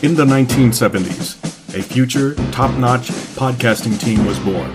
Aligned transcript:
In 0.00 0.14
the 0.14 0.24
1970s, 0.24 1.42
a 1.76 1.82
future, 1.82 2.36
top 2.52 2.72
notch 2.78 3.08
podcasting 3.34 3.98
team 3.98 4.24
was 4.24 4.38
born, 4.38 4.70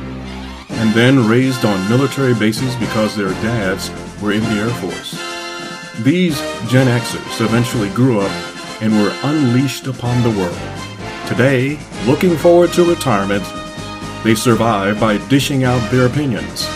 and 0.67 0.93
then 0.93 1.29
raised 1.29 1.63
on 1.63 1.89
military 1.89 2.33
bases 2.33 2.75
because 2.75 3.15
their 3.15 3.29
dads 3.41 3.89
were 4.21 4.33
in 4.33 4.41
the 4.41 4.59
Air 4.59 4.69
Force. 4.81 5.13
These 6.03 6.37
Gen 6.69 6.87
Xers 6.87 7.39
eventually 7.39 7.87
grew 7.91 8.19
up 8.19 8.31
and 8.81 8.91
were 8.91 9.15
unleashed 9.23 9.87
upon 9.87 10.21
the 10.23 10.37
world. 10.37 10.59
Today, 11.25 11.79
looking 12.05 12.35
forward 12.35 12.73
to 12.73 12.83
retirement, 12.83 13.45
they 14.25 14.35
survive 14.35 14.99
by 14.99 15.25
dishing 15.29 15.63
out 15.63 15.89
their 15.89 16.05
opinions. 16.05 16.67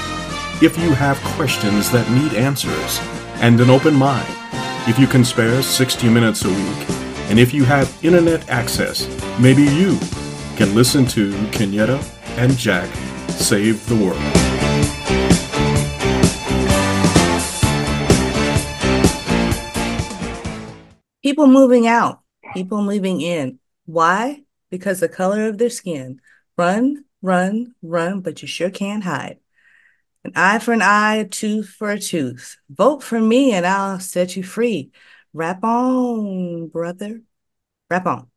If 0.61 0.77
you 0.77 0.93
have 0.93 1.17
questions 1.35 1.91
that 1.91 2.09
need 2.11 2.33
answers 2.33 3.01
and 3.41 3.59
an 3.59 3.69
open 3.69 3.93
mind, 3.93 4.33
if 4.87 4.97
you 4.97 5.05
can 5.05 5.25
spare 5.25 5.61
60 5.61 6.07
minutes 6.07 6.45
a 6.45 6.49
week, 6.49 6.96
and 7.29 7.39
if 7.39 7.53
you 7.53 7.65
have 7.65 7.93
internet 8.03 8.49
access, 8.49 9.07
maybe 9.39 9.63
you 9.63 9.99
can 10.55 10.73
listen 10.73 11.05
to 11.05 11.31
Kenyetta 11.51 12.01
and 12.37 12.57
Jack 12.57 12.89
save 13.29 13.85
the 13.87 13.95
world. 13.95 14.21
People 21.21 21.47
moving 21.47 21.87
out, 21.87 22.21
people 22.53 22.81
moving 22.81 23.19
in. 23.19 23.59
Why? 23.85 24.43
Because 24.69 25.01
the 25.01 25.09
color 25.09 25.47
of 25.47 25.57
their 25.57 25.69
skin. 25.69 26.21
Run, 26.57 27.03
run, 27.21 27.75
run, 27.81 28.21
but 28.21 28.41
you 28.41 28.47
sure 28.47 28.69
can't 28.69 29.03
hide. 29.03 29.39
An 30.23 30.31
eye 30.35 30.59
for 30.59 30.73
an 30.73 30.81
eye, 30.81 31.15
a 31.15 31.25
tooth 31.25 31.69
for 31.69 31.91
a 31.91 31.99
tooth. 31.99 32.57
Vote 32.69 33.03
for 33.03 33.19
me 33.19 33.51
and 33.51 33.65
I'll 33.65 33.99
set 33.99 34.35
you 34.35 34.43
free. 34.43 34.91
Rap 35.37 35.63
on, 35.63 36.67
brother. 36.69 37.21
Rap 37.91 38.07
on. 38.07 38.31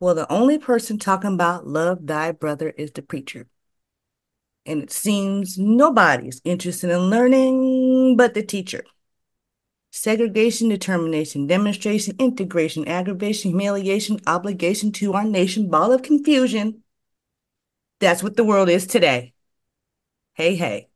Well, 0.00 0.16
the 0.16 0.30
only 0.32 0.58
person 0.58 0.98
talking 0.98 1.34
about 1.34 1.68
love 1.68 2.04
thy 2.04 2.32
brother 2.32 2.70
is 2.70 2.90
the 2.90 3.00
preacher. 3.00 3.46
And 4.66 4.82
it 4.82 4.90
seems 4.90 5.56
nobody's 5.56 6.40
interested 6.44 6.90
in 6.90 7.10
learning 7.10 8.16
but 8.16 8.34
the 8.34 8.42
teacher. 8.42 8.82
Segregation, 9.92 10.68
determination, 10.68 11.46
demonstration, 11.46 12.16
integration, 12.18 12.88
aggravation, 12.88 13.52
humiliation, 13.52 14.18
obligation 14.26 14.90
to 14.90 15.12
our 15.12 15.24
nation, 15.24 15.70
ball 15.70 15.92
of 15.92 16.02
confusion. 16.02 16.82
That's 18.00 18.20
what 18.20 18.36
the 18.36 18.42
world 18.42 18.68
is 18.68 18.88
today. 18.88 19.32
Hey, 20.34 20.56
hey. 20.56 20.88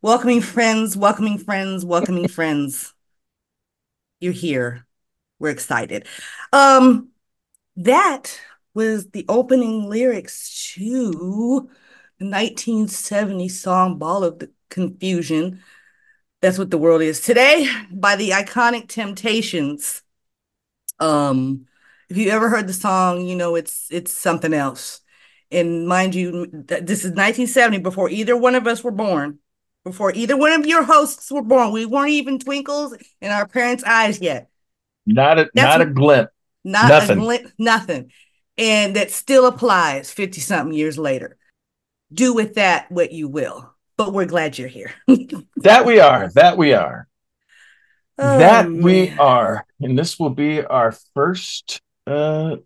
Welcoming 0.00 0.42
friends, 0.42 0.96
welcoming 0.96 1.38
friends, 1.38 1.84
welcoming 1.84 2.28
friends. 2.38 2.94
You're 4.22 4.32
here. 4.32 4.86
We're 5.40 5.50
excited. 5.50 6.06
Um, 6.52 7.08
that 7.74 8.38
was 8.72 9.10
the 9.10 9.24
opening 9.28 9.88
lyrics 9.88 10.74
to 10.76 11.68
the 12.20 12.26
1970 12.26 13.48
song 13.48 13.98
Ball 13.98 14.22
of 14.22 14.38
the 14.38 14.52
Confusion. 14.70 15.60
That's 16.40 16.56
what 16.56 16.70
the 16.70 16.78
world 16.78 17.02
is 17.02 17.20
today 17.20 17.68
by 17.90 18.14
the 18.14 18.30
iconic 18.30 18.86
Temptations. 18.88 20.02
Um, 21.00 21.66
if 22.08 22.16
you 22.16 22.30
ever 22.30 22.48
heard 22.48 22.68
the 22.68 22.74
song, 22.74 23.26
you 23.26 23.34
know 23.34 23.56
it's 23.56 23.88
it's 23.90 24.12
something 24.12 24.54
else. 24.54 25.00
And 25.50 25.88
mind 25.88 26.14
you, 26.14 26.46
this 26.52 27.00
is 27.04 27.10
1970 27.10 27.78
before 27.78 28.08
either 28.08 28.36
one 28.36 28.54
of 28.54 28.68
us 28.68 28.84
were 28.84 28.92
born 28.92 29.40
before 29.84 30.12
either 30.14 30.36
one 30.36 30.52
of 30.52 30.66
your 30.66 30.84
hosts 30.84 31.30
were 31.30 31.42
born. 31.42 31.72
We 31.72 31.86
weren't 31.86 32.10
even 32.10 32.38
twinkles 32.38 32.96
in 33.20 33.30
our 33.30 33.46
parents' 33.46 33.84
eyes 33.84 34.20
yet. 34.20 34.48
Not 35.06 35.38
a 35.38 35.50
That's 35.54 35.78
not 35.78 35.80
a 35.80 35.86
glint. 35.86 36.30
Not 36.64 36.88
nothing. 36.88 37.18
a 37.18 37.20
glint, 37.20 37.52
nothing. 37.58 38.12
And 38.56 38.96
that 38.96 39.10
still 39.10 39.46
applies 39.46 40.10
50 40.10 40.40
something 40.40 40.76
years 40.76 40.98
later. 40.98 41.36
Do 42.12 42.34
with 42.34 42.54
that 42.54 42.90
what 42.90 43.12
you 43.12 43.28
will. 43.28 43.74
But 43.96 44.12
we're 44.12 44.26
glad 44.26 44.58
you're 44.58 44.68
here. 44.68 44.92
that 45.56 45.84
we 45.84 46.00
are. 46.00 46.30
That 46.34 46.56
we 46.56 46.72
are. 46.74 47.08
Oh, 48.18 48.38
that 48.38 48.70
man. 48.70 48.82
we 48.82 49.10
are. 49.10 49.66
And 49.80 49.98
this 49.98 50.18
will 50.18 50.30
be 50.30 50.62
our 50.64 50.92
first 51.14 51.80
uh 52.06 52.56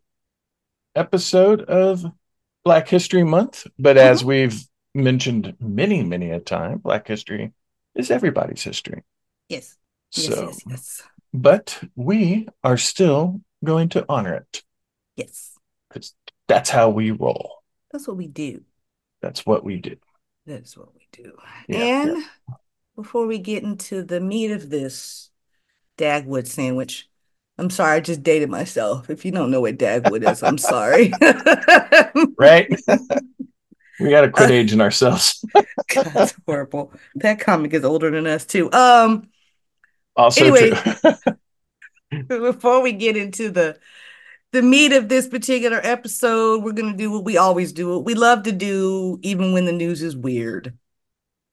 episode 0.95 1.63
of 1.63 2.05
Black 2.65 2.89
History 2.89 3.23
Month. 3.23 3.67
But 3.79 3.97
mm-hmm. 3.97 4.09
as 4.09 4.25
we've 4.25 4.61
mentioned 4.97 5.55
many, 5.61 6.03
many 6.03 6.31
a 6.31 6.41
time, 6.41 6.79
Black 6.79 7.07
history 7.07 7.53
is 7.95 8.11
everybody's 8.11 8.63
history. 8.63 9.05
Yes. 9.49 9.77
So, 10.11 10.23
yes, 10.23 10.39
yes, 10.41 10.63
yes. 10.69 11.03
but 11.33 11.83
we 11.95 12.49
are 12.65 12.77
still 12.77 13.41
going 13.65 13.91
to 13.91 14.05
honor 14.09 14.35
it. 14.35 14.63
Yes. 15.17 15.53
Because 15.89 16.15
that's 16.49 16.71
how 16.71 16.91
we 16.91 17.11
roll. 17.11 17.63
That's 17.93 18.07
what 18.07 18.17
we 18.17 18.29
do. 18.29 18.63
That's 19.23 19.45
what 19.45 19.65
we 19.65 19.79
do. 19.79 19.97
That's 20.47 20.77
what 20.77 20.95
we 20.95 21.09
do. 21.13 21.33
Yeah, 21.69 22.03
and 22.03 22.17
yeah. 22.19 22.55
before 22.95 23.27
we 23.27 23.39
get 23.39 23.65
into 23.65 24.03
the 24.03 24.21
meat 24.21 24.53
of 24.53 24.71
this 24.71 25.31
Dagwood 25.99 26.47
sandwich, 26.47 27.09
I'm 27.59 27.71
sorry, 27.71 27.97
I 27.97 28.01
just 28.01 28.23
dated 28.23 28.51
myself. 28.51 29.09
If 29.09 29.25
you 29.25 29.33
don't 29.33 29.51
know 29.51 29.63
what 29.63 29.79
Dagwood 29.79 30.31
is, 30.31 30.43
I'm 30.43 30.59
sorry. 30.59 31.11
right? 32.39 32.69
We 34.01 34.11
got 34.11 34.23
to 34.23 34.31
quit 34.31 34.51
aging 34.53 34.81
ourselves. 34.81 35.45
that's 35.95 36.35
horrible. 36.47 36.93
That 37.17 37.41
comic 37.41 37.73
is 37.75 37.85
older 37.85 38.11
than 38.11 38.27
us 38.27 38.45
too. 38.45 38.71
Um. 38.73 39.29
Also 40.17 40.47
anyway, 40.47 40.73
before 42.29 42.81
we 42.83 42.93
get 42.93 43.17
into 43.17 43.51
the 43.51 43.79
the 44.53 44.63
meat 44.63 44.93
of 44.93 45.09
this 45.09 45.29
particular 45.29 45.81
episode, 45.83 46.63
we're 46.63 46.73
gonna 46.73 46.97
do 46.97 47.11
what 47.11 47.25
we 47.25 47.37
always 47.37 47.73
do. 47.73 47.89
What 47.91 48.05
we 48.05 48.15
love 48.15 48.45
to 48.45 48.53
do, 48.53 49.19
even 49.23 49.53
when 49.53 49.67
the 49.67 49.73
news 49.73 50.03
is 50.03 50.17
weird. 50.17 50.77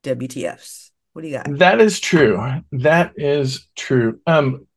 WTFs. 0.04 0.92
What 1.14 1.22
do 1.22 1.28
you 1.28 1.38
got? 1.38 1.58
That 1.60 1.80
is 1.80 2.00
true. 2.00 2.62
That 2.72 3.14
is 3.16 3.68
true. 3.76 4.20
Um, 4.28 4.68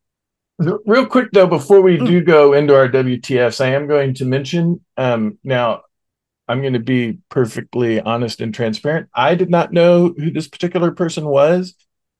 real 0.59 1.07
quick 1.07 1.31
though, 1.33 1.47
before 1.47 1.81
we 1.81 1.99
mm. 1.99 2.07
do 2.07 2.21
go 2.23 2.53
into 2.53 2.75
our 2.75 2.89
WTFs, 2.89 3.65
I 3.65 3.69
am 3.71 3.87
going 3.87 4.15
to 4.15 4.25
mention 4.25 4.81
um 4.97 5.39
now 5.43 5.83
I'm 6.49 6.61
going 6.61 6.75
to 6.75 6.79
be 6.79 7.19
perfectly 7.29 8.01
honest 8.01 8.41
and 8.41 8.55
transparent. 8.55 9.09
I 9.15 9.35
did 9.35 9.51
not 9.51 9.73
know 9.73 10.15
who 10.17 10.31
this 10.31 10.49
particular 10.49 10.93
person 10.93 11.27
was, 11.27 11.75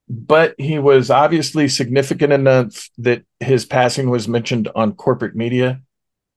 but 0.09 0.55
he 0.59 0.79
was 0.79 1.11
obviously 1.11 1.69
significant 1.69 2.33
enough 2.33 2.89
that 2.99 3.23
his 3.41 3.65
passing 3.65 4.11
was 4.11 4.29
mentioned 4.29 4.69
on 4.75 4.93
corporate 4.95 5.37
media 5.37 5.81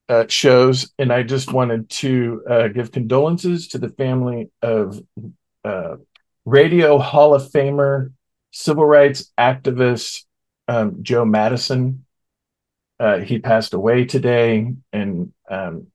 uh, 0.08 0.26
shows. 0.28 0.92
And 0.98 1.12
I 1.12 1.22
just 1.22 1.52
wanted 1.52 1.88
to 1.90 2.42
uh, 2.48 2.68
give 2.68 2.92
condolences 2.92 3.68
to 3.68 3.78
the 3.78 3.90
family 3.90 4.50
of 4.62 5.00
uh, 5.64 5.96
Radio 6.44 6.98
Hall 6.98 7.34
of 7.34 7.50
Famer, 7.50 8.12
civil 8.50 8.84
rights 8.84 9.32
activist 9.38 10.24
um, 10.68 11.02
Joe 11.02 11.24
Madison. 11.24 12.04
Uh, 12.98 13.18
he 13.18 13.38
passed 13.38 13.72
away 13.72 14.04
today, 14.04 14.74
and 14.92 15.32
um, 15.48 15.86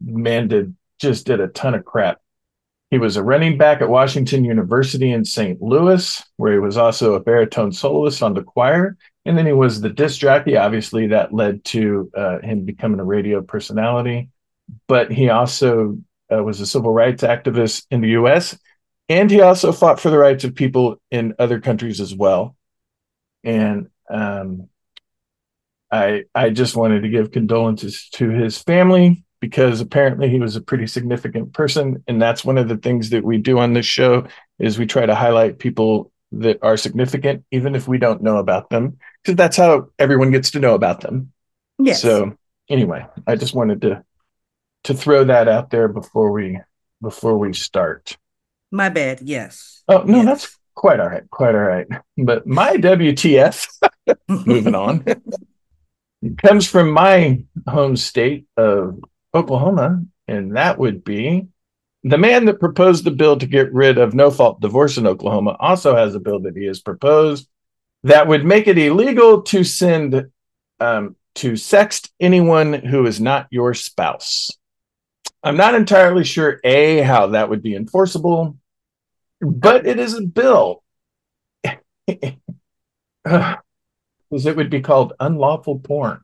man, 0.00 0.48
did 0.48 0.76
just 1.02 1.26
did 1.26 1.40
a 1.40 1.48
ton 1.48 1.74
of 1.74 1.84
crap. 1.84 2.18
He 2.90 2.98
was 2.98 3.16
a 3.16 3.22
running 3.22 3.58
back 3.58 3.80
at 3.80 3.88
Washington 3.88 4.44
University 4.44 5.10
in 5.10 5.24
St. 5.24 5.60
Louis, 5.60 6.22
where 6.36 6.52
he 6.52 6.58
was 6.58 6.76
also 6.76 7.14
a 7.14 7.20
baritone 7.20 7.72
soloist 7.72 8.22
on 8.22 8.34
the 8.34 8.42
choir. 8.42 8.96
And 9.24 9.36
then 9.36 9.46
he 9.46 9.52
was 9.52 9.80
the 9.80 9.88
disc 9.88 10.20
jockey. 10.20 10.56
Obviously, 10.56 11.08
that 11.08 11.32
led 11.32 11.64
to 11.66 12.10
uh, 12.14 12.40
him 12.40 12.64
becoming 12.64 13.00
a 13.00 13.04
radio 13.04 13.40
personality. 13.40 14.28
But 14.88 15.10
he 15.10 15.30
also 15.30 15.98
uh, 16.32 16.42
was 16.42 16.60
a 16.60 16.66
civil 16.66 16.92
rights 16.92 17.22
activist 17.22 17.86
in 17.90 18.02
the 18.02 18.10
US. 18.10 18.58
And 19.08 19.30
he 19.30 19.40
also 19.40 19.72
fought 19.72 19.98
for 19.98 20.10
the 20.10 20.18
rights 20.18 20.44
of 20.44 20.54
people 20.54 21.00
in 21.10 21.34
other 21.38 21.60
countries 21.60 22.00
as 22.00 22.14
well. 22.14 22.56
And 23.42 23.88
um, 24.10 24.68
I, 25.90 26.24
I 26.34 26.50
just 26.50 26.76
wanted 26.76 27.02
to 27.02 27.08
give 27.08 27.32
condolences 27.32 28.08
to 28.12 28.28
his 28.28 28.58
family 28.58 29.24
because 29.42 29.80
apparently 29.80 30.28
he 30.28 30.38
was 30.38 30.54
a 30.54 30.60
pretty 30.60 30.86
significant 30.86 31.52
person. 31.52 32.04
And 32.06 32.22
that's 32.22 32.44
one 32.44 32.58
of 32.58 32.68
the 32.68 32.76
things 32.76 33.10
that 33.10 33.24
we 33.24 33.38
do 33.38 33.58
on 33.58 33.72
this 33.72 33.84
show 33.84 34.28
is 34.60 34.78
we 34.78 34.86
try 34.86 35.04
to 35.04 35.16
highlight 35.16 35.58
people 35.58 36.12
that 36.30 36.60
are 36.62 36.76
significant 36.76 37.44
even 37.50 37.74
if 37.74 37.88
we 37.88 37.98
don't 37.98 38.22
know 38.22 38.36
about 38.36 38.70
them 38.70 38.98
because 39.20 39.36
that's 39.36 39.56
how 39.56 39.88
everyone 39.98 40.30
gets 40.30 40.52
to 40.52 40.60
know 40.60 40.74
about 40.74 41.00
them. 41.00 41.32
Yes. 41.78 42.00
so 42.00 42.36
anyway 42.68 43.04
i 43.26 43.34
just 43.34 43.54
wanted 43.54 43.80
to 43.80 44.04
to 44.84 44.94
throw 44.94 45.24
that 45.24 45.48
out 45.48 45.70
there 45.70 45.88
before 45.88 46.30
we 46.30 46.60
before 47.00 47.36
we 47.36 47.52
start. 47.52 48.16
My 48.70 48.88
bad. 48.88 49.20
Yes. 49.22 49.82
Oh 49.88 50.02
no 50.02 50.18
yes. 50.18 50.24
that's 50.24 50.58
quite 50.74 51.00
all 51.00 51.08
right 51.08 51.28
quite 51.30 51.54
all 51.56 51.62
right. 51.62 51.88
But 52.16 52.46
my 52.46 52.76
wtf 52.76 53.66
moving 54.28 54.74
on 54.74 55.04
comes 56.44 56.68
from 56.68 56.90
my 56.90 57.44
home 57.66 57.96
state 57.96 58.46
of 58.56 59.02
Oklahoma, 59.34 60.04
and 60.28 60.56
that 60.56 60.78
would 60.78 61.04
be 61.04 61.48
the 62.04 62.18
man 62.18 62.46
that 62.46 62.60
proposed 62.60 63.04
the 63.04 63.10
bill 63.10 63.36
to 63.36 63.46
get 63.46 63.72
rid 63.72 63.98
of 63.98 64.14
no 64.14 64.30
fault 64.30 64.60
divorce 64.60 64.98
in 64.98 65.06
Oklahoma 65.06 65.56
also 65.60 65.94
has 65.94 66.14
a 66.14 66.20
bill 66.20 66.40
that 66.40 66.56
he 66.56 66.64
has 66.66 66.80
proposed 66.80 67.48
that 68.02 68.26
would 68.26 68.44
make 68.44 68.66
it 68.66 68.78
illegal 68.78 69.42
to 69.42 69.62
send 69.62 70.30
um, 70.80 71.14
to 71.36 71.52
sext 71.52 72.10
anyone 72.18 72.72
who 72.72 73.06
is 73.06 73.20
not 73.20 73.46
your 73.50 73.74
spouse. 73.74 74.50
I'm 75.44 75.56
not 75.56 75.74
entirely 75.74 76.24
sure, 76.24 76.60
A, 76.64 76.98
how 76.98 77.28
that 77.28 77.48
would 77.48 77.62
be 77.62 77.74
enforceable, 77.74 78.56
but 79.40 79.86
it 79.86 79.98
is 79.98 80.14
a 80.14 80.22
bill. 80.22 80.82
Because 83.24 84.46
it 84.46 84.56
would 84.56 84.70
be 84.70 84.80
called 84.80 85.12
unlawful 85.20 85.78
porn, 85.78 86.21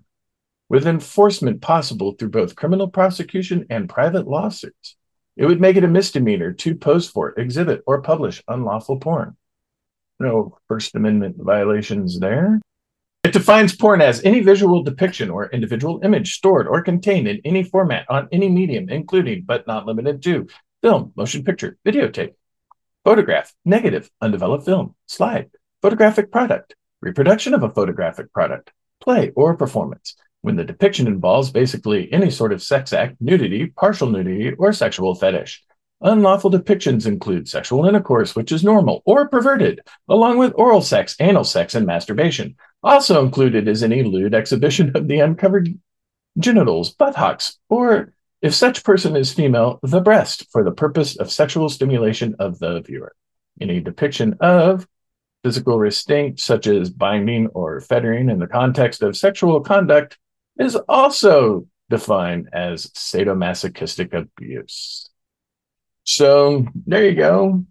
with 0.69 0.87
enforcement 0.87 1.63
possible 1.63 2.13
through 2.13 2.31
both 2.31 2.57
criminal 2.57 2.89
prosecution 2.89 3.67
and 3.71 3.89
private 3.89 4.27
lawsuits. 4.27 4.97
It 5.37 5.47
would 5.47 5.61
make 5.61 5.77
it 5.77 5.85
a 5.85 5.89
misdemeanor 5.89 6.53
to 6.53 6.75
post 6.75 7.13
for, 7.13 7.39
exhibit, 7.39 7.83
or 7.87 8.03
publish 8.03 8.43
unlawful 8.49 8.99
porn. 8.99 9.37
No 10.19 10.59
First 10.67 10.95
Amendment 10.95 11.37
violations 11.39 12.19
there. 12.19 12.61
It 13.25 13.33
defines 13.33 13.77
porn 13.77 14.01
as 14.01 14.23
any 14.25 14.41
visual 14.41 14.83
depiction 14.83 15.31
or 15.31 15.49
individual 15.51 16.01
image 16.03 16.35
stored 16.35 16.67
or 16.67 16.83
contained 16.83 17.29
in 17.29 17.41
any 17.45 17.63
format 17.63 18.07
on 18.09 18.29
any 18.33 18.49
medium, 18.49 18.89
including 18.89 19.45
but 19.45 19.67
not 19.67 19.87
limited 19.87 20.23
to 20.25 20.49
film, 20.83 21.13
motion 21.17 21.45
picture, 21.45 21.77
videotape, 21.87 22.35
photograph, 23.05 23.53
negative, 23.65 24.11
undeveloped 24.21 24.65
film, 24.65 24.95
slide, 25.07 25.51
photographic 25.83 26.33
product, 26.33 26.75
reproduction 27.01 27.55
of 27.55 27.63
a 27.63 27.71
photographic 27.71 28.33
product, 28.33 28.73
play, 29.01 29.31
or 29.37 29.57
performance. 29.57 30.17
When 30.49 30.57
the 30.57 30.65
depiction 30.65 31.07
involves 31.07 31.51
basically 31.51 32.11
any 32.11 32.31
sort 32.31 32.55
of 32.55 32.63
sex 32.63 32.95
act, 32.95 33.21
nudity, 33.21 33.67
partial 33.67 34.09
nudity, 34.09 34.55
or 34.55 34.73
sexual 34.73 35.15
fetish. 35.15 35.63
Unlawful 36.01 36.51
depictions 36.51 37.07
include 37.07 37.51
sexual 37.51 37.85
intercourse, 37.85 38.35
which 38.35 38.51
is 38.51 38.65
normal 38.65 39.03
or 39.05 39.29
perverted, 39.29 39.83
along 40.09 40.39
with 40.39 40.55
oral 40.57 40.81
sex, 40.81 41.15
anal 41.21 41.45
sex, 41.45 41.75
and 41.75 41.85
masturbation. 41.85 42.57
Also 42.83 43.23
included 43.23 43.69
is 43.69 43.83
any 43.83 44.03
lewd 44.03 44.35
exhibition 44.35 44.91
of 44.97 45.07
the 45.07 45.21
uncovered 45.21 45.79
genitals, 46.39 46.95
buttocks, 46.95 47.59
or 47.69 48.15
if 48.41 48.55
such 48.55 48.85
person 48.85 49.17
is 49.17 49.35
female, 49.35 49.79
the 49.83 50.01
breast 50.01 50.47
for 50.51 50.65
the 50.65 50.73
purpose 50.73 51.15
of 51.17 51.31
sexual 51.31 51.69
stimulation 51.69 52.37
of 52.39 52.59
the 52.59 52.81
viewer. 52.81 53.15
Any 53.61 53.81
depiction 53.81 54.39
of 54.41 54.89
physical 55.45 55.79
restraint, 55.79 56.41
such 56.41 56.67
as 56.67 56.89
binding 56.89 57.49
or 57.49 57.83
fettering 57.83 58.31
in 58.31 58.39
the 58.39 58.47
context 58.47 59.03
of 59.03 59.15
sexual 59.15 59.61
conduct, 59.61 60.17
is 60.59 60.77
also 60.89 61.67
defined 61.91 62.51
as 62.53 62.89
sadomasochistic 62.89 64.13
abuse. 64.13 65.09
So 66.05 66.67
there 66.87 67.07
you 67.07 67.15
go. 67.15 67.65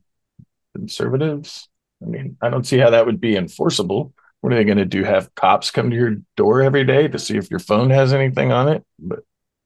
Conservatives. 0.75 1.69
I 2.01 2.05
mean, 2.05 2.37
I 2.41 2.49
don't 2.49 2.65
see 2.65 2.77
how 2.77 2.91
that 2.91 3.05
would 3.05 3.19
be 3.19 3.35
enforceable. 3.35 4.13
What 4.41 4.53
are 4.53 4.55
they 4.55 4.63
going 4.63 4.77
to 4.77 4.85
do? 4.85 5.03
Have 5.03 5.33
cops 5.35 5.71
come 5.71 5.89
to 5.89 5.95
your 5.95 6.17
door 6.35 6.61
every 6.61 6.83
day 6.83 7.07
to 7.07 7.19
see 7.19 7.37
if 7.37 7.49
your 7.49 7.59
phone 7.59 7.89
has 7.89 8.13
anything 8.13 8.51
on 8.51 8.69
it? 8.69 8.85
But 8.99 9.19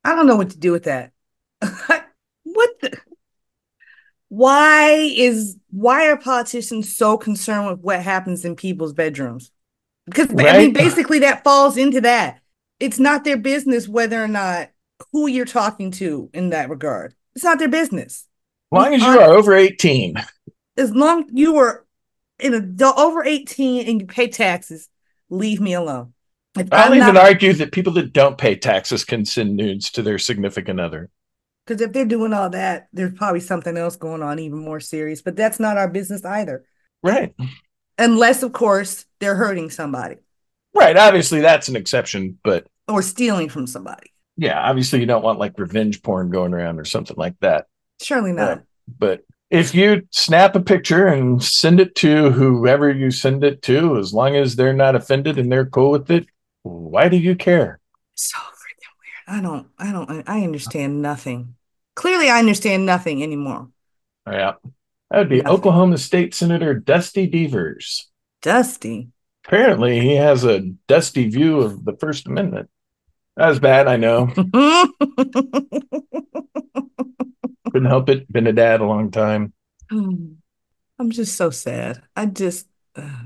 I 0.03 0.15
don't 0.15 0.27
know 0.27 0.37
what 0.37 0.51
to 0.51 0.57
do 0.57 0.71
with 0.71 0.83
that. 0.85 1.11
what 2.43 2.69
the? 2.81 2.97
Why 4.29 4.93
is 4.93 5.57
why 5.69 6.09
are 6.09 6.15
politicians 6.15 6.95
so 6.95 7.17
concerned 7.17 7.67
with 7.69 7.79
what 7.81 8.01
happens 8.01 8.45
in 8.45 8.55
people's 8.55 8.93
bedrooms? 8.93 9.51
Because 10.05 10.29
I 10.29 10.57
mean, 10.57 10.73
basically, 10.73 11.19
that 11.19 11.43
falls 11.43 11.75
into 11.75 12.01
that. 12.01 12.40
It's 12.81 12.99
not 12.99 13.23
their 13.23 13.37
business 13.37 13.87
whether 13.87 14.21
or 14.21 14.27
not 14.27 14.69
who 15.11 15.27
you're 15.27 15.45
talking 15.45 15.91
to 15.91 16.29
in 16.33 16.49
that 16.49 16.69
regard. 16.69 17.13
It's 17.35 17.43
not 17.43 17.59
their 17.59 17.69
business. 17.69 18.27
as 18.73 18.77
long 18.77 18.93
as 18.93 19.01
you 19.01 19.07
are 19.07 19.31
over 19.31 19.53
18, 19.53 20.15
As 20.77 20.91
long 20.95 21.25
you 21.31 21.57
are 21.57 21.85
in 22.39 22.53
adult 22.53 22.97
over 22.97 23.23
18 23.23 23.87
and 23.87 24.01
you 24.01 24.07
pay 24.07 24.27
taxes, 24.27 24.89
leave 25.29 25.61
me 25.61 25.73
alone. 25.73 26.13
If 26.57 26.67
I'll 26.73 26.91
I'm 26.91 26.97
even 26.97 27.13
not- 27.13 27.23
argue 27.25 27.53
that 27.53 27.71
people 27.71 27.93
that 27.93 28.13
don't 28.13 28.37
pay 28.37 28.55
taxes 28.55 29.05
can 29.05 29.25
send 29.25 29.55
nudes 29.55 29.91
to 29.91 30.01
their 30.01 30.17
significant 30.17 30.79
other. 30.79 31.09
Because 31.65 31.81
if 31.81 31.93
they're 31.93 32.05
doing 32.05 32.33
all 32.33 32.49
that, 32.49 32.87
there's 32.91 33.13
probably 33.13 33.39
something 33.41 33.77
else 33.77 33.95
going 33.95 34.23
on 34.23 34.39
even 34.39 34.57
more 34.57 34.79
serious. 34.79 35.21
But 35.21 35.35
that's 35.35 35.59
not 35.59 35.77
our 35.77 35.87
business 35.87 36.25
either. 36.25 36.65
Right. 37.03 37.35
Unless, 37.97 38.41
of 38.43 38.51
course, 38.53 39.05
they're 39.19 39.35
hurting 39.35 39.69
somebody 39.69 40.15
Right. 40.73 40.95
Obviously, 40.97 41.41
that's 41.41 41.67
an 41.67 41.75
exception, 41.75 42.39
but 42.43 42.65
or 42.87 43.01
stealing 43.01 43.49
from 43.49 43.67
somebody. 43.67 44.11
yeah, 44.37 44.59
obviously, 44.59 44.99
you 44.99 45.05
don't 45.05 45.23
want 45.23 45.39
like 45.39 45.57
revenge 45.59 46.01
porn 46.01 46.29
going 46.29 46.53
around 46.53 46.79
or 46.79 46.85
something 46.85 47.17
like 47.17 47.39
that. 47.41 47.67
Surely 48.01 48.31
not. 48.33 48.57
Uh, 48.57 48.61
but 48.97 49.21
if 49.49 49.75
you 49.75 50.07
snap 50.11 50.55
a 50.55 50.61
picture 50.61 51.07
and 51.07 51.43
send 51.43 51.79
it 51.79 51.93
to 51.95 52.31
whoever 52.31 52.89
you 52.91 53.11
send 53.11 53.43
it 53.43 53.61
to, 53.63 53.97
as 53.97 54.13
long 54.13 54.35
as 54.35 54.55
they're 54.55 54.73
not 54.73 54.95
offended 54.95 55.37
and 55.37 55.51
they're 55.51 55.65
cool 55.65 55.91
with 55.91 56.09
it, 56.09 56.25
why 56.63 57.09
do 57.09 57.17
you 57.17 57.35
care? 57.35 57.79
So 58.15 58.37
freaking 58.37 58.93
weird. 58.99 59.37
I 59.37 59.41
don't, 59.41 59.67
I 59.77 59.91
don't, 59.91 60.29
I 60.29 60.43
understand 60.43 61.01
nothing. 61.01 61.55
Clearly, 61.95 62.29
I 62.29 62.39
understand 62.39 62.85
nothing 62.85 63.21
anymore. 63.21 63.69
Yeah. 64.25 64.53
That 65.09 65.17
would 65.17 65.29
be 65.29 65.41
Nothing. 65.41 65.57
Oklahoma 65.57 65.97
State 65.97 66.33
Senator 66.33 66.73
Dusty 66.73 67.27
Deevers. 67.27 68.09
Dusty. 68.41 69.09
Apparently, 69.51 69.99
he 69.99 70.15
has 70.15 70.45
a 70.45 70.61
dusty 70.87 71.27
view 71.27 71.59
of 71.59 71.83
the 71.83 71.97
First 71.97 72.25
Amendment. 72.25 72.69
That's 73.35 73.59
bad, 73.59 73.85
I 73.85 73.97
know. 73.97 74.27
Couldn't 77.69 77.89
help 77.89 78.07
it. 78.07 78.31
Been 78.31 78.47
a 78.47 78.53
dad 78.53 78.79
a 78.79 78.85
long 78.85 79.11
time. 79.11 79.51
I'm 79.91 80.39
just 81.09 81.35
so 81.35 81.49
sad. 81.49 82.01
I 82.15 82.27
just, 82.27 82.67
uh, 82.95 83.23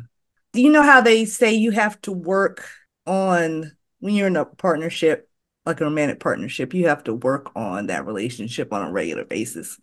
you 0.53 0.71
know 0.71 0.81
how 0.81 1.01
they 1.01 1.25
say 1.25 1.53
you 1.53 1.69
have 1.71 2.01
to 2.01 2.11
work 2.11 2.67
on 3.05 3.73
when 3.99 4.15
you're 4.15 4.25
in 4.25 4.35
a 4.35 4.45
partnership, 4.45 5.29
like 5.63 5.79
a 5.79 5.83
romantic 5.83 6.19
partnership, 6.19 6.73
you 6.73 6.87
have 6.87 7.03
to 7.03 7.13
work 7.13 7.51
on 7.55 7.85
that 7.87 8.07
relationship 8.07 8.73
on 8.73 8.87
a 8.87 8.91
regular 8.91 9.25
basis. 9.25 9.79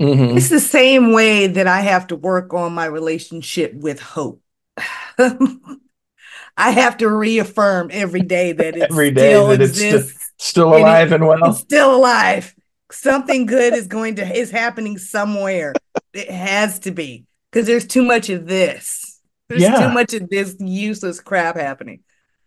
Mhm. 0.00 0.36
It's 0.36 0.48
the 0.48 0.60
same 0.60 1.12
way 1.12 1.48
that 1.48 1.66
I 1.66 1.80
have 1.80 2.06
to 2.08 2.16
work 2.16 2.54
on 2.54 2.72
my 2.72 2.84
relationship 2.84 3.74
with 3.74 3.98
hope. 4.00 4.41
I 6.56 6.70
have 6.70 6.98
to 6.98 7.08
reaffirm 7.08 7.90
every 7.92 8.20
day 8.22 8.52
that 8.52 8.76
it 8.76 8.82
Every 8.90 9.10
day 9.10 9.30
still 9.30 9.46
that 9.48 9.60
it's 9.60 9.76
sti- 9.78 9.86
exists. 9.88 10.32
Still 10.38 10.68
And 10.74 10.76
it- 10.76 10.82
alive 10.82 11.12
and 11.12 11.26
well. 11.26 11.50
It's 11.50 11.60
still 11.60 11.94
alive. 11.94 12.54
Something 12.90 13.46
good 13.46 13.74
is 13.74 13.86
going 13.86 14.16
to 14.16 14.36
is 14.36 14.50
happening 14.50 14.98
somewhere. 14.98 15.72
It 16.12 16.30
has 16.30 16.78
to 16.80 16.90
be 16.90 17.24
because 17.50 17.66
there's 17.66 17.86
too 17.86 18.02
much 18.02 18.28
of 18.28 18.46
this. 18.46 19.20
There's 19.48 19.62
Yeah. 19.62 19.86
too 19.88 19.94
much 19.94 20.12
of 20.14 20.28
this 20.28 20.56
useless 20.60 21.20
crap 21.20 21.56
happening. 21.56 22.00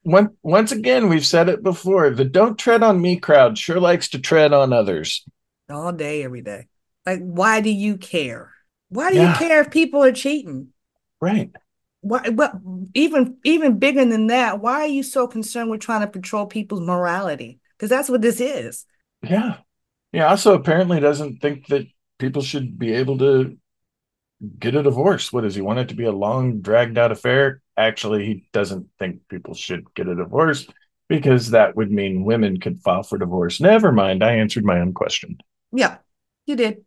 One, 0.04 0.30
once 0.44 0.72
again, 0.72 1.10
we've 1.10 1.26
said 1.26 1.50
it 1.50 1.64
before. 1.64 2.12
The 2.12 2.26
don't 2.26 2.60
tread 2.60 2.84
on 2.84 3.02
me 3.02 3.18
crowd 3.18 3.58
sure 3.58 3.80
likes 3.80 4.10
to 4.10 4.20
tread 4.20 4.54
on 4.54 4.72
others. 4.72 5.26
all 5.68 5.92
day, 5.92 6.24
every 6.24 6.42
day. 6.42 6.68
Like, 7.08 7.22
why 7.22 7.60
do 7.62 7.72
you 7.72 7.98
care? 7.98 8.52
Why 8.90 9.10
do 9.12 9.18
Yeah. 9.18 9.32
you 9.32 9.38
care 9.40 9.62
if 9.62 9.72
people 9.72 10.04
are 10.04 10.12
cheating? 10.12 10.68
Right. 11.20 11.50
Why? 12.06 12.30
What? 12.30 12.54
Even 12.94 13.38
even 13.44 13.80
bigger 13.80 14.06
than 14.06 14.28
that, 14.28 14.62
why 14.62 14.82
are 14.82 14.88
you 14.88 15.02
so 15.02 15.28
concerned 15.28 15.72
with 15.72 15.82
trying 15.82 16.02
to 16.02 16.08
control 16.08 16.46
people's 16.46 16.82
morality? 16.82 17.60
Because 17.76 17.90
that's 17.90 18.10
what 18.10 18.22
this 18.22 18.40
is. 18.40 18.86
Yeah. 19.24 19.58
Yeah. 20.12 20.28
Also, 20.28 20.54
apparently 20.54 21.00
doesn't 21.00 21.42
think 21.42 21.66
that 21.68 21.88
people 22.20 22.44
should 22.44 22.78
be 22.78 22.94
able 22.94 23.18
to 23.18 23.58
get 24.60 24.76
a 24.76 24.84
divorce. 24.84 25.34
What 25.34 25.42
does 25.42 25.56
he 25.56 25.62
want 25.62 25.80
it 25.80 25.90
to 25.90 25.96
be 25.96 26.06
a 26.06 26.12
long, 26.12 26.62
dragged 26.62 27.00
out 27.00 27.12
affair? 27.12 27.64
Actually, 27.76 28.26
he 28.26 28.46
doesn't 28.54 28.88
think 29.00 29.28
people 29.28 29.56
should 29.56 29.92
get 29.96 30.08
a 30.08 30.16
divorce 30.16 30.68
because 31.10 31.50
that 31.52 31.76
would 31.76 31.92
mean 31.92 32.24
women 32.24 32.60
could 32.60 32.82
file 32.82 33.02
for 33.02 33.18
divorce. 33.18 33.60
Never 33.60 33.92
mind. 33.92 34.24
I 34.24 34.34
answered 34.36 34.64
my 34.64 34.80
own 34.80 34.94
question. 34.94 35.40
Yeah, 35.72 35.98
you 36.46 36.56
did. 36.56 36.85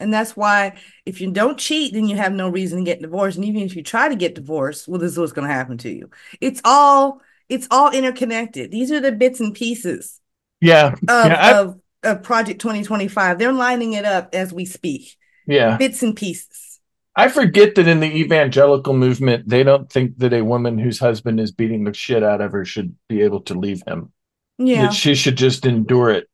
And 0.00 0.12
that's 0.12 0.36
why 0.36 0.76
if 1.06 1.20
you 1.20 1.30
don't 1.30 1.58
cheat, 1.58 1.92
then 1.92 2.08
you 2.08 2.16
have 2.16 2.32
no 2.32 2.48
reason 2.48 2.78
to 2.78 2.84
get 2.84 3.02
divorced. 3.02 3.36
And 3.36 3.44
even 3.44 3.62
if 3.62 3.76
you 3.76 3.82
try 3.82 4.08
to 4.08 4.16
get 4.16 4.34
divorced, 4.34 4.88
well, 4.88 4.98
this 5.00 5.12
is 5.12 5.18
what's 5.18 5.32
going 5.32 5.46
to 5.46 5.54
happen 5.54 5.78
to 5.78 5.90
you. 5.90 6.10
It's 6.40 6.60
all 6.64 7.20
it's 7.48 7.66
all 7.70 7.90
interconnected. 7.90 8.70
These 8.70 8.92
are 8.92 9.00
the 9.00 9.12
bits 9.12 9.40
and 9.40 9.54
pieces 9.54 10.20
Yeah. 10.60 10.94
of 11.08 11.26
Yeah, 11.26 11.60
of, 11.60 11.80
of 12.04 12.22
Project 12.22 12.60
2025. 12.60 13.38
They're 13.38 13.52
lining 13.52 13.92
it 13.94 14.04
up 14.04 14.34
as 14.34 14.52
we 14.52 14.64
speak. 14.64 15.16
Yeah. 15.46 15.76
Bits 15.76 16.02
and 16.02 16.16
pieces. 16.16 16.80
I 17.16 17.28
forget 17.28 17.74
that 17.74 17.88
in 17.88 17.98
the 17.98 18.06
evangelical 18.06 18.94
movement, 18.94 19.48
they 19.48 19.64
don't 19.64 19.90
think 19.90 20.18
that 20.18 20.32
a 20.32 20.44
woman 20.44 20.78
whose 20.78 21.00
husband 21.00 21.40
is 21.40 21.50
beating 21.50 21.82
the 21.84 21.92
shit 21.92 22.22
out 22.22 22.40
of 22.40 22.52
her 22.52 22.64
should 22.64 22.94
be 23.08 23.22
able 23.22 23.40
to 23.42 23.54
leave 23.54 23.82
him. 23.86 24.12
Yeah. 24.58 24.82
That 24.82 24.94
she 24.94 25.14
should 25.16 25.36
just 25.36 25.66
endure 25.66 26.10
it. 26.10 26.28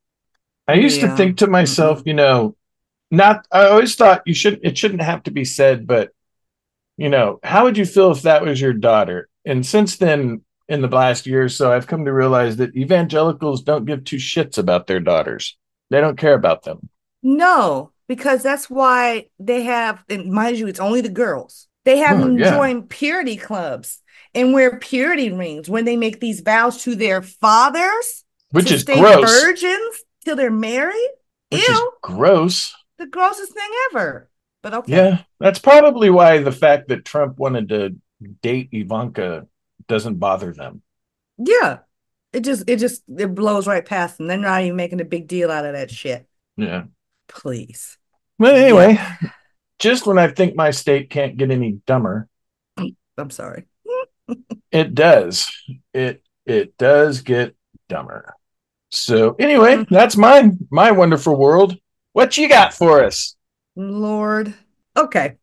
I 0.69 0.75
used 0.75 1.01
to 1.01 1.17
think 1.17 1.39
to 1.39 1.47
myself, 1.47 2.03
you 2.05 2.15
know, 2.15 2.57
not 3.11 3.47
I 3.53 3.67
always 3.67 3.95
thought 3.95 4.23
you 4.27 4.35
shouldn't 4.35 4.65
it 4.65 4.77
shouldn't 4.79 5.03
have 5.03 5.23
to 5.25 5.31
be 5.31 5.45
said, 5.45 5.87
but 5.87 6.11
you 6.97 7.09
know, 7.09 7.41
how 7.43 7.65
would 7.65 7.77
you 7.79 7.87
feel 7.87 8.13
if 8.13 8.23
that 8.23 8.43
was 8.45 8.61
your 8.61 8.73
daughter? 8.73 9.29
And 9.45 9.65
since 9.67 9.97
then, 9.97 10.43
in 10.69 10.81
the 10.83 10.89
last 10.89 11.27
year 11.27 11.45
or 11.45 11.49
so, 11.49 11.73
I've 11.73 11.87
come 11.87 12.05
to 12.07 12.13
realize 12.13 12.57
that 12.57 12.77
evangelicals 12.77 13.63
don't 13.63 13.85
give 13.85 14.05
two 14.05 14.17
shits 14.17 14.59
about 14.59 14.87
their 14.87 15.01
daughters. 15.01 15.57
They 15.91 16.01
don't 16.01 16.19
care 16.19 16.35
about 16.35 16.65
them. 16.65 16.89
No, 17.23 17.93
because 18.09 18.43
that's 18.43 18.71
why 18.71 19.27
they 19.39 19.63
have, 19.63 20.05
and 20.09 20.31
mind 20.31 20.59
you, 20.59 20.67
it's 20.69 20.81
only 20.81 21.01
the 21.01 21.09
girls. 21.09 21.69
They 21.85 21.99
have 21.99 22.19
Oh, 22.19 22.27
them 22.27 22.39
yeah. 22.39 22.51
join 22.51 22.83
purity 22.85 23.37
clubs 23.37 24.01
and 24.35 24.53
wear 24.53 24.79
purity 24.79 25.33
rings 25.33 25.69
when 25.69 25.85
they 25.85 25.97
make 25.97 26.21
these 26.21 26.41
vows 26.41 26.83
to 26.83 26.95
their 26.95 27.23
fathers, 27.23 28.25
which 28.51 28.71
is 28.71 28.83
stay 28.83 29.01
gross. 29.01 29.31
virgins 29.43 29.97
till 30.25 30.37
they're 30.37 30.51
married. 30.51 31.11
Which 31.51 31.63
Ew, 31.63 31.75
is 31.75 31.81
gross. 32.03 32.75
The 32.99 33.07
grossest 33.07 33.53
thing 33.53 33.71
ever. 33.91 34.29
But 34.63 34.75
okay. 34.75 34.93
Yeah, 34.93 35.23
that's 35.39 35.59
probably 35.59 36.11
why 36.11 36.39
the 36.39 36.53
fact 36.53 36.89
that 36.89 37.05
Trump 37.05 37.39
wanted 37.39 37.69
to 37.69 37.97
date 38.43 38.71
Ivanka 38.73 39.47
doesn't 39.89 40.17
bother 40.17 40.53
them. 40.53 40.83
Yeah. 41.39 41.79
It 42.33 42.41
just 42.41 42.69
it 42.69 42.77
just 42.79 43.03
it 43.17 43.35
blows 43.35 43.67
right 43.67 43.85
past 43.85 44.19
them. 44.19 44.27
They're 44.27 44.37
not 44.37 44.63
even 44.63 44.77
making 44.77 45.01
a 45.01 45.05
big 45.05 45.29
deal 45.29 45.51
out 45.51 45.65
of 45.65 45.75
that 45.75 45.91
shit. 45.91 46.27
Yeah. 46.57 46.85
Please. 47.29 47.97
But 48.39 48.57
anyway, 48.57 48.99
just 49.79 50.07
when 50.07 50.19
I 50.19 50.29
think 50.29 50.55
my 50.57 50.71
state 50.71 51.09
can't 51.11 51.37
get 51.37 51.51
any 51.51 51.73
dumber, 51.87 52.29
I'm 53.17 53.31
sorry. 53.31 53.67
it 54.73 54.95
does. 54.95 55.51
It 55.95 56.23
it 56.45 56.77
does 56.77 57.23
get 57.23 57.55
dumber. 57.89 58.35
So 58.91 59.35
anyway, 59.39 59.77
Mm-hmm. 59.77 59.95
that's 59.95 60.17
mine. 60.17 60.59
My 60.71 60.91
wonderful 60.93 61.37
world. 61.37 61.77
What 62.17 62.39
you 62.39 62.49
got 62.49 62.73
for 62.73 63.05
us? 63.05 63.37
Lord. 63.77 64.55
Okay. 64.97 65.37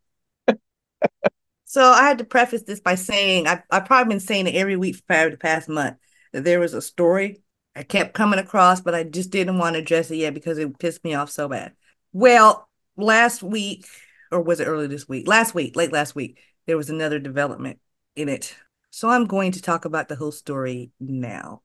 so 1.65 1.83
I 1.83 2.07
had 2.07 2.17
to 2.17 2.23
preface 2.23 2.63
this 2.63 2.79
by 2.79 2.95
saying 2.95 3.45
I, 3.47 3.61
I've 3.69 3.85
probably 3.85 4.11
been 4.11 4.19
saying 4.19 4.47
it 4.47 4.55
every 4.55 4.75
week 4.75 4.95
for 4.95 5.29
the 5.29 5.37
past 5.37 5.69
month 5.69 5.97
that 6.31 6.43
there 6.43 6.59
was 6.59 6.73
a 6.73 6.81
story 6.81 7.43
I 7.75 7.83
kept 7.83 8.15
coming 8.15 8.39
across, 8.39 8.81
but 8.81 8.95
I 8.95 9.03
just 9.03 9.29
didn't 9.29 9.59
want 9.59 9.75
to 9.75 9.81
address 9.81 10.09
it 10.09 10.15
yet 10.15 10.33
because 10.33 10.57
it 10.57 10.79
pissed 10.79 11.03
me 11.03 11.13
off 11.13 11.29
so 11.29 11.47
bad. 11.47 11.73
Well, 12.11 12.67
last 12.97 13.43
week, 13.43 13.85
or 14.31 14.41
was 14.41 14.59
it 14.59 14.65
early 14.65 14.87
this 14.87 15.07
week? 15.07 15.27
Last 15.27 15.53
week, 15.53 15.75
late 15.75 15.93
last 15.93 16.15
week, 16.15 16.39
there 16.65 16.75
was 16.75 16.89
another 16.89 17.19
development 17.19 17.77
in 18.15 18.29
it. 18.29 18.55
So 18.89 19.09
I'm 19.09 19.25
going 19.25 19.51
to 19.51 19.61
talk 19.61 19.85
about 19.85 20.07
the 20.07 20.15
whole 20.15 20.31
story 20.31 20.89
now. 20.99 21.61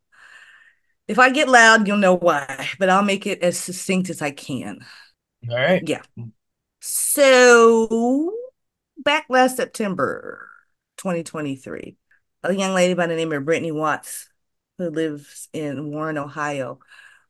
If 1.09 1.19
I 1.19 1.31
get 1.31 1.49
loud, 1.49 1.88
you'll 1.88 1.97
know 1.97 2.17
why, 2.17 2.69
but 2.79 2.91
I'll 2.91 3.03
make 3.03 3.27
it 3.27 3.43
as 3.43 3.59
succinct 3.59 4.11
as 4.11 4.21
I 4.21 4.31
can. 4.31 4.85
All 5.50 5.57
right. 5.57 5.83
Yeah. 5.87 6.03
So 6.81 8.35
back 8.99 9.25
last 9.31 9.57
September 9.57 10.49
2023, 10.99 11.97
a 12.45 12.53
young 12.53 12.75
lady 12.75 12.93
by 12.93 13.07
the 13.07 13.17
name 13.17 13.33
of 13.33 13.45
Brittany 13.47 13.73
Watts, 13.73 14.29
who 14.77 14.91
lives 14.91 15.49
in 15.55 15.91
Warren, 15.91 16.19
Ohio, 16.19 16.79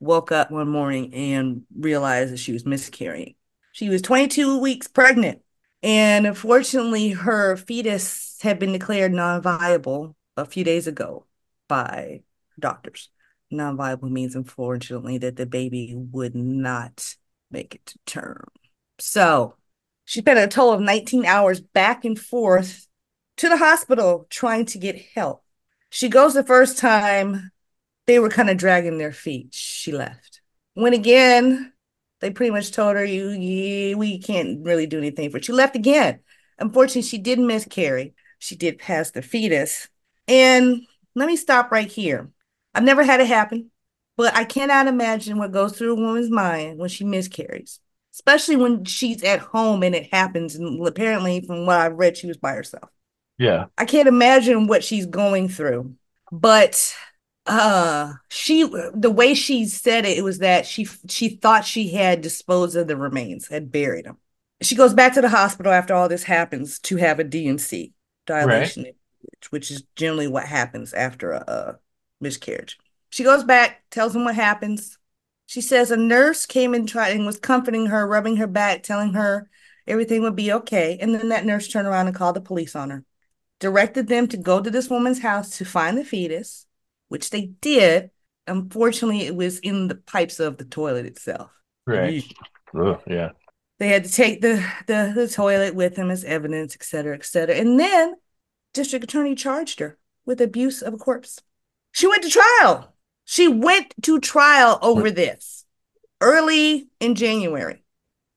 woke 0.00 0.32
up 0.32 0.50
one 0.50 0.68
morning 0.68 1.14
and 1.14 1.62
realized 1.76 2.32
that 2.32 2.38
she 2.38 2.52
was 2.52 2.66
miscarrying. 2.66 3.37
She 3.73 3.88
was 3.88 4.02
22 4.02 4.58
weeks 4.58 4.88
pregnant, 4.88 5.40
and 5.85 6.26
unfortunately, 6.26 7.11
her 7.11 7.56
fetus 7.56 8.38
had 8.42 8.58
been 8.58 8.73
declared 8.73 9.12
non-viable 9.12 10.16
a 10.37 10.44
few 10.44 10.64
days 10.64 10.88
ago 10.88 11.26
by 11.68 12.23
doctors. 12.58 13.08
Non-viable 13.50 14.11
means, 14.11 14.35
unfortunately, 14.35 15.19
that 15.19 15.37
the 15.37 15.47
baby 15.47 15.95
would 15.97 16.35
not 16.35 17.17
make 17.50 17.75
it 17.75 17.87
to 17.87 17.99
term. 18.07 18.49
So 18.99 19.55
she 20.05 20.21
spent 20.21 20.38
a 20.38 20.49
total 20.49 20.75
of 20.75 20.81
19 20.81 21.25
hours 21.25 21.61
back 21.61 22.05
and 22.05 22.19
forth 22.19 22.87
to 23.38 23.49
the 23.49 23.57
hospital 23.57 24.26
trying 24.31 24.67
to 24.67 24.78
get 24.78 25.00
help. 25.14 25.45
She 25.90 26.09
goes 26.09 26.35
the 26.35 26.45
first 26.45 26.78
time, 26.78 27.50
they 28.07 28.19
were 28.19 28.28
kind 28.28 28.50
of 28.50 28.57
dragging 28.57 28.99
their 28.99 29.12
feet. 29.12 29.49
She 29.52 29.93
left. 29.93 30.40
Went 30.75 30.95
again, 30.95 31.73
they 32.21 32.31
pretty 32.31 32.50
much 32.50 32.73
told 32.73 32.97
her, 32.97 33.05
you, 33.05 33.31
you 33.31 33.97
we 33.97 34.19
can't 34.19 34.64
really 34.64 34.87
do 34.87 34.99
anything 34.99 35.31
for 35.31 35.38
it. 35.38 35.45
She 35.45 35.52
left 35.52 35.76
again. 35.76 36.21
Unfortunately, 36.59 37.02
she 37.02 37.19
did 37.19 37.38
miscarry. 37.38 38.14
She 38.38 38.57
did 38.57 38.78
pass 38.78 39.11
the 39.11 39.23
fetus. 39.23 39.88
And 40.26 40.83
let 41.14 41.26
me 41.26 41.37
stop 41.37 41.71
right 41.71 41.90
here. 41.90 42.31
I've 42.78 42.85
never 42.85 43.02
had 43.02 43.20
it 43.20 43.26
happen, 43.26 43.70
but 44.16 44.35
I 44.35 44.44
cannot 44.44 44.87
imagine 44.87 45.38
what 45.38 45.52
goes 45.52 45.76
through 45.76 45.92
a 45.92 46.00
woman's 46.00 46.30
mind 46.30 46.78
when 46.78 46.88
she 46.88 47.04
miscarries 47.04 47.80
especially 48.18 48.56
when 48.56 48.85
she's 48.85 49.23
at 49.23 49.38
home 49.38 49.85
and 49.85 49.94
it 49.94 50.12
happens. 50.12 50.56
And 50.56 50.85
apparently, 50.87 51.40
from 51.40 51.66
what 51.66 51.78
I've 51.78 51.94
read, 51.94 52.16
she 52.16 52.26
was 52.26 52.37
by 52.37 52.52
herself. 52.52 52.90
Yeah. 53.38 53.66
I 53.78 53.85
can't 53.85 54.08
imagine 54.08 54.66
what 54.66 54.82
she's 54.82 55.06
going 55.06 55.49
through. 55.49 55.94
But 56.32 56.94
uh 57.47 58.12
she 58.28 58.68
the 58.92 59.11
way 59.11 59.32
she 59.32 59.64
said 59.64 60.04
it, 60.04 60.18
it 60.18 60.23
was 60.23 60.40
that 60.40 60.66
she 60.66 60.87
she 61.08 61.30
thought 61.30 61.64
she 61.64 61.88
had 61.88 62.20
disposed 62.20 62.76
of 62.76 62.88
the 62.88 62.97
remains, 62.97 63.49
had 63.49 63.70
buried 63.70 64.04
them. 64.04 64.18
She 64.61 64.75
goes 64.75 64.92
back 64.92 65.14
to 65.14 65.23
the 65.23 65.28
hospital 65.28 65.73
after 65.73 65.94
all 65.94 66.08
this 66.08 66.25
happens 66.25 66.80
to 66.80 66.97
have 66.97 67.20
a 67.20 67.25
D&C 67.25 67.92
dilation, 68.26 68.82
right. 68.82 68.94
which 69.50 69.70
is 69.70 69.85
generally 69.94 70.26
what 70.26 70.44
happens 70.44 70.92
after 70.92 71.30
a, 71.30 71.44
a 71.47 71.78
miscarriage. 72.20 72.78
She 73.10 73.25
goes 73.25 73.44
back, 73.44 73.82
tells 73.90 74.12
them 74.12 74.25
what 74.25 74.34
happens. 74.34 74.98
She 75.46 75.60
says 75.60 75.90
a 75.90 75.96
nurse 75.96 76.44
came 76.44 76.75
and 76.75 76.88
tried 76.88 77.16
and 77.16 77.25
was 77.25 77.38
comforting 77.38 77.87
her, 77.87 78.06
rubbing 78.06 78.37
her 78.37 78.46
back, 78.46 78.82
telling 78.82 79.14
her 79.14 79.48
everything 79.87 80.22
would 80.22 80.37
be 80.37 80.52
okay. 80.52 80.98
And 81.00 81.14
then 81.14 81.30
that 81.30 81.46
nurse 81.46 81.68
turned 81.68 81.88
around 81.88 82.06
and 82.06 82.14
called 82.14 82.37
the 82.37 82.42
police 82.42 82.76
on 82.76 82.90
her, 82.90 83.04
directed 83.58 84.08
them 84.08 84.28
to 84.28 84.37
go 84.37 84.60
to 84.60 84.70
this 84.70 84.90
woman's 84.90 85.20
house 85.20 85.56
to 85.56 85.64
find 85.64 85.96
the 85.96 86.04
fetus, 86.04 86.66
which 87.08 87.30
they 87.30 87.46
did. 87.46 88.10
Unfortunately, 88.46 89.22
it 89.22 89.34
was 89.34 89.58
in 89.60 89.88
the 89.88 89.94
pipes 89.94 90.38
of 90.38 90.58
the 90.58 90.64
toilet 90.64 91.06
itself. 91.06 91.50
Right. 91.87 92.25
Ugh, 92.78 93.00
yeah. 93.06 93.30
They 93.78 93.88
had 93.88 94.04
to 94.04 94.12
take 94.12 94.42
the, 94.42 94.56
the, 94.87 95.12
the 95.14 95.28
toilet 95.28 95.75
with 95.75 95.94
them 95.94 96.10
as 96.10 96.25
evidence, 96.25 96.75
et 96.75 96.82
cetera, 96.82 97.14
et 97.14 97.25
cetera. 97.25 97.54
And 97.54 97.80
then 97.80 98.16
district 98.75 99.04
attorney 99.04 99.34
charged 99.34 99.80
her 99.80 99.96
with 100.26 100.40
abuse 100.40 100.82
of 100.82 100.92
a 100.92 100.98
corpse. 100.98 101.40
She 101.92 102.07
went 102.07 102.23
to 102.23 102.30
trial. 102.30 102.95
She 103.25 103.49
went 103.49 103.95
to 104.02 104.21
trial 104.21 104.78
over 104.83 105.11
this 105.11 105.64
early 106.21 106.88
in 107.00 107.14
January. 107.14 107.85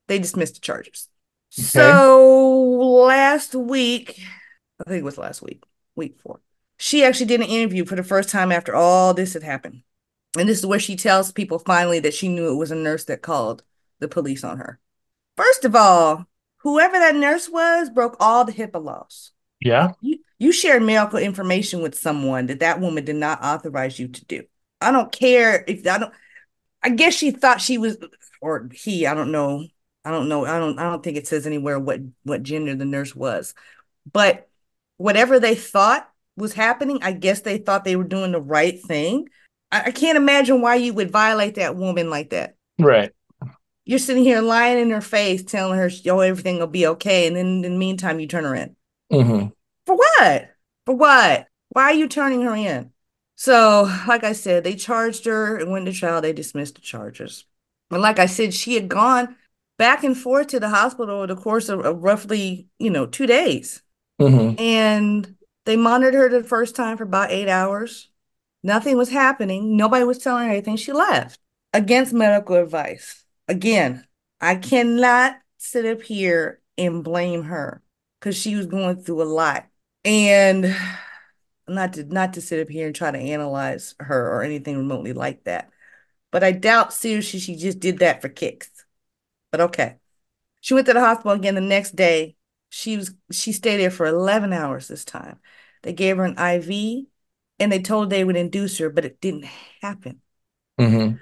They 0.07 0.19
dismissed 0.19 0.55
the 0.55 0.61
charges. 0.61 1.07
Okay. 1.57 1.63
So 1.63 2.47
last 3.05 3.55
week, 3.55 4.21
I 4.79 4.89
think 4.89 5.01
it 5.01 5.05
was 5.05 5.17
last 5.17 5.41
week, 5.41 5.63
week 5.95 6.17
four, 6.19 6.41
she 6.77 7.03
actually 7.03 7.27
did 7.27 7.41
an 7.41 7.47
interview 7.47 7.85
for 7.85 7.95
the 7.95 8.03
first 8.03 8.29
time 8.29 8.51
after 8.51 8.75
all 8.75 9.13
this 9.13 9.33
had 9.33 9.43
happened. 9.43 9.83
And 10.37 10.47
this 10.47 10.59
is 10.59 10.65
where 10.65 10.79
she 10.79 10.95
tells 10.95 11.31
people 11.31 11.59
finally 11.59 11.99
that 11.99 12.13
she 12.13 12.29
knew 12.29 12.51
it 12.51 12.55
was 12.55 12.71
a 12.71 12.75
nurse 12.75 13.03
that 13.05 13.21
called 13.21 13.63
the 13.99 14.07
police 14.07 14.43
on 14.43 14.57
her. 14.57 14.79
First 15.35 15.65
of 15.65 15.75
all, 15.75 16.25
whoever 16.57 16.97
that 16.99 17.15
nurse 17.15 17.49
was 17.49 17.89
broke 17.89 18.15
all 18.19 18.45
the 18.45 18.53
HIPAA 18.53 18.83
laws. 18.83 19.31
Yeah. 19.59 19.91
You, 20.01 20.19
you 20.41 20.51
shared 20.51 20.81
medical 20.81 21.19
information 21.19 21.83
with 21.83 21.93
someone 21.93 22.47
that 22.47 22.61
that 22.61 22.79
woman 22.79 23.05
did 23.05 23.15
not 23.15 23.43
authorize 23.43 23.99
you 23.99 24.07
to 24.07 24.25
do. 24.25 24.43
I 24.81 24.91
don't 24.91 25.11
care 25.11 25.63
if 25.67 25.85
I 25.85 25.99
don't. 25.99 26.11
I 26.81 26.89
guess 26.89 27.13
she 27.13 27.29
thought 27.29 27.61
she 27.61 27.77
was, 27.77 27.97
or 28.41 28.67
he. 28.73 29.05
I 29.05 29.13
don't 29.13 29.31
know. 29.31 29.67
I 30.03 30.09
don't 30.09 30.27
know. 30.27 30.43
I 30.47 30.57
don't. 30.57 30.79
I 30.79 30.89
don't 30.89 31.03
think 31.03 31.17
it 31.17 31.27
says 31.27 31.45
anywhere 31.45 31.77
what 31.77 31.99
what 32.23 32.41
gender 32.41 32.73
the 32.73 32.85
nurse 32.85 33.15
was, 33.15 33.53
but 34.11 34.49
whatever 34.97 35.39
they 35.39 35.53
thought 35.53 36.09
was 36.35 36.53
happening, 36.53 36.97
I 37.03 37.11
guess 37.11 37.41
they 37.41 37.59
thought 37.59 37.83
they 37.83 37.95
were 37.95 38.03
doing 38.03 38.31
the 38.31 38.41
right 38.41 38.81
thing. 38.81 39.27
I, 39.71 39.83
I 39.85 39.91
can't 39.91 40.17
imagine 40.17 40.59
why 40.59 40.73
you 40.73 40.91
would 40.95 41.11
violate 41.11 41.53
that 41.55 41.75
woman 41.75 42.09
like 42.09 42.31
that. 42.31 42.55
Right. 42.79 43.11
You're 43.85 43.99
sitting 43.99 44.23
here 44.23 44.41
lying 44.41 44.79
in 44.79 44.89
her 44.89 45.01
face, 45.01 45.43
telling 45.43 45.77
her, 45.77 45.89
"Yo, 45.89 46.19
everything 46.19 46.57
will 46.57 46.65
be 46.65 46.87
okay," 46.87 47.27
and 47.27 47.35
then 47.35 47.63
in 47.63 47.73
the 47.73 47.77
meantime, 47.77 48.19
you 48.19 48.25
turn 48.25 48.45
her 48.45 48.55
in. 48.55 48.75
Mm-hmm. 49.11 49.47
For 49.91 49.97
what? 49.97 50.49
For 50.85 50.95
what? 50.95 51.47
Why 51.67 51.83
are 51.83 51.93
you 51.93 52.07
turning 52.07 52.43
her 52.43 52.55
in? 52.55 52.91
So, 53.35 53.91
like 54.07 54.23
I 54.23 54.31
said, 54.31 54.63
they 54.63 54.75
charged 54.75 55.25
her 55.25 55.57
and 55.57 55.69
went 55.69 55.85
to 55.87 55.91
trial. 55.91 56.21
They 56.21 56.31
dismissed 56.31 56.75
the 56.75 56.81
charges. 56.81 57.43
And 57.89 58.01
like 58.01 58.17
I 58.17 58.27
said, 58.27 58.53
she 58.53 58.75
had 58.75 58.87
gone 58.87 59.35
back 59.77 60.05
and 60.05 60.17
forth 60.17 60.47
to 60.47 60.61
the 60.61 60.69
hospital 60.69 61.17
over 61.17 61.27
the 61.27 61.35
course 61.35 61.67
of, 61.67 61.81
of 61.81 62.01
roughly, 62.03 62.67
you 62.79 62.89
know, 62.89 63.05
two 63.05 63.27
days. 63.27 63.81
Mm-hmm. 64.21 64.61
And 64.61 65.35
they 65.65 65.75
monitored 65.75 66.31
her 66.31 66.41
the 66.41 66.47
first 66.47 66.73
time 66.73 66.95
for 66.95 67.03
about 67.03 67.31
eight 67.31 67.49
hours. 67.49 68.09
Nothing 68.63 68.95
was 68.95 69.09
happening. 69.09 69.75
Nobody 69.75 70.05
was 70.05 70.19
telling 70.19 70.45
her 70.45 70.51
anything. 70.51 70.77
She 70.77 70.93
left 70.93 71.37
against 71.73 72.13
medical 72.13 72.55
advice. 72.55 73.25
Again, 73.49 74.05
I 74.39 74.55
cannot 74.55 75.37
sit 75.57 75.85
up 75.85 76.01
here 76.01 76.61
and 76.77 77.03
blame 77.03 77.43
her 77.43 77.83
because 78.21 78.37
she 78.37 78.55
was 78.55 78.67
going 78.67 78.95
through 79.01 79.23
a 79.23 79.25
lot. 79.25 79.65
And 80.03 80.75
not 81.67 81.93
to 81.93 82.03
not 82.03 82.33
to 82.33 82.41
sit 82.41 82.61
up 82.61 82.69
here 82.69 82.87
and 82.87 82.95
try 82.95 83.11
to 83.11 83.17
analyze 83.17 83.95
her 83.99 84.29
or 84.33 84.43
anything 84.43 84.77
remotely 84.77 85.13
like 85.13 85.43
that. 85.43 85.69
But 86.31 86.43
I 86.43 86.51
doubt 86.51 86.93
seriously 86.93 87.39
she 87.39 87.55
just 87.55 87.79
did 87.79 87.99
that 87.99 88.21
for 88.21 88.29
kicks. 88.29 88.69
But 89.51 89.61
okay. 89.61 89.97
She 90.61 90.73
went 90.73 90.87
to 90.87 90.93
the 90.93 90.99
hospital 90.99 91.31
again 91.31 91.55
the 91.55 91.61
next 91.61 91.95
day. 91.95 92.35
She 92.69 92.97
was 92.97 93.13
she 93.31 93.51
stayed 93.51 93.77
there 93.77 93.91
for 93.91 94.05
11 94.05 94.53
hours 94.53 94.87
this 94.87 95.05
time. 95.05 95.39
They 95.83 95.93
gave 95.93 96.17
her 96.17 96.25
an 96.25 96.37
IV 96.37 97.05
and 97.59 97.71
they 97.71 97.81
told 97.81 98.09
they 98.09 98.23
would 98.23 98.37
induce 98.37 98.77
her, 98.77 98.89
but 98.89 99.05
it 99.05 99.19
didn't 99.21 99.45
happen. 99.81 100.21
Mm-hmm. 100.79 101.17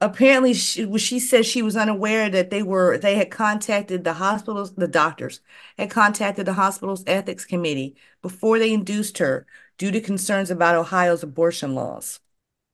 Apparently 0.00 0.54
she, 0.54 0.96
she 0.98 1.18
said 1.20 1.44
she 1.44 1.62
was 1.62 1.76
unaware 1.76 2.30
that 2.30 2.50
they 2.50 2.62
were 2.62 2.96
they 2.98 3.16
had 3.16 3.30
contacted 3.30 4.04
the 4.04 4.14
hospitals 4.14 4.74
the 4.74 4.88
doctors 4.88 5.40
had 5.78 5.90
contacted 5.90 6.46
the 6.46 6.54
hospital's 6.54 7.04
ethics 7.06 7.44
committee 7.44 7.94
before 8.22 8.58
they 8.58 8.72
induced 8.72 9.18
her 9.18 9.46
due 9.78 9.90
to 9.90 10.00
concerns 10.00 10.50
about 10.50 10.74
ohio's 10.74 11.22
abortion 11.22 11.74
laws 11.74 12.20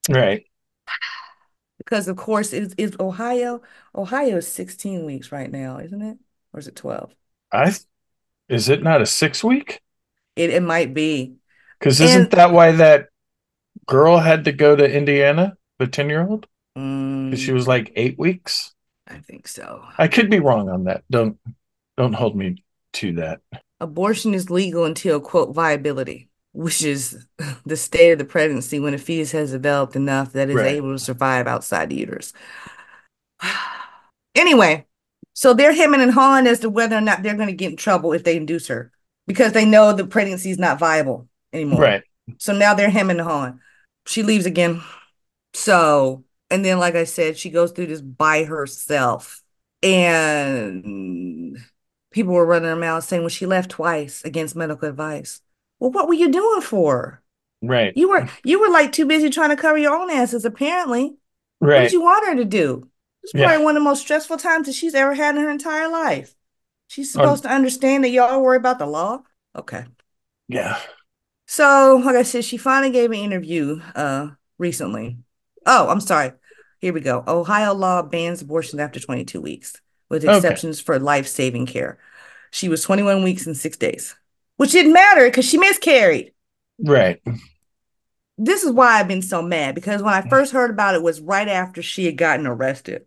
Right. 0.09 0.47
because 1.79 2.09
of 2.09 2.17
course 2.17 2.53
is 2.53 2.75
is 2.79 2.97
ohio 3.01 3.61
ohio 3.95 4.37
is 4.37 4.49
16 4.49 5.05
weeks 5.05 5.33
right 5.33 5.51
now 5.51 5.79
isn't 5.79 6.03
it 6.03 6.19
or 6.53 6.61
is 6.61 6.69
it 6.69 6.77
12 6.77 7.13
I 7.53 7.75
is 8.49 8.69
it 8.69 8.83
not 8.83 9.03
a 9.03 9.07
six 9.07 9.43
week? 9.43 9.81
it, 10.37 10.51
it 10.51 10.63
might 10.63 10.95
be 10.95 11.35
Because 11.79 12.01
isn't 12.01 12.23
And- 12.23 12.31
that 12.33 12.53
why 12.53 12.73
that 12.73 13.09
girl 13.87 14.19
had 14.19 14.45
to 14.45 14.53
go 14.53 14.75
to 14.77 14.89
Indiana, 14.91 15.57
the 15.79 15.87
10 15.87 16.09
year 16.09 16.27
old? 16.27 16.47
Mm, 16.77 17.37
she 17.37 17.53
was 17.53 17.67
like 17.67 17.93
eight 17.97 18.19
weeks. 18.19 18.75
i 19.09 19.19
think 19.19 19.49
so 19.49 19.83
I 19.99 20.09
could 20.09 20.29
be 20.31 20.41
wrong 20.41 20.69
on 20.69 20.85
that. 20.85 21.05
Don't 21.11 21.39
don't 21.97 22.13
hold 22.13 22.37
me 22.37 22.63
to 22.95 23.13
that. 23.15 23.41
abortion 23.81 24.35
is 24.35 24.51
legal 24.51 24.85
until 24.85 25.21
quote 25.21 25.55
viability 25.55 26.29
which 26.53 26.83
is 26.83 27.27
the 27.67 27.77
state 27.77 28.13
of 28.13 28.19
the 28.19 28.25
pregnancy 28.25 28.81
when 28.81 28.95
a 28.95 28.99
fetus 28.99 29.33
has 29.33 29.53
developed 29.53 29.97
enough 29.97 30.33
that 30.33 30.49
is 30.51 30.57
Right. 30.57 30.77
able 30.77 30.93
to 30.93 30.99
survive 30.99 31.47
outside 31.47 31.91
the 31.91 31.97
uterus 31.97 32.33
anyway 34.35 34.85
so 35.35 35.53
they're 35.55 35.75
hemming 35.75 36.01
and 36.01 36.13
hawing 36.13 36.47
as 36.47 36.61
to 36.61 36.71
whether 36.71 36.97
or 36.97 37.01
not 37.03 37.23
they're 37.23 37.37
going 37.37 37.49
to 37.49 37.53
get 37.55 37.71
in 37.71 37.77
trouble 37.77 38.13
if 38.13 38.25
they 38.25 38.37
induce 38.37 38.69
her 38.69 38.91
because 39.27 39.53
they 39.53 39.65
know 39.65 39.93
the 39.93 40.07
pregnancy 40.07 40.51
is 40.51 40.59
not 40.59 40.79
viable 40.79 41.29
anymore 41.53 41.81
Right. 41.81 42.03
so 42.39 42.53
now 42.53 42.75
they're 42.75 42.91
hemming 42.91 43.19
and 43.19 43.29
hawing 43.29 43.61
she 44.07 44.23
leaves 44.23 44.47
again 44.47 44.83
so 45.55 46.25
and 46.51 46.65
then 46.65 46.79
like 46.79 46.95
i 46.95 47.05
said 47.05 47.37
she 47.37 47.51
goes 47.51 47.73
through 47.73 47.87
this 47.87 48.01
by 48.01 48.45
herself 48.45 49.43
and 49.83 51.59
people 52.11 52.33
were 52.35 52.47
running 52.47 52.69
her 52.69 52.77
mouth 52.77 53.05
saying 53.05 53.23
well 53.23 53.29
she 53.29 53.47
left 53.47 53.71
twice 53.71 54.25
against 54.25 54.57
medical 54.57 54.89
advice 54.89 55.41
well 55.79 55.91
what 55.91 56.09
were 56.09 56.15
you 56.15 56.31
doing 56.31 56.61
for 56.61 57.23
Right. 57.63 57.95
you 57.95 58.09
were 58.09 58.29
you 58.45 58.61
were 58.61 58.69
like 58.71 58.93
too 58.93 59.07
busy 59.07 59.31
trying 59.31 59.51
to 59.51 59.57
cover 59.57 59.79
your 59.79 59.95
own 59.97 60.11
asses 60.11 60.45
apparently 60.45 61.17
Right. 61.61 61.77
what 61.77 61.83
did 61.83 61.93
you 61.93 62.03
want 62.03 62.27
her 62.27 62.35
to 62.37 62.45
do 62.45 62.89
it's 63.23 63.33
Yeah. 63.35 63.47
probably 63.47 63.65
one 63.65 63.77
of 63.77 63.81
the 63.83 63.85
most 63.89 64.03
stressful 64.03 64.37
times 64.39 64.67
that 64.67 64.75
she's 64.75 64.95
ever 64.95 65.15
had 65.15 65.37
in 65.37 65.43
her 65.43 65.51
entire 65.51 65.89
life 65.91 66.35
she's 66.89 67.13
Um, 67.15 67.23
supposed 67.25 67.43
to 67.45 67.51
understand 67.51 68.05
that 68.05 68.11
y'all 68.11 68.43
worry 68.43 68.57
about 68.57 68.79
the 68.79 68.87
law 68.87 69.23
okay 69.57 69.85
Yeah. 70.49 70.79
so, 71.47 72.01
like 72.05 72.17
I 72.17 72.23
said, 72.23 72.45
she 72.45 72.57
finally 72.57 72.93
gave 72.93 73.11
an 73.11 73.19
interview 73.19 73.81
uh 73.95 74.31
recently. 74.59 75.19
Oh, 75.67 75.89
I'm 75.89 76.01
sorry. 76.01 76.33
Here 76.81 76.93
we 76.93 77.01
go. 77.01 77.25
Ohio 77.27 77.75
law 77.75 78.03
bans 78.03 78.43
abortions 78.43 78.81
after 78.81 79.01
22 79.01 79.41
weeks, 79.41 79.81
with 80.09 80.25
Okay. 80.25 80.37
exceptions 80.37 80.81
for 80.81 80.99
life-saving 80.99 81.67
care. 81.67 81.99
She 82.51 82.69
was 82.69 82.83
21 82.83 83.23
weeks 83.23 83.47
and 83.47 83.57
six 83.57 83.77
days, 83.77 84.15
which 84.57 84.73
didn't 84.73 84.93
matter 84.93 85.27
because 85.27 85.45
she 85.45 85.59
miscarried. 85.59 86.33
Right. 86.79 87.21
This 88.39 88.63
is 88.63 88.71
why 88.71 89.01
I've 89.01 89.09
been 89.09 89.23
so 89.23 89.43
mad 89.43 89.75
because 89.75 90.03
when 90.03 90.15
I 90.15 90.21
mm. 90.21 90.29
first 90.29 90.53
heard 90.53 90.71
about 90.71 90.95
it 90.95 91.03
was 91.03 91.21
right 91.21 91.49
after 91.49 91.83
she 91.83 92.05
had 92.05 92.17
gotten 92.17 92.47
arrested. 92.47 93.07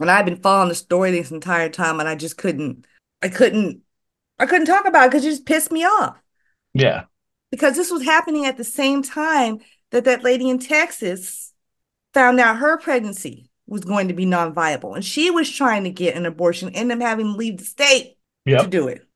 And 0.00 0.10
I've 0.10 0.24
been 0.24 0.40
following 0.40 0.70
the 0.70 0.74
story 0.74 1.10
this 1.10 1.30
entire 1.30 1.68
time 1.68 2.00
and 2.00 2.08
I 2.08 2.14
just 2.14 2.38
couldn't 2.38 2.86
I 3.22 3.28
couldn't 3.28 3.82
I 4.38 4.46
couldn't 4.46 4.66
talk 4.66 4.86
about 4.86 5.04
it 5.04 5.10
because 5.10 5.24
it 5.24 5.30
just 5.30 5.44
pissed 5.46 5.70
me 5.70 5.84
off. 5.84 6.16
Yeah. 6.72 7.04
because 7.50 7.76
this 7.76 7.90
was 7.90 8.02
happening 8.04 8.46
at 8.46 8.56
the 8.56 8.64
same 8.64 9.02
time 9.02 9.58
that 9.90 10.04
that 10.04 10.22
lady 10.22 10.48
in 10.48 10.58
Texas 10.58 11.49
found 12.14 12.40
out 12.40 12.58
her 12.58 12.78
pregnancy 12.78 13.50
was 13.66 13.84
going 13.84 14.08
to 14.08 14.14
be 14.14 14.26
non-viable 14.26 14.94
and 14.94 15.04
she 15.04 15.30
was 15.30 15.50
trying 15.50 15.84
to 15.84 15.90
get 15.90 16.16
an 16.16 16.26
abortion 16.26 16.70
and 16.74 16.90
them 16.90 17.00
having 17.00 17.26
to 17.26 17.32
leave 17.32 17.58
the 17.58 17.64
state 17.64 18.16
to 18.46 18.66
do 18.66 18.88
it. 18.88 19.06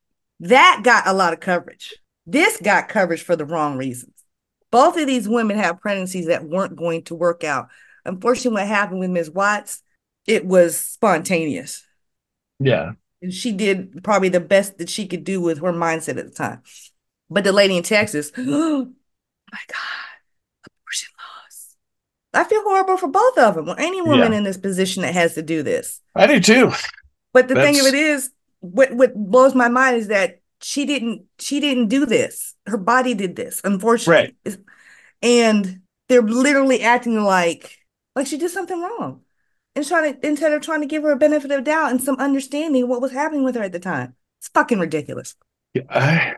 That 0.41 0.83
got 0.85 1.07
a 1.07 1.13
lot 1.13 1.33
of 1.33 1.41
coverage. 1.41 1.95
This 2.27 2.61
got 2.61 2.89
coverage 2.89 3.23
for 3.23 3.37
the 3.37 3.45
wrong 3.45 3.77
reasons. 3.77 4.13
Both 4.71 4.97
of 4.97 5.07
these 5.07 5.29
women 5.29 5.57
have 5.59 5.81
pregnancies 5.81 6.27
that 6.27 6.45
weren't 6.45 6.77
going 6.77 7.03
to 7.05 7.15
work 7.15 7.45
out. 7.45 7.69
Unfortunately, 8.05 8.61
what 8.63 8.69
happened 8.69 9.01
with 9.01 9.11
Ms. 9.11 9.31
Watts, 9.31 9.83
it 10.27 10.45
was 10.45 10.77
spontaneous. 10.77 11.85
Yeah. 12.59 12.93
And 13.23 13.33
she 13.33 13.53
did 13.53 14.03
probably 14.03 14.29
the 14.29 14.41
best 14.41 14.79
that 14.79 14.89
she 14.89 15.07
could 15.07 15.25
do 15.25 15.41
with 15.41 15.59
her 15.59 15.73
mindset 15.73 16.19
at 16.19 16.27
the 16.27 16.35
time. 16.35 16.63
But 17.31 17.45
the 17.45 17.53
lady 17.53 17.77
in 17.77 17.83
Texas, 17.83 18.33
oh 18.37 18.93
my 19.53 19.59
God. 19.69 20.14
I 22.35 22.45
feel 22.45 22.63
horrible 22.63 22.97
for 22.97 23.09
both 23.09 23.39
of 23.39 23.55
them, 23.55 23.69
or 23.69 23.79
any 23.79 24.03
woman 24.03 24.33
Yeah. 24.33 24.39
in 24.39 24.45
this 24.45 24.57
position 24.57 25.03
that 25.03 25.15
has 25.15 25.35
to 25.35 25.43
do 25.43 25.63
this. 25.63 26.01
I 26.15 26.27
do 26.27 26.41
too. 26.41 26.73
But 27.33 27.49
the 27.49 27.55
thing 27.55 27.79
of 27.81 27.87
it 27.87 27.95
is, 27.95 28.31
what 28.61 28.93
what 28.93 29.15
blows 29.15 29.55
my 29.55 29.69
mind 29.69 29.97
is 29.97 30.09
that 30.09 30.41
she 30.61 30.87
didn't 30.87 31.25
she 31.39 31.61
didn't 31.61 31.89
do 31.89 32.07
this. 32.07 32.55
Her 32.67 32.79
body 32.79 33.15
did 33.15 33.37
this, 33.37 33.61
unfortunately. 33.65 34.35
And 35.23 35.81
they're 36.09 36.23
literally 36.23 36.83
acting 36.83 37.23
like 37.23 37.79
like 38.17 38.27
she 38.27 38.39
did 38.39 38.51
something 38.51 38.81
wrong. 38.81 39.21
And 39.77 39.87
trying 39.87 40.15
to 40.15 40.27
instead 40.27 40.53
of 40.53 40.63
trying 40.63 40.81
to 40.83 40.87
give 40.87 41.03
her 41.03 41.11
a 41.11 41.17
benefit 41.17 41.51
of 41.51 41.65
doubt 41.65 41.91
and 41.91 42.01
some 42.03 42.17
understanding 42.17 42.85
of 42.85 42.89
what 42.89 43.03
was 43.03 43.13
happening 43.13 43.45
with 43.45 43.55
her 43.57 43.63
at 43.63 43.73
the 43.73 43.81
time. 43.81 44.15
It's 44.41 44.49
fucking 44.49 44.79
ridiculous. 44.79 45.35
Yeah, 45.75 45.83
I 45.91 46.35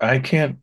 I 0.00 0.18
can't 0.18 0.58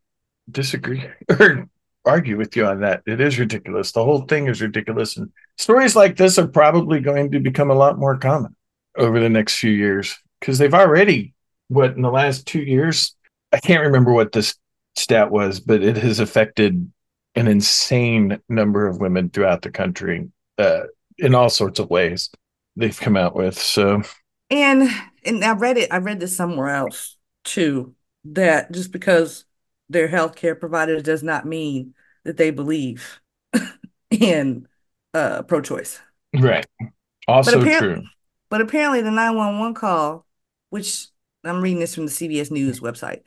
disagree 0.49 1.03
or 1.29 1.67
argue 2.07 2.37
with 2.37 2.55
you 2.55 2.65
on 2.65 2.81
that. 2.81 3.03
It 3.05 3.21
is 3.21 3.39
ridiculous. 3.39 3.91
The 3.91 4.03
whole 4.03 4.21
thing 4.21 4.47
is 4.47 4.61
ridiculous. 4.61 5.17
And 5.17 5.31
stories 5.57 5.95
like 5.95 6.15
this 6.15 6.37
are 6.37 6.47
probably 6.47 6.99
going 6.99 7.31
to 7.31 7.39
become 7.39 7.69
a 7.69 7.75
lot 7.75 7.99
more 7.99 8.17
common 8.17 8.55
over 8.97 9.19
the 9.19 9.29
next 9.29 9.57
few 9.57 9.71
years 9.71 10.17
because 10.39 10.57
they've 10.57 10.73
already, 10.73 11.33
what, 11.67 11.91
in 11.95 12.01
the 12.01 12.11
last 12.11 12.45
two 12.47 12.61
years, 12.61 13.15
I 13.51 13.59
can't 13.59 13.83
remember 13.83 14.11
what 14.11 14.31
this 14.31 14.55
stat 14.95 15.31
was, 15.31 15.59
but 15.59 15.83
it 15.83 15.97
has 15.97 16.19
affected 16.19 16.91
an 17.35 17.47
insane 17.47 18.39
number 18.49 18.87
of 18.87 18.99
women 18.99 19.29
throughout 19.29 19.61
the 19.61 19.71
country 19.71 20.29
uh, 20.57 20.81
in 21.17 21.35
all 21.35 21.49
sorts 21.49 21.79
of 21.79 21.89
ways 21.89 22.29
they've 22.75 22.99
come 22.99 23.15
out 23.15 23.35
with. 23.35 23.57
So, 23.57 24.01
And 24.49 24.89
and 25.23 25.43
I 25.43 25.53
read 25.53 25.77
it, 25.77 25.91
I 25.91 25.97
read 25.97 26.19
this 26.19 26.35
somewhere 26.35 26.69
else 26.69 27.17
too, 27.43 27.95
that 28.25 28.71
just 28.71 28.91
because 28.91 29.45
they're 29.89 30.09
healthcare 30.09 30.59
provider 30.59 31.01
does 31.01 31.23
not 31.23 31.45
mean 31.45 31.93
that 32.25 32.37
they 32.37 32.51
believe 32.51 33.19
in 34.11 34.67
uh 35.13 35.43
pro-choice. 35.43 35.99
right. 36.33 36.65
Also 37.27 37.61
appar- 37.61 37.79
true. 37.79 38.03
But 38.49 38.61
apparently 38.61 39.01
the 39.01 39.11
911 39.11 39.73
call, 39.73 40.25
which 40.69 41.07
I'm 41.43 41.61
reading 41.61 41.79
this 41.79 41.95
from 41.95 42.05
the 42.05 42.11
CBS 42.11 42.51
News 42.51 42.79
website, 42.79 43.23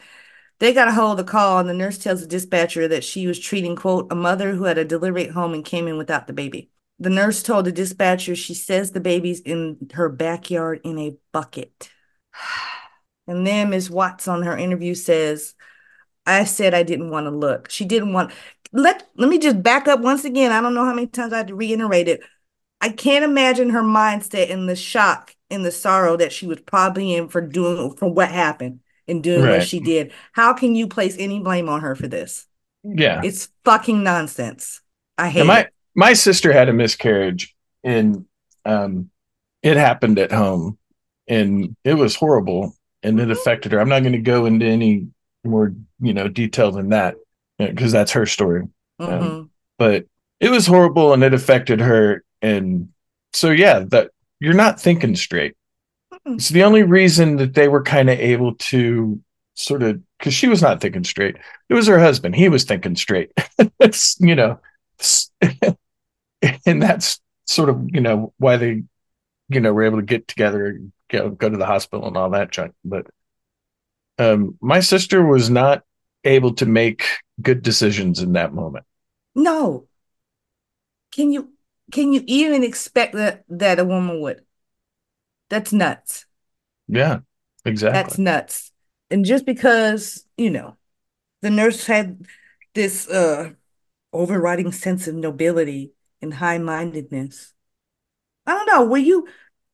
they 0.58 0.72
got 0.72 0.88
a 0.88 0.92
hold 0.92 1.18
of 1.18 1.26
the 1.26 1.30
call 1.30 1.58
and 1.58 1.68
the 1.68 1.74
nurse 1.74 1.98
tells 1.98 2.20
the 2.20 2.26
dispatcher 2.26 2.88
that 2.88 3.04
she 3.04 3.26
was 3.26 3.38
treating, 3.38 3.76
quote, 3.76 4.10
a 4.10 4.14
mother 4.14 4.52
who 4.52 4.64
had 4.64 4.78
a 4.78 4.84
delivery 4.84 5.26
at 5.26 5.34
home 5.34 5.54
and 5.54 5.64
came 5.64 5.88
in 5.88 5.98
without 5.98 6.26
the 6.26 6.32
baby. 6.32 6.70
The 6.98 7.10
nurse 7.10 7.42
told 7.42 7.64
the 7.64 7.72
dispatcher 7.72 8.36
she 8.36 8.54
says 8.54 8.90
the 8.92 9.00
baby's 9.00 9.40
in 9.40 9.88
her 9.94 10.08
backyard 10.08 10.80
in 10.84 10.98
a 10.98 11.16
bucket. 11.32 11.90
And 13.26 13.46
then 13.46 13.70
Ms. 13.70 13.88
Watts 13.88 14.26
on 14.26 14.42
her 14.42 14.56
interview 14.56 14.92
says, 14.92 15.54
I 16.26 16.44
said 16.44 16.74
I 16.74 16.82
didn't 16.82 17.10
want 17.10 17.26
to 17.26 17.30
look. 17.30 17.70
She 17.70 17.84
didn't 17.84 18.12
want 18.12 18.32
let 18.72 19.08
let 19.16 19.28
me 19.28 19.38
just 19.38 19.62
back 19.62 19.88
up 19.88 20.00
once 20.00 20.24
again. 20.24 20.52
I 20.52 20.60
don't 20.60 20.74
know 20.74 20.84
how 20.84 20.94
many 20.94 21.06
times 21.08 21.32
I 21.32 21.38
had 21.38 21.48
to 21.48 21.54
reiterate 21.54 22.08
it. 22.08 22.20
I 22.80 22.90
can't 22.90 23.24
imagine 23.24 23.70
her 23.70 23.82
mindset 23.82 24.50
and 24.52 24.68
the 24.68 24.76
shock 24.76 25.34
and 25.50 25.64
the 25.64 25.72
sorrow 25.72 26.16
that 26.18 26.32
she 26.32 26.46
was 26.46 26.60
probably 26.60 27.14
in 27.14 27.28
for 27.28 27.40
doing 27.40 27.96
for 27.96 28.12
what 28.12 28.30
happened 28.30 28.80
and 29.08 29.22
doing 29.22 29.48
what 29.48 29.62
she 29.62 29.80
did. 29.80 30.12
How 30.32 30.54
can 30.54 30.74
you 30.74 30.88
place 30.88 31.16
any 31.18 31.40
blame 31.40 31.68
on 31.68 31.80
her 31.82 31.94
for 31.96 32.08
this? 32.08 32.46
Yeah. 32.84 33.22
It's 33.22 33.48
fucking 33.64 34.02
nonsense. 34.02 34.80
I 35.18 35.30
hate 35.30 35.40
And 35.40 35.46
my 35.48 35.66
it. 35.66 35.72
my 35.94 36.12
sister 36.12 36.52
had 36.52 36.68
a 36.68 36.72
miscarriage 36.72 37.54
and 37.84 38.26
um 38.64 39.10
it 39.62 39.76
happened 39.76 40.18
at 40.18 40.32
home 40.32 40.78
and 41.28 41.76
it 41.84 41.94
was 41.94 42.16
horrible 42.16 42.74
and 43.02 43.20
it 43.20 43.30
affected 43.30 43.72
her. 43.72 43.80
I'm 43.80 43.88
not 43.88 44.00
going 44.00 44.12
to 44.12 44.18
go 44.18 44.46
into 44.46 44.66
any 44.66 45.08
more, 45.44 45.74
you 46.00 46.14
know, 46.14 46.28
detail 46.28 46.72
than 46.72 46.90
that 46.90 47.16
because 47.58 47.92
that's 47.92 48.12
her 48.12 48.26
story. 48.26 48.66
Mhm. 49.00 49.48
But 49.78 50.06
it 50.40 50.50
was 50.50 50.66
horrible 50.66 51.12
and 51.12 51.22
it 51.22 51.34
affected 51.34 51.80
her 51.80 52.24
and 52.42 52.88
so 53.32 53.50
yeah, 53.50 53.80
that 53.88 54.10
you're 54.40 54.54
not 54.54 54.80
thinking 54.80 55.14
straight. 55.14 55.54
Mm-mm. 56.12 56.36
It's 56.36 56.48
the 56.48 56.64
only 56.64 56.82
reason 56.82 57.36
that 57.36 57.54
they 57.54 57.68
were 57.68 57.82
kind 57.82 58.10
of 58.10 58.18
able 58.18 58.54
to 58.56 59.20
sort 59.54 59.82
of 59.82 60.00
because 60.18 60.34
she 60.34 60.48
was 60.48 60.62
not 60.62 60.80
thinking 60.80 61.04
straight. 61.04 61.36
It 61.68 61.74
was 61.74 61.86
her 61.86 61.98
husband. 61.98 62.34
He 62.34 62.48
was 62.48 62.64
thinking 62.64 62.96
straight. 62.96 63.32
you 64.18 64.34
know, 64.34 64.60
and 66.66 66.82
that's 66.82 67.20
sort 67.46 67.68
of 67.68 67.88
you 67.92 68.00
know 68.00 68.32
why 68.38 68.56
they 68.56 68.82
you 69.48 69.60
know 69.60 69.72
were 69.72 69.84
able 69.84 69.98
to 69.98 70.04
get 70.04 70.28
together 70.28 70.66
and 70.66 70.92
go, 71.08 71.30
go 71.30 71.48
to 71.48 71.56
the 71.56 71.66
hospital 71.66 72.06
and 72.06 72.16
all 72.16 72.30
that 72.30 72.50
junk. 72.50 72.74
But 72.84 73.06
um, 74.20 74.58
my 74.60 74.80
sister 74.80 75.24
was 75.24 75.48
not 75.48 75.82
able 76.24 76.54
to 76.54 76.66
make 76.66 77.06
good 77.40 77.62
decisions 77.62 78.20
in 78.20 78.34
that 78.34 78.52
moment. 78.52 78.84
No. 79.34 79.88
Can 81.12 81.32
you 81.32 81.52
can 81.90 82.12
you 82.12 82.22
even 82.26 82.62
expect 82.62 83.14
that 83.14 83.44
that 83.48 83.78
a 83.78 83.84
woman 83.84 84.20
would? 84.20 84.44
That's 85.48 85.72
nuts. 85.72 86.26
Yeah, 86.86 87.20
exactly. 87.64 87.98
That's 87.98 88.18
nuts. 88.18 88.72
And 89.10 89.24
just 89.24 89.44
because, 89.44 90.24
you 90.36 90.50
know, 90.50 90.76
the 91.42 91.50
nurse 91.50 91.86
had 91.86 92.26
this 92.74 93.08
uh 93.08 93.52
overriding 94.12 94.72
sense 94.72 95.08
of 95.08 95.14
nobility 95.14 95.92
and 96.20 96.34
high-mindedness. 96.34 97.54
I 98.46 98.52
don't 98.52 98.66
know, 98.66 98.84
were 98.84 98.98
you 98.98 99.28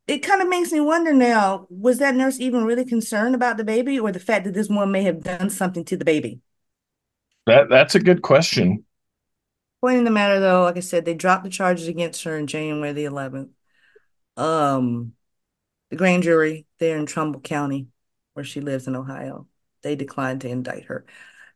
it 0.06 0.18
kind 0.18 0.40
of 0.40 0.48
makes 0.48 0.70
me 0.70 0.80
wonder 0.80 1.12
now, 1.12 1.66
was 1.68 1.98
that 1.98 2.14
nurse 2.14 2.38
even 2.38 2.64
really 2.64 2.84
concerned 2.84 3.34
about 3.34 3.56
the 3.56 3.64
baby 3.64 3.98
or 3.98 4.12
the 4.12 4.20
fact 4.20 4.44
that 4.44 4.54
this 4.54 4.68
woman 4.68 4.92
may 4.92 5.02
have 5.02 5.22
done 5.22 5.50
something 5.50 5.84
to 5.86 5.96
the 5.96 6.04
baby? 6.04 6.40
That 7.46 7.68
that's 7.68 7.94
a 7.94 8.00
good 8.00 8.22
question. 8.22 8.84
Point 9.80 9.98
in 9.98 10.04
the 10.04 10.10
matter 10.10 10.40
though, 10.40 10.62
like 10.62 10.76
I 10.76 10.80
said, 10.80 11.04
they 11.04 11.14
dropped 11.14 11.44
the 11.44 11.50
charges 11.50 11.88
against 11.88 12.24
her 12.24 12.36
in 12.36 12.46
January 12.46 12.92
the 12.92 13.04
11th. 13.04 13.50
Um 14.36 15.12
the 15.90 15.96
grand 15.96 16.22
jury 16.22 16.66
there 16.78 16.98
in 16.98 17.06
Trumbull 17.06 17.40
County, 17.40 17.88
where 18.34 18.44
she 18.44 18.60
lives 18.60 18.86
in 18.86 18.96
Ohio, 18.96 19.46
they 19.82 19.96
declined 19.96 20.40
to 20.42 20.48
indict 20.48 20.84
her. 20.84 21.04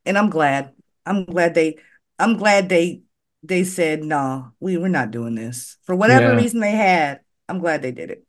And 0.05 0.17
I'm 0.17 0.31
glad. 0.31 0.73
I'm 1.07 1.25
glad 1.25 1.55
they 1.55 1.79
I'm 2.19 2.37
glad 2.37 2.69
they 2.69 3.03
they 3.43 3.65
said, 3.65 4.03
no, 4.03 4.07
nah, 4.17 4.49
we 4.59 4.77
we're 4.77 4.89
not 4.89 5.13
doing 5.13 5.35
this. 5.35 5.77
For 5.85 5.95
whatever 5.95 6.33
yeah. 6.33 6.37
reason 6.37 6.61
they 6.61 6.73
had, 6.73 7.21
I'm 7.49 7.59
glad 7.59 7.83
they 7.83 7.93
did 7.93 8.11
it. 8.11 8.25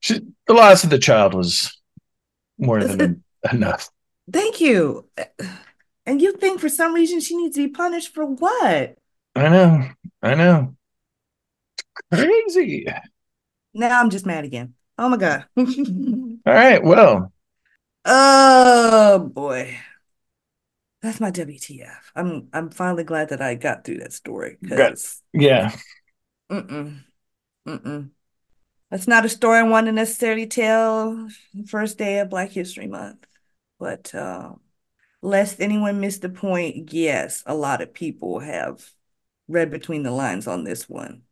She, 0.00 0.20
the 0.46 0.54
loss 0.54 0.84
of 0.84 0.90
the 0.90 0.98
child 0.98 1.34
was 1.34 1.76
more 2.58 2.82
than 2.82 3.24
enough. 3.52 3.90
Thank 4.30 4.60
you. 4.60 5.08
And 6.04 6.22
you 6.22 6.32
think 6.32 6.60
for 6.60 6.68
some 6.68 6.94
reason 6.94 7.20
she 7.20 7.36
needs 7.36 7.56
to 7.56 7.66
be 7.66 7.72
punished 7.72 8.14
for 8.14 8.24
what? 8.24 8.96
I 9.34 9.48
know. 9.48 9.88
I 10.22 10.34
know. 10.34 10.76
crazy. 12.12 12.86
Now 13.74 14.00
I'm 14.00 14.10
just 14.10 14.26
mad 14.26 14.44
again. 14.44 14.74
Oh 14.98 15.08
my 15.08 15.16
god. 15.16 15.46
All 15.56 15.64
right. 16.46 16.82
Well. 16.82 17.32
Oh 18.04 19.18
boy. 19.18 19.78
That's 21.02 21.20
my 21.20 21.30
WTF. 21.30 22.12
I'm 22.14 22.48
I'm 22.52 22.70
finally 22.70 23.04
glad 23.04 23.28
that 23.28 23.42
I 23.42 23.54
got 23.54 23.84
through 23.84 23.98
that 23.98 24.12
story. 24.12 24.56
Yeah. 25.32 25.76
Mm-mm. 26.50 27.04
Mm-mm. 27.68 28.10
That's 28.90 29.08
not 29.08 29.24
a 29.24 29.28
story 29.28 29.58
I 29.58 29.62
want 29.64 29.86
to 29.86 29.92
necessarily 29.92 30.46
tell 30.46 31.28
first 31.66 31.98
day 31.98 32.20
of 32.20 32.30
Black 32.30 32.50
History 32.50 32.86
Month. 32.86 33.26
But 33.78 34.14
uh, 34.14 34.54
lest 35.22 35.60
anyone 35.60 36.00
miss 36.00 36.18
the 36.18 36.28
point, 36.28 36.92
yes, 36.92 37.42
a 37.46 37.54
lot 37.54 37.82
of 37.82 37.92
people 37.92 38.40
have 38.40 38.88
read 39.48 39.70
between 39.70 40.02
the 40.02 40.10
lines 40.10 40.46
on 40.46 40.64
this 40.64 40.88
one 40.88 41.22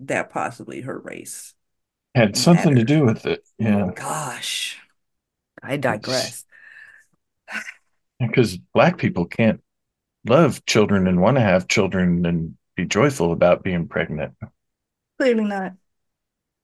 that 0.00 0.30
possibly 0.30 0.80
her 0.82 0.98
race 0.98 1.54
had 2.14 2.36
something 2.36 2.74
mattered. 2.74 2.88
to 2.88 2.94
do 2.94 3.04
with 3.04 3.26
it. 3.26 3.44
Yeah. 3.58 3.90
Gosh, 3.94 4.78
I 5.62 5.76
digress. 5.76 6.44
Because 8.18 8.56
black 8.56 8.98
people 8.98 9.26
can't 9.26 9.60
love 10.26 10.64
children 10.66 11.06
and 11.06 11.20
want 11.20 11.36
to 11.36 11.42
have 11.42 11.68
children 11.68 12.24
and 12.26 12.56
be 12.76 12.86
joyful 12.86 13.32
about 13.32 13.62
being 13.62 13.88
pregnant. 13.88 14.34
Clearly 15.18 15.44
not. 15.44 15.74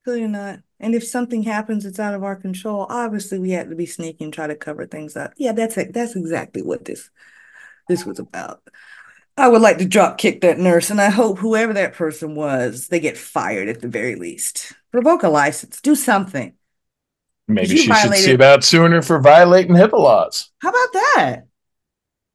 Clearly 0.05 0.29
not. 0.29 0.61
And 0.79 0.95
if 0.95 1.05
something 1.05 1.43
happens, 1.43 1.85
it's 1.85 2.01
out 2.01 2.15
of 2.15 2.25
our 2.25 2.37
control. 2.37 2.87
Obviously, 2.89 3.39
we 3.39 3.51
had 3.51 3.69
to 3.69 3.77
be 3.77 3.87
sneaky 3.87 4.25
and 4.25 4.33
try 4.33 4.47
to 4.47 4.57
cover 4.57 4.87
things 4.87 5.17
up. 5.17 5.33
Yeah, 5.37 5.53
that's 5.53 5.77
it. 5.77 5.93
That's 5.93 6.17
exactly 6.17 6.63
what 6.63 6.85
this 6.85 7.11
this 7.89 8.07
was 8.07 8.19
about. 8.19 8.63
I 9.37 9.49
would 9.49 9.63
like 9.63 9.79
to 9.79 9.85
drop 9.85 10.19
kick 10.19 10.41
that 10.41 10.59
nurse, 10.59 10.91
and 10.91 11.01
I 11.01 11.11
hope 11.11 11.39
whoever 11.39 11.73
that 11.75 11.95
person 11.95 12.35
was, 12.35 12.89
they 12.89 13.01
get 13.01 13.19
fired 13.19 13.69
at 13.69 13.81
the 13.81 13.89
very 13.89 14.15
least. 14.15 14.73
Revoke 14.93 15.23
a 15.23 15.29
license. 15.29 15.81
Do 15.81 15.95
something. 15.95 16.55
Maybe 17.47 17.77
she 17.77 17.89
violated... 17.89 18.17
should 18.17 18.25
see 18.25 18.35
about 18.35 18.65
suing 18.65 18.93
her 18.93 19.03
for 19.03 19.19
violating 19.21 19.75
HIPAA 19.75 19.99
laws. 19.99 20.51
How 20.61 20.71
about 20.71 20.93
that? 20.93 21.43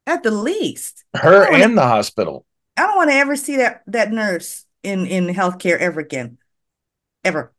At 0.07 0.23
the 0.23 0.31
least, 0.31 1.03
her 1.15 1.45
and 1.45 1.61
wanna... 1.61 1.75
the 1.75 1.81
hospital. 1.81 2.45
I 2.77 2.83
don't 2.83 2.97
want 2.97 3.09
to 3.09 3.15
ever 3.15 3.35
see 3.35 3.57
that 3.57 3.81
that 3.87 4.11
nurse 4.11 4.65
in 4.83 5.07
in 5.07 5.27
healthcare 5.27 5.79
ever 5.79 5.99
again, 5.99 6.37
ever. 7.23 7.53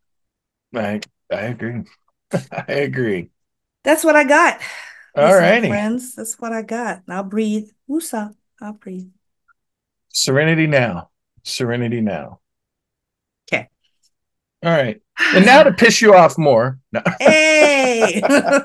I 0.74 1.00
I 1.30 1.40
agree. 1.46 1.84
I 2.32 2.72
agree. 2.72 3.30
That's 3.84 4.04
what 4.04 4.16
I 4.16 4.24
got. 4.24 4.60
All 5.14 5.34
righty, 5.34 5.68
friends. 5.68 6.14
That's 6.14 6.38
what 6.38 6.52
I 6.52 6.62
got. 6.62 7.02
I'll 7.08 7.24
breathe. 7.24 7.70
Woosah. 7.88 8.34
I'll 8.60 8.72
breathe. 8.72 9.08
Serenity 10.08 10.66
now. 10.66 11.10
Serenity 11.44 12.00
now. 12.00 12.40
Okay. 13.52 13.68
All 14.62 14.72
right. 14.72 15.00
And 15.34 15.46
now 15.46 15.62
to 15.62 15.72
piss 15.72 16.02
you 16.02 16.14
off 16.14 16.36
more. 16.36 16.78
No. 16.92 17.02
Hey. 17.18 18.20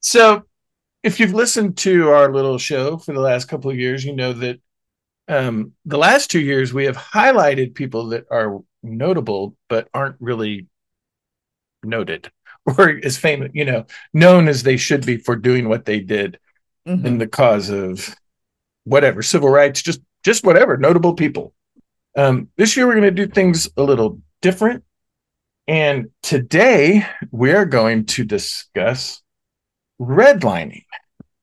so, 0.00 0.44
if 1.02 1.18
you've 1.18 1.34
listened 1.34 1.78
to 1.78 2.10
our 2.10 2.32
little 2.32 2.58
show 2.58 2.98
for 2.98 3.12
the 3.12 3.20
last 3.20 3.46
couple 3.46 3.70
of 3.70 3.78
years, 3.78 4.04
you 4.04 4.14
know 4.14 4.32
that 4.34 4.60
um, 5.28 5.72
the 5.84 5.98
last 5.98 6.30
two 6.30 6.40
years 6.40 6.72
we 6.72 6.84
have 6.84 6.96
highlighted 6.96 7.74
people 7.74 8.08
that 8.08 8.26
are 8.30 8.60
notable 8.86 9.56
but 9.68 9.88
aren't 9.92 10.16
really 10.20 10.66
noted 11.82 12.30
or 12.78 13.00
as 13.04 13.16
famous, 13.16 13.50
you 13.54 13.64
know, 13.64 13.86
known 14.12 14.48
as 14.48 14.62
they 14.62 14.76
should 14.76 15.04
be 15.04 15.16
for 15.16 15.36
doing 15.36 15.68
what 15.68 15.84
they 15.84 16.00
did 16.00 16.38
mm-hmm. 16.86 17.06
in 17.06 17.18
the 17.18 17.26
cause 17.26 17.70
of 17.70 18.14
whatever 18.84 19.22
civil 19.22 19.48
rights 19.48 19.82
just 19.82 20.00
just 20.24 20.44
whatever 20.44 20.76
notable 20.76 21.14
people 21.14 21.52
um, 22.16 22.48
this 22.56 22.76
year 22.76 22.86
we're 22.86 22.94
going 22.94 23.02
to 23.02 23.10
do 23.10 23.26
things 23.26 23.68
a 23.76 23.82
little 23.82 24.20
different 24.40 24.84
and 25.66 26.08
today 26.22 27.04
we're 27.32 27.64
going 27.64 28.06
to 28.06 28.24
discuss 28.24 29.22
redlining 30.00 30.84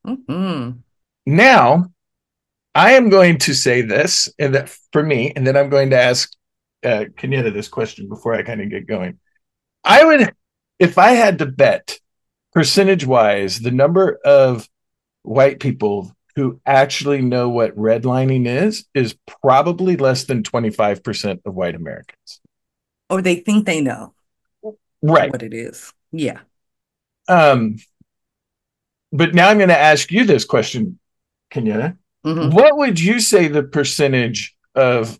mm-hmm. 0.07 0.71
now 1.25 1.85
i 2.73 2.93
am 2.93 3.09
going 3.09 3.37
to 3.37 3.53
say 3.53 3.81
this 3.81 4.29
and 4.39 4.55
that 4.55 4.69
for 4.93 5.03
me 5.03 5.33
and 5.35 5.45
then 5.45 5.57
i'm 5.57 5.69
going 5.69 5.89
to 5.89 5.99
ask 5.99 6.31
uh, 6.83 7.05
Kenyetta 7.15 7.53
this 7.53 7.67
question 7.67 8.09
before 8.09 8.33
i 8.33 8.43
kind 8.43 8.61
of 8.61 8.69
get 8.69 8.87
going 8.87 9.19
i 9.83 10.03
would 10.03 10.33
if 10.79 10.97
i 10.97 11.11
had 11.11 11.39
to 11.39 11.45
bet 11.45 11.99
percentage 12.53 13.05
wise 13.05 13.59
the 13.59 13.71
number 13.71 14.19
of 14.25 14.67
white 15.23 15.59
people 15.59 16.15
who 16.35 16.59
actually 16.65 17.21
know 17.21 17.49
what 17.49 17.75
redlining 17.75 18.47
is 18.47 18.85
is 18.93 19.15
probably 19.41 19.97
less 19.97 20.25
than 20.25 20.43
25% 20.43 21.41
of 21.45 21.53
white 21.53 21.75
Americans. 21.75 22.41
Or 23.09 23.21
they 23.21 23.35
think 23.35 23.65
they 23.65 23.81
know 23.81 24.13
right 25.01 25.31
what 25.31 25.43
it 25.43 25.53
is. 25.53 25.93
Yeah. 26.11 26.39
Um 27.27 27.77
but 29.11 29.35
now 29.35 29.49
I'm 29.49 29.57
going 29.57 29.69
to 29.69 29.77
ask 29.77 30.11
you 30.11 30.25
this 30.25 30.43
question, 30.43 30.97
Kenyetta. 31.51 31.97
Mm-hmm. 32.25 32.55
What 32.55 32.77
would 32.77 32.99
you 32.99 33.19
say 33.19 33.47
the 33.47 33.61
percentage 33.61 34.55
of 34.73 35.19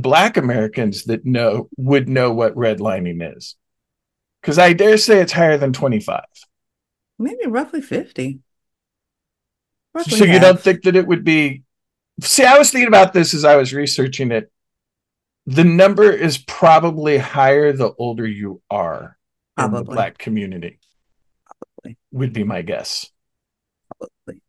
black 0.00 0.36
Americans 0.36 1.04
that 1.04 1.24
know 1.24 1.68
would 1.76 2.08
know 2.08 2.32
what 2.32 2.54
redlining 2.54 3.36
is? 3.36 3.56
Because 4.40 4.58
I 4.58 4.72
dare 4.72 4.98
say 4.98 5.20
it's 5.20 5.32
higher 5.32 5.58
than 5.58 5.72
25. 5.72 6.24
Maybe 7.18 7.46
roughly 7.46 7.80
50 7.80 8.40
so 10.04 10.24
you 10.24 10.38
don't 10.38 10.60
think 10.60 10.82
that 10.82 10.96
it 10.96 11.06
would 11.06 11.24
be 11.24 11.62
see 12.20 12.44
i 12.44 12.58
was 12.58 12.70
thinking 12.70 12.88
about 12.88 13.12
this 13.12 13.34
as 13.34 13.44
i 13.44 13.56
was 13.56 13.72
researching 13.72 14.30
it. 14.30 14.50
The 15.48 15.64
number 15.64 16.10
is 16.10 16.38
probably 16.38 17.18
higher 17.18 17.72
the 17.72 17.92
older 17.98 18.26
you 18.26 18.62
are 18.68 19.16
probably. 19.56 19.78
in 19.78 19.84
the 19.84 19.92
black 19.92 20.18
community. 20.18 20.80
Probably. 21.46 21.98
Would 22.10 22.32
be 22.32 22.42
my 22.42 22.62
guess. 22.62 23.08
Probably. 23.96 24.42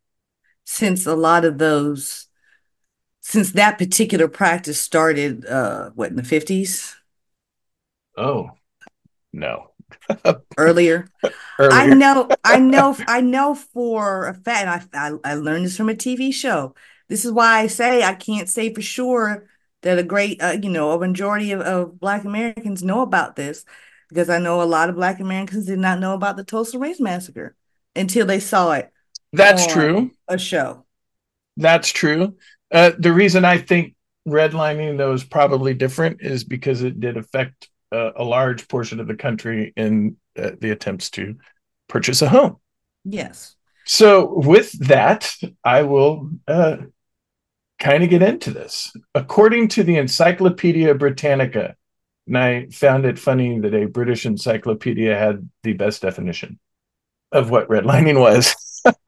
Since 0.64 1.06
a 1.06 1.14
lot 1.14 1.44
of 1.44 1.58
those 1.58 2.26
since 3.28 3.52
that 3.52 3.78
particular 3.78 4.28
practice 4.28 4.80
started 4.80 5.46
uh 5.46 5.90
what 5.94 6.10
in 6.10 6.16
the 6.16 6.22
50s 6.22 6.94
oh 8.16 8.50
no 9.32 9.70
earlier. 10.56 11.08
earlier. 11.58 11.72
I 11.72 11.86
know, 11.86 12.28
I 12.44 12.58
know, 12.58 12.96
I 13.06 13.20
know 13.20 13.54
for 13.54 14.26
a 14.26 14.34
fact. 14.34 14.90
I, 14.94 15.08
I 15.08 15.12
I 15.24 15.34
learned 15.34 15.64
this 15.64 15.76
from 15.76 15.88
a 15.88 15.94
TV 15.94 16.32
show. 16.32 16.74
This 17.08 17.24
is 17.24 17.32
why 17.32 17.60
I 17.60 17.66
say 17.66 18.02
I 18.02 18.14
can't 18.14 18.48
say 18.48 18.72
for 18.72 18.82
sure 18.82 19.46
that 19.82 19.98
a 19.98 20.02
great, 20.02 20.42
uh, 20.42 20.56
you 20.60 20.70
know, 20.70 20.92
a 20.92 20.98
majority 20.98 21.52
of, 21.52 21.60
of 21.60 21.98
Black 21.98 22.24
Americans 22.24 22.82
know 22.82 23.02
about 23.02 23.36
this 23.36 23.64
because 24.08 24.28
I 24.28 24.38
know 24.38 24.62
a 24.62 24.64
lot 24.64 24.88
of 24.88 24.96
Black 24.96 25.20
Americans 25.20 25.66
did 25.66 25.78
not 25.78 26.00
know 26.00 26.14
about 26.14 26.36
the 26.36 26.44
Tulsa 26.44 26.78
Race 26.78 27.00
Massacre 27.00 27.54
until 27.94 28.26
they 28.26 28.40
saw 28.40 28.72
it. 28.72 28.90
That's 29.32 29.66
true. 29.66 30.10
A 30.26 30.38
show. 30.38 30.84
That's 31.56 31.90
true. 31.90 32.36
Uh, 32.70 32.92
the 32.98 33.12
reason 33.12 33.44
I 33.44 33.58
think 33.58 33.94
redlining 34.26 34.98
though 34.98 35.12
is 35.12 35.24
probably 35.24 35.74
different 35.74 36.20
is 36.20 36.44
because 36.44 36.82
it 36.82 37.00
did 37.00 37.16
affect 37.16 37.68
uh, 37.92 38.12
a 38.16 38.24
large 38.24 38.68
portion 38.68 39.00
of 39.00 39.08
the 39.08 39.16
country 39.16 39.72
in 39.76 40.16
uh, 40.38 40.50
the 40.60 40.70
attempts 40.70 41.10
to 41.10 41.36
purchase 41.88 42.22
a 42.22 42.28
home. 42.28 42.56
Yes. 43.04 43.56
So 43.86 44.34
with 44.34 44.70
that, 44.86 45.32
I 45.64 45.82
will 45.82 46.30
uh, 46.46 46.76
kind 47.78 48.04
of 48.04 48.10
get 48.10 48.22
into 48.22 48.50
this. 48.50 48.92
According 49.14 49.68
to 49.68 49.82
the 49.82 49.96
Encyclopedia 49.96 50.94
Britannica, 50.94 51.74
and 52.26 52.36
I 52.36 52.66
found 52.66 53.06
it 53.06 53.18
funny 53.18 53.58
that 53.60 53.74
a 53.74 53.86
British 53.86 54.26
encyclopedia 54.26 55.16
had 55.16 55.48
the 55.62 55.72
best 55.72 56.02
definition 56.02 56.58
of 57.32 57.48
what 57.48 57.68
redlining 57.68 58.20
was. 58.20 58.54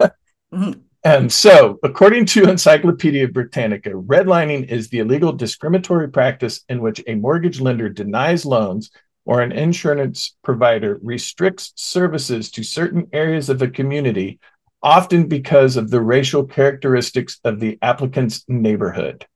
mm-hmm. 0.00 0.80
And 1.02 1.32
so, 1.32 1.78
according 1.82 2.26
to 2.26 2.50
Encyclopedia 2.50 3.28
Britannica, 3.28 3.90
redlining 3.90 4.68
is 4.68 4.90
the 4.90 4.98
illegal 4.98 5.32
discriminatory 5.32 6.10
practice 6.10 6.62
in 6.68 6.82
which 6.82 7.02
a 7.06 7.14
mortgage 7.14 7.58
lender 7.58 7.88
denies 7.88 8.44
loans 8.44 8.90
or 9.24 9.40
an 9.40 9.50
insurance 9.50 10.36
provider 10.42 10.98
restricts 11.02 11.72
services 11.76 12.50
to 12.50 12.62
certain 12.62 13.08
areas 13.14 13.48
of 13.48 13.62
a 13.62 13.68
community, 13.68 14.38
often 14.82 15.26
because 15.26 15.78
of 15.78 15.90
the 15.90 16.02
racial 16.02 16.44
characteristics 16.44 17.40
of 17.44 17.60
the 17.60 17.78
applicant's 17.80 18.44
neighborhood. 18.46 19.26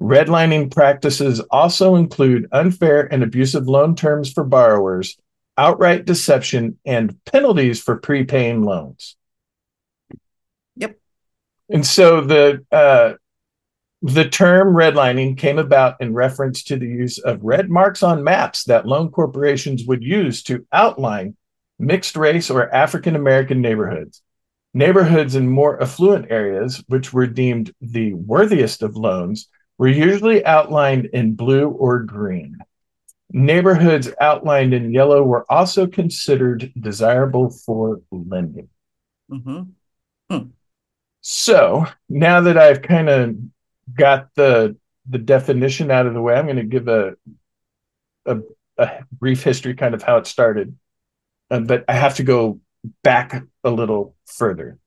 Redlining 0.00 0.72
practices 0.72 1.38
also 1.50 1.94
include 1.94 2.48
unfair 2.50 3.12
and 3.12 3.22
abusive 3.22 3.68
loan 3.68 3.94
terms 3.94 4.32
for 4.32 4.42
borrowers, 4.42 5.16
outright 5.56 6.04
deception, 6.04 6.78
and 6.84 7.24
penalties 7.24 7.80
for 7.80 7.98
prepaying 7.98 8.64
loans. 8.64 9.16
And 11.70 11.86
so 11.86 12.20
the 12.20 12.64
uh, 12.72 13.14
the 14.02 14.28
term 14.28 14.74
redlining 14.74 15.36
came 15.36 15.58
about 15.58 16.00
in 16.00 16.14
reference 16.14 16.62
to 16.64 16.76
the 16.76 16.86
use 16.86 17.18
of 17.18 17.42
red 17.42 17.68
marks 17.68 18.02
on 18.02 18.22
maps 18.22 18.64
that 18.64 18.86
loan 18.86 19.10
corporations 19.10 19.84
would 19.86 20.02
use 20.02 20.42
to 20.44 20.64
outline 20.72 21.36
mixed 21.78 22.16
race 22.16 22.48
or 22.48 22.72
African 22.72 23.16
American 23.16 23.60
neighborhoods. 23.60 24.22
Neighborhoods 24.74 25.34
in 25.34 25.48
more 25.48 25.82
affluent 25.82 26.30
areas, 26.30 26.82
which 26.88 27.12
were 27.12 27.26
deemed 27.26 27.72
the 27.80 28.12
worthiest 28.14 28.82
of 28.82 28.96
loans, 28.96 29.48
were 29.78 29.88
usually 29.88 30.44
outlined 30.44 31.06
in 31.06 31.34
blue 31.34 31.68
or 31.68 32.00
green. 32.00 32.58
Neighborhoods 33.30 34.10
outlined 34.20 34.74
in 34.74 34.92
yellow 34.92 35.22
were 35.22 35.50
also 35.50 35.86
considered 35.86 36.72
desirable 36.78 37.50
for 37.50 38.00
lending. 38.10 38.68
Mm-hmm. 39.30 39.62
Hmm. 40.30 40.48
So 41.30 41.84
now 42.08 42.40
that 42.40 42.56
I've 42.56 42.80
kind 42.80 43.10
of 43.10 43.36
got 43.94 44.34
the 44.34 44.78
the 45.10 45.18
definition 45.18 45.90
out 45.90 46.06
of 46.06 46.14
the 46.14 46.22
way, 46.22 46.34
I'm 46.34 46.46
going 46.46 46.56
to 46.56 46.62
give 46.62 46.88
a, 46.88 47.16
a, 48.24 48.38
a 48.78 49.04
brief 49.12 49.42
history, 49.42 49.74
kind 49.74 49.94
of 49.94 50.02
how 50.02 50.16
it 50.16 50.26
started, 50.26 50.78
uh, 51.50 51.60
but 51.60 51.84
I 51.86 51.92
have 51.92 52.14
to 52.14 52.22
go 52.22 52.60
back 53.02 53.42
a 53.62 53.70
little 53.70 54.16
further. 54.24 54.78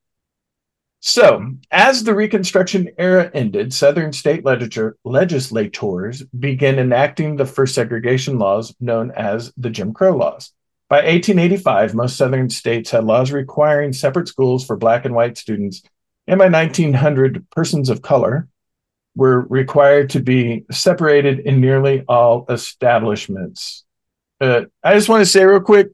So, 0.99 1.45
as 1.69 2.03
the 2.03 2.15
Reconstruction 2.15 2.89
era 2.97 3.29
ended, 3.35 3.71
Southern 3.71 4.11
state 4.11 4.43
legislature, 4.43 4.97
legislators 5.05 6.23
began 6.23 6.79
enacting 6.79 7.35
the 7.35 7.45
first 7.45 7.75
segregation 7.75 8.39
laws 8.39 8.73
known 8.79 9.11
as 9.11 9.53
the 9.57 9.69
Jim 9.69 9.93
Crow 9.93 10.17
laws. 10.17 10.51
By 10.89 11.03
1885, 11.03 11.93
most 11.93 12.17
Southern 12.17 12.49
states 12.49 12.89
had 12.89 13.03
laws 13.03 13.31
requiring 13.31 13.93
separate 13.93 14.27
schools 14.27 14.65
for 14.65 14.75
Black 14.75 15.05
and 15.05 15.13
white 15.13 15.37
students, 15.37 15.83
and 16.31 16.37
by 16.37 16.47
1900, 16.47 17.45
persons 17.49 17.89
of 17.89 18.01
color 18.01 18.47
were 19.17 19.41
required 19.41 20.11
to 20.11 20.21
be 20.21 20.63
separated 20.71 21.39
in 21.39 21.59
nearly 21.59 22.05
all 22.07 22.45
establishments. 22.47 23.83
Uh, 24.39 24.61
I 24.81 24.93
just 24.93 25.09
want 25.09 25.19
to 25.19 25.25
say, 25.25 25.43
real 25.43 25.59
quick, 25.59 25.89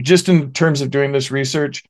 just 0.00 0.28
in 0.28 0.52
terms 0.52 0.80
of 0.80 0.92
doing 0.92 1.10
this 1.10 1.32
research, 1.32 1.82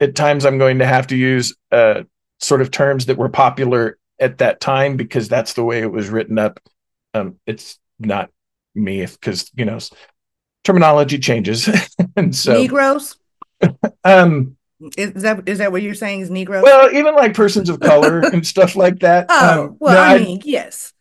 at 0.00 0.14
times 0.14 0.46
I'm 0.46 0.56
going 0.56 0.78
to 0.78 0.86
have 0.86 1.08
to 1.08 1.16
use 1.16 1.54
uh, 1.70 2.04
sort 2.38 2.62
of 2.62 2.70
terms 2.70 3.04
that 3.04 3.18
were 3.18 3.28
popular 3.28 3.98
at 4.18 4.38
that 4.38 4.58
time 4.58 4.96
because 4.96 5.28
that's 5.28 5.52
the 5.52 5.62
way 5.62 5.82
it 5.82 5.92
was 5.92 6.08
written 6.08 6.38
up. 6.38 6.58
Um, 7.12 7.38
it's 7.46 7.78
not 7.98 8.30
me 8.74 9.04
because 9.04 9.50
you 9.54 9.66
know 9.66 9.78
terminology 10.64 11.18
changes, 11.18 11.68
and 12.16 12.34
so 12.34 12.54
Negroes. 12.54 13.18
um, 14.04 14.56
is 14.96 15.22
that 15.22 15.48
is 15.48 15.58
that 15.58 15.72
what 15.72 15.82
you're 15.82 15.94
saying? 15.94 16.20
Is 16.20 16.30
Negro? 16.30 16.62
Well, 16.62 16.92
even 16.94 17.14
like 17.14 17.34
persons 17.34 17.68
of 17.68 17.80
color 17.80 18.20
and 18.32 18.46
stuff 18.46 18.76
like 18.76 19.00
that. 19.00 19.26
Oh, 19.28 19.64
um, 19.64 19.76
well, 19.78 19.94
no, 19.94 20.00
I, 20.00 20.14
I 20.14 20.18
mean, 20.18 20.40
yes. 20.44 20.92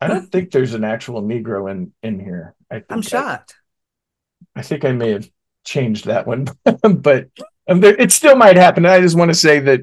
I 0.00 0.06
don't 0.06 0.30
think 0.30 0.50
there's 0.50 0.74
an 0.74 0.84
actual 0.84 1.22
Negro 1.22 1.70
in 1.70 1.92
in 2.02 2.20
here. 2.20 2.54
I 2.70 2.82
am 2.90 3.02
shocked. 3.02 3.56
I, 4.54 4.60
I 4.60 4.62
think 4.62 4.84
I 4.84 4.92
may 4.92 5.10
have 5.10 5.28
changed 5.64 6.06
that 6.06 6.26
one, 6.26 6.46
but 6.64 7.28
um, 7.68 7.82
it 7.84 8.12
still 8.12 8.36
might 8.36 8.56
happen. 8.56 8.86
I 8.86 9.00
just 9.00 9.16
want 9.16 9.30
to 9.30 9.34
say 9.34 9.60
that 9.60 9.80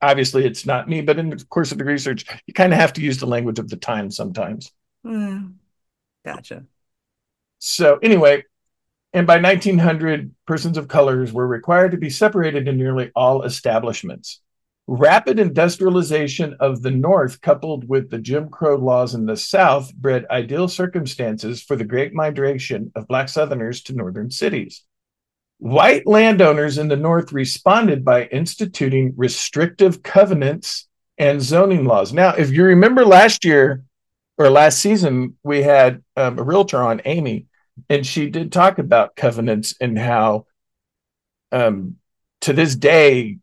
obviously 0.00 0.44
it's 0.44 0.66
not 0.66 0.88
me, 0.88 1.00
but 1.00 1.18
in 1.18 1.30
the 1.30 1.44
course 1.46 1.72
of 1.72 1.78
the 1.78 1.84
research, 1.84 2.24
you 2.46 2.54
kind 2.54 2.72
of 2.72 2.78
have 2.78 2.92
to 2.94 3.00
use 3.00 3.18
the 3.18 3.26
language 3.26 3.58
of 3.58 3.68
the 3.68 3.76
time 3.76 4.10
sometimes. 4.10 4.72
Mm, 5.04 5.54
gotcha. 6.24 6.64
So 7.58 7.98
anyway, 8.02 8.44
and 9.14 9.28
by 9.28 9.40
1900, 9.40 10.34
persons 10.44 10.76
of 10.76 10.88
colors 10.88 11.32
were 11.32 11.46
required 11.46 11.92
to 11.92 11.96
be 11.96 12.10
separated 12.10 12.66
in 12.66 12.76
nearly 12.76 13.12
all 13.14 13.42
establishments. 13.42 14.40
Rapid 14.88 15.38
industrialization 15.38 16.56
of 16.58 16.82
the 16.82 16.90
North, 16.90 17.40
coupled 17.40 17.88
with 17.88 18.10
the 18.10 18.18
Jim 18.18 18.48
Crow 18.48 18.74
laws 18.74 19.14
in 19.14 19.24
the 19.24 19.36
South, 19.36 19.94
bred 19.94 20.26
ideal 20.30 20.66
circumstances 20.66 21.62
for 21.62 21.76
the 21.76 21.84
great 21.84 22.12
migration 22.12 22.90
of 22.96 23.06
Black 23.06 23.28
Southerners 23.28 23.84
to 23.84 23.94
northern 23.94 24.32
cities. 24.32 24.82
White 25.58 26.08
landowners 26.08 26.76
in 26.76 26.88
the 26.88 26.96
North 26.96 27.32
responded 27.32 28.04
by 28.04 28.26
instituting 28.26 29.14
restrictive 29.16 30.02
covenants 30.02 30.88
and 31.18 31.40
zoning 31.40 31.84
laws. 31.84 32.12
Now, 32.12 32.30
if 32.30 32.50
you 32.50 32.64
remember 32.64 33.06
last 33.06 33.44
year 33.44 33.84
or 34.38 34.50
last 34.50 34.80
season, 34.80 35.36
we 35.44 35.62
had 35.62 36.02
um, 36.16 36.36
a 36.36 36.42
realtor 36.42 36.82
on, 36.82 37.00
Amy, 37.04 37.46
and 37.88 38.06
she 38.06 38.30
did 38.30 38.52
talk 38.52 38.78
about 38.78 39.16
covenants 39.16 39.74
and 39.80 39.98
how 39.98 40.46
um, 41.52 41.96
to 42.42 42.52
this 42.52 42.74
day 42.74 43.38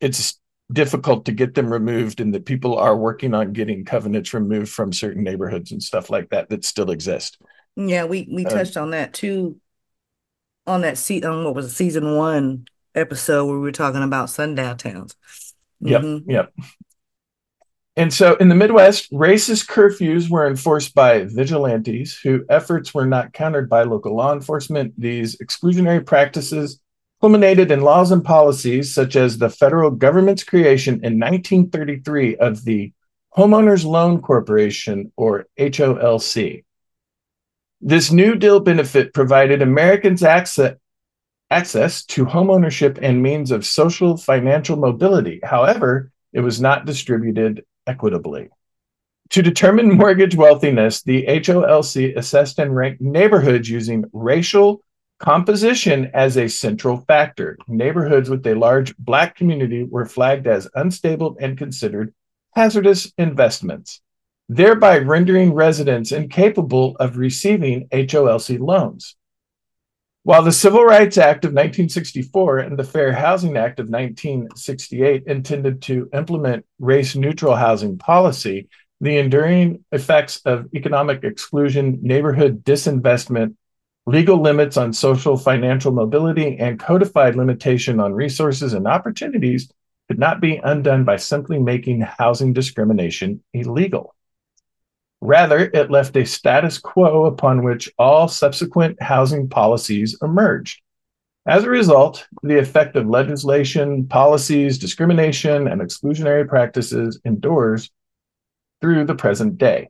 it's 0.00 0.38
difficult 0.72 1.24
to 1.24 1.32
get 1.32 1.54
them 1.54 1.72
removed 1.72 2.20
and 2.20 2.34
that 2.34 2.44
people 2.44 2.76
are 2.76 2.96
working 2.96 3.34
on 3.34 3.52
getting 3.52 3.84
covenants 3.84 4.34
removed 4.34 4.70
from 4.70 4.92
certain 4.92 5.22
neighborhoods 5.22 5.72
and 5.72 5.82
stuff 5.82 6.10
like 6.10 6.28
that 6.30 6.48
that 6.50 6.64
still 6.64 6.90
exist. 6.90 7.38
Yeah, 7.76 8.04
we 8.04 8.28
we 8.30 8.44
uh, 8.44 8.50
touched 8.50 8.76
on 8.76 8.90
that 8.90 9.14
too 9.14 9.60
on 10.66 10.82
that 10.82 10.98
seat 10.98 11.24
on 11.24 11.44
what 11.44 11.54
was 11.54 11.66
it, 11.66 11.70
season 11.70 12.16
one 12.16 12.66
episode 12.94 13.46
where 13.46 13.56
we 13.56 13.62
were 13.62 13.72
talking 13.72 14.02
about 14.02 14.30
sundown 14.30 14.76
towns. 14.76 15.14
Yep, 15.80 16.02
mm-hmm. 16.02 16.30
yep. 16.30 16.52
And 17.98 18.14
so 18.14 18.36
in 18.36 18.48
the 18.48 18.54
Midwest, 18.54 19.10
racist 19.10 19.66
curfews 19.66 20.30
were 20.30 20.46
enforced 20.46 20.94
by 20.94 21.24
vigilantes 21.24 22.16
whose 22.16 22.46
efforts 22.48 22.94
were 22.94 23.06
not 23.06 23.32
countered 23.32 23.68
by 23.68 23.82
local 23.82 24.14
law 24.14 24.32
enforcement. 24.32 24.94
These 24.96 25.36
exclusionary 25.38 26.06
practices 26.06 26.78
culminated 27.20 27.72
in 27.72 27.80
laws 27.80 28.12
and 28.12 28.24
policies 28.24 28.94
such 28.94 29.16
as 29.16 29.36
the 29.36 29.50
federal 29.50 29.90
government's 29.90 30.44
creation 30.44 30.94
in 31.02 31.18
1933 31.18 32.36
of 32.36 32.64
the 32.64 32.92
Homeowners 33.36 33.84
Loan 33.84 34.22
Corporation, 34.22 35.10
or 35.16 35.46
HOLC. 35.58 36.62
This 37.80 38.12
New 38.12 38.36
Deal 38.36 38.60
benefit 38.60 39.12
provided 39.12 39.60
Americans 39.60 40.22
access, 40.22 40.76
access 41.50 42.04
to 42.06 42.26
homeownership 42.26 43.00
and 43.02 43.20
means 43.20 43.50
of 43.50 43.66
social 43.66 44.16
financial 44.16 44.76
mobility. 44.76 45.40
However, 45.42 46.12
it 46.32 46.40
was 46.40 46.60
not 46.60 46.86
distributed 46.86 47.64
equitably. 47.88 48.50
To 49.30 49.42
determine 49.42 49.90
mortgage 49.90 50.36
wealthiness, 50.36 51.02
the 51.02 51.24
HOLC 51.26 52.16
assessed 52.16 52.58
and 52.60 52.74
ranked 52.74 53.00
neighborhoods 53.00 53.68
using 53.68 54.04
racial 54.12 54.82
composition 55.18 56.10
as 56.14 56.36
a 56.36 56.48
central 56.48 56.98
factor. 56.98 57.58
Neighborhoods 57.66 58.30
with 58.30 58.46
a 58.46 58.54
large 58.54 58.96
Black 58.98 59.34
community 59.34 59.82
were 59.82 60.06
flagged 60.06 60.46
as 60.46 60.68
unstable 60.74 61.36
and 61.40 61.58
considered 61.58 62.14
hazardous 62.54 63.12
investments 63.18 64.00
thereby 64.48 64.98
rendering 64.98 65.52
residents 65.52 66.12
incapable 66.12 66.96
of 66.98 67.18
receiving 67.18 67.86
HOLC 67.92 68.58
loans. 68.58 69.16
While 70.28 70.42
the 70.42 70.52
Civil 70.52 70.84
Rights 70.84 71.16
Act 71.16 71.46
of 71.46 71.52
1964 71.52 72.58
and 72.58 72.78
the 72.78 72.84
Fair 72.84 73.14
Housing 73.14 73.56
Act 73.56 73.80
of 73.80 73.88
1968 73.88 75.22
intended 75.26 75.80
to 75.84 76.10
implement 76.12 76.66
race 76.78 77.16
neutral 77.16 77.56
housing 77.56 77.96
policy, 77.96 78.68
the 79.00 79.16
enduring 79.16 79.86
effects 79.90 80.42
of 80.44 80.66
economic 80.74 81.24
exclusion, 81.24 82.00
neighborhood 82.02 82.62
disinvestment, 82.62 83.54
legal 84.04 84.38
limits 84.38 84.76
on 84.76 84.92
social 84.92 85.38
financial 85.38 85.92
mobility, 85.92 86.58
and 86.58 86.78
codified 86.78 87.34
limitation 87.34 87.98
on 87.98 88.12
resources 88.12 88.74
and 88.74 88.86
opportunities 88.86 89.72
could 90.08 90.18
not 90.18 90.42
be 90.42 90.60
undone 90.62 91.04
by 91.04 91.16
simply 91.16 91.58
making 91.58 92.02
housing 92.02 92.52
discrimination 92.52 93.42
illegal. 93.54 94.14
Rather, 95.20 95.70
it 95.74 95.90
left 95.90 96.16
a 96.16 96.24
status 96.24 96.78
quo 96.78 97.24
upon 97.24 97.64
which 97.64 97.90
all 97.98 98.28
subsequent 98.28 99.02
housing 99.02 99.48
policies 99.48 100.16
emerged. 100.22 100.80
As 101.46 101.64
a 101.64 101.70
result, 101.70 102.26
the 102.42 102.58
effect 102.58 102.94
of 102.94 103.08
legislation, 103.08 104.06
policies, 104.06 104.78
discrimination, 104.78 105.66
and 105.66 105.80
exclusionary 105.80 106.46
practices 106.46 107.20
endures 107.24 107.90
through 108.80 109.06
the 109.06 109.14
present 109.14 109.58
day. 109.58 109.88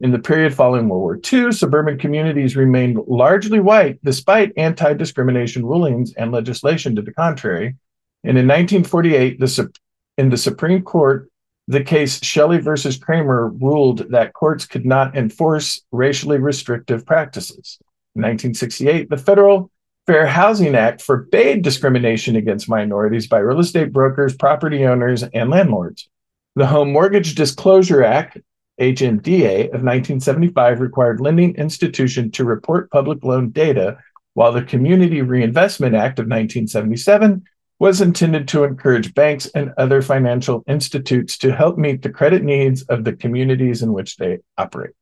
In 0.00 0.12
the 0.12 0.18
period 0.18 0.54
following 0.54 0.88
World 0.88 1.02
War 1.02 1.20
II, 1.32 1.52
suburban 1.52 1.98
communities 1.98 2.56
remained 2.56 2.98
largely 3.06 3.60
white 3.60 3.98
despite 4.02 4.52
anti 4.56 4.92
discrimination 4.94 5.64
rulings 5.64 6.14
and 6.14 6.32
legislation 6.32 6.96
to 6.96 7.02
the 7.02 7.12
contrary. 7.12 7.76
And 8.22 8.38
in 8.38 8.46
1948, 8.46 9.38
the, 9.38 9.72
in 10.16 10.30
the 10.30 10.36
Supreme 10.36 10.82
Court, 10.82 11.28
the 11.66 11.82
case 11.82 12.22
Shelley 12.22 12.58
versus 12.58 12.98
Kraemer 12.98 13.50
ruled 13.60 14.10
that 14.10 14.34
courts 14.34 14.66
could 14.66 14.84
not 14.84 15.16
enforce 15.16 15.82
racially 15.92 16.38
restrictive 16.38 17.06
practices. 17.06 17.78
In 18.14 18.22
1968, 18.22 19.08
the 19.08 19.16
Federal 19.16 19.70
Fair 20.06 20.26
Housing 20.26 20.74
Act 20.74 21.00
forbade 21.00 21.62
discrimination 21.62 22.36
against 22.36 22.68
minorities 22.68 23.26
by 23.26 23.38
real 23.38 23.60
estate 23.60 23.92
brokers, 23.92 24.36
property 24.36 24.84
owners, 24.84 25.22
and 25.22 25.48
landlords. 25.48 26.10
The 26.56 26.66
Home 26.66 26.92
Mortgage 26.92 27.34
Disclosure 27.34 28.04
Act, 28.04 28.38
HMDA, 28.78 29.66
of 29.66 29.82
1975 29.82 30.80
required 30.80 31.20
lending 31.20 31.54
institutions 31.56 32.32
to 32.32 32.44
report 32.44 32.90
public 32.90 33.24
loan 33.24 33.50
data, 33.50 33.96
while 34.34 34.52
the 34.52 34.62
Community 34.62 35.22
Reinvestment 35.22 35.94
Act 35.94 36.18
of 36.18 36.24
1977 36.24 37.44
was 37.84 38.00
intended 38.00 38.48
to 38.48 38.64
encourage 38.64 39.12
banks 39.12 39.44
and 39.54 39.70
other 39.76 40.00
financial 40.00 40.64
institutes 40.66 41.36
to 41.36 41.54
help 41.54 41.76
meet 41.76 42.00
the 42.00 42.08
credit 42.08 42.42
needs 42.42 42.80
of 42.84 43.04
the 43.04 43.12
communities 43.12 43.82
in 43.82 43.92
which 43.92 44.16
they 44.16 44.38
operate. 44.56 44.94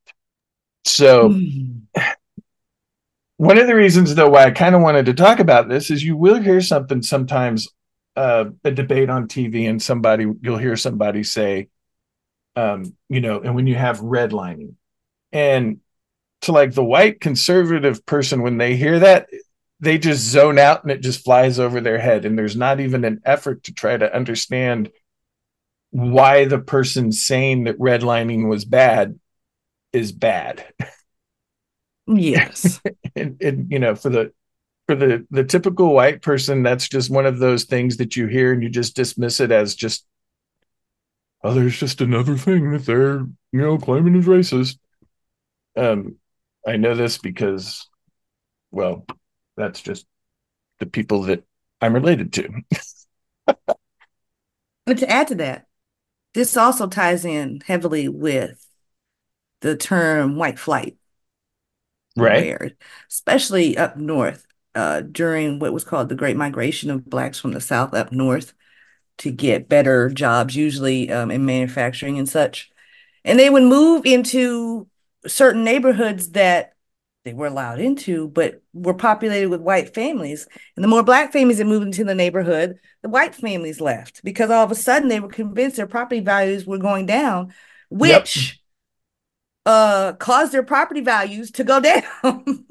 So, 0.85 1.29
mm. 1.29 1.83
one 3.37 3.59
of 3.59 3.69
the 3.69 3.77
reasons, 3.77 4.17
though, 4.17 4.31
why 4.31 4.47
I 4.47 4.51
kind 4.51 4.75
of 4.75 4.83
wanted 4.83 5.07
to 5.07 5.15
talk 5.15 5.39
about 5.39 5.69
this 5.69 5.93
is 5.93 6.03
you 6.03 6.17
will 6.17 6.41
hear 6.41 6.61
something 6.61 7.03
sometimes, 7.03 7.69
uh, 8.17 8.47
a 8.65 8.73
debate 8.73 9.11
on 9.11 9.29
TV, 9.29 9.71
and 9.71 9.81
somebody, 9.81 10.27
you'll 10.41 10.59
hear 10.59 10.77
somebody 10.77 11.23
say, 11.23 11.69
um, 12.57 12.97
you 13.09 13.21
know, 13.21 13.41
and 13.43 13.55
when 13.55 13.69
you 13.69 13.77
have 13.77 14.01
redlining, 14.01 14.75
and 15.31 15.79
to 16.41 16.51
like 16.51 16.73
the 16.73 16.83
white 16.85 17.21
conservative 17.21 18.05
person, 18.07 18.43
when 18.43 18.59
they 18.59 18.75
hear 18.75 18.99
that, 18.99 19.29
they 19.83 19.99
just 19.99 20.23
zone 20.23 20.61
out 20.61 20.85
and 20.85 20.93
it 20.93 21.03
just 21.03 21.25
flies 21.25 21.59
over 21.59 21.81
their 21.81 21.99
head. 21.99 22.25
And 22.25 22.39
there's 22.39 22.57
not 22.57 22.79
even 22.79 23.05
an 23.05 23.21
effort 23.25 23.65
to 23.65 23.75
try 23.75 23.97
to 23.97 24.15
understand 24.15 24.93
why 25.91 26.45
the 26.45 26.61
person 26.61 27.11
saying 27.11 27.65
that 27.65 27.79
redlining 27.81 28.49
was 28.49 28.65
bad 28.65 29.19
is 29.93 30.13
bad. 30.13 30.65
Yes. 32.07 32.81
And, 33.15 33.43
and, 33.43 33.71
you 33.71 33.79
know 33.79 33.95
for 33.95 34.09
the 34.09 34.33
for 34.87 34.95
the 34.95 35.27
the 35.31 35.45
typical 35.45 35.93
white 35.93 36.23
person 36.23 36.63
that's 36.63 36.89
just 36.89 37.11
one 37.11 37.27
of 37.27 37.39
those 37.39 37.65
things 37.65 37.99
that 37.99 38.17
you 38.17 38.27
hear 38.27 38.55
and 38.55 38.63
you 38.63 38.71
just 38.71 38.97
dismiss 38.97 39.39
it 39.39 39.53
as 39.53 39.75
just 39.75 40.07
oh 41.45 41.53
there's 41.53 41.79
just 41.79 42.01
another 42.01 42.39
thing 42.39 42.71
that 42.71 42.87
they're 42.87 43.19
you 43.19 43.61
know 43.61 43.77
claiming 43.77 44.17
is 44.17 44.25
racist. 44.25 44.79
Um 45.77 46.17
i 46.67 46.79
know 46.79 46.95
this 46.95 47.19
because 47.19 47.87
well 48.71 49.05
that's 49.57 49.81
just 49.81 50.07
the 50.79 50.87
people 50.87 51.23
that 51.23 51.45
I'm 51.81 51.95
related 51.95 52.33
to. 52.35 52.49
but 53.47 54.99
to 54.99 55.11
add 55.11 55.29
to 55.29 55.35
that, 55.37 55.67
this 56.35 56.57
also 56.57 56.87
ties 56.87 57.25
in 57.25 57.63
heavily 57.67 58.09
with 58.09 58.67
the 59.61 59.77
term 59.77 60.37
white 60.37 60.59
flight. 60.59 60.97
Right. 62.15 62.75
especially 63.11 63.79
up 63.79 63.97
north 63.97 64.47
uh, 64.75 65.01
during 65.01 65.59
what 65.59 65.73
was 65.73 65.85
called 65.85 66.09
the 66.09 66.15
Great 66.15 66.37
Migration 66.37 66.91
of 66.91 67.09
Blacks 67.09 67.39
from 67.39 67.53
the 67.53 67.61
South 67.61 67.95
up 67.95 68.13
north 68.13 68.53
to 69.19 69.31
get 69.31 69.69
better 69.69 70.09
jobs, 70.11 70.57
usually 70.57 71.11
um, 71.11 71.31
in 71.31 71.45
manufacturing 71.45 72.19
and 72.19 72.29
such. 72.29 72.71
And 73.25 73.39
they 73.39 73.51
would 73.51 73.63
move 73.63 74.05
into 74.05 74.89
certain 75.27 75.65
neighborhoods 75.65 76.31
that 76.31 76.72
they 77.25 77.33
were 77.33 77.47
allowed 77.47 77.81
into, 77.81 78.29
but 78.29 78.63
were 78.73 78.95
populated 78.95 79.49
with 79.49 79.61
white 79.61 79.95
families. 79.95 80.49
And 80.77 80.83
the 80.83 80.89
more 80.89 81.03
black 81.03 81.33
families 81.33 81.59
that 81.59 81.67
moved 81.67 81.87
into 81.87 82.05
the 82.05 82.15
neighborhood, 82.15 82.79
the 83.03 83.09
white 83.09 83.35
families 83.35 83.81
left 83.81 84.23
because 84.25 84.51
all 84.51 84.65
of 84.65 84.71
a 84.71 84.77
sudden 84.77 85.09
they 85.09 85.21
were 85.21 85.29
convinced 85.29 85.77
their 85.77 85.87
property 85.87 86.21
values 86.21 86.67
were 86.67 86.79
going 86.79 87.07
down, 87.07 87.55
which 87.91 88.61
yep. 89.67 89.73
uh, 89.73 90.13
caused 90.15 90.53
their 90.53 90.65
property 90.65 91.01
values 91.01 91.53
to 91.53 91.65
go 91.65 91.81
down. 92.23 92.65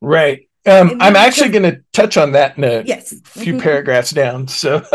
right. 0.00 0.48
Um, 0.66 0.98
I'm 1.00 1.16
actually 1.16 1.48
going 1.48 1.62
to 1.62 1.80
touch 1.92 2.16
on 2.18 2.32
that 2.32 2.58
in 2.58 2.64
a 2.64 2.82
yes. 2.82 3.14
few 3.24 3.54
mm-hmm. 3.54 3.62
paragraphs 3.62 4.10
down. 4.10 4.48
So 4.48 4.84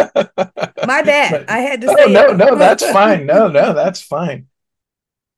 my 0.86 1.02
bad. 1.02 1.46
I 1.50 1.60
had 1.60 1.82
to 1.82 1.88
oh, 1.90 1.96
say. 1.96 2.14
no, 2.14 2.30
it. 2.30 2.38
no, 2.38 2.56
that's 2.56 2.88
fine. 2.92 3.26
No, 3.26 3.48
no, 3.48 3.74
that's 3.74 4.02
fine. 4.02 4.48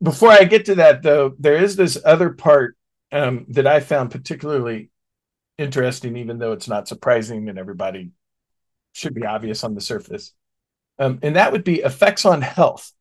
Before 0.03 0.29
I 0.29 0.43
get 0.43 0.65
to 0.65 0.75
that, 0.75 1.03
though, 1.03 1.33
there 1.39 1.55
is 1.55 1.77
this 1.77 1.97
other 2.03 2.31
part 2.31 2.75
um, 3.11 3.45
that 3.49 3.67
I 3.67 3.79
found 3.79 4.11
particularly 4.11 4.89
interesting, 5.57 6.17
even 6.17 6.37
though 6.37 6.51
it's 6.51 6.67
not 6.67 6.87
surprising 6.87 7.49
and 7.49 7.57
everybody 7.57 8.11
should 8.93 9.13
be 9.13 9.25
obvious 9.25 9.63
on 9.63 9.75
the 9.75 9.81
surface. 9.81 10.33
Um, 10.99 11.19
and 11.21 11.35
that 11.35 11.51
would 11.51 11.63
be 11.63 11.81
effects 11.81 12.25
on 12.25 12.41
health. 12.41 12.91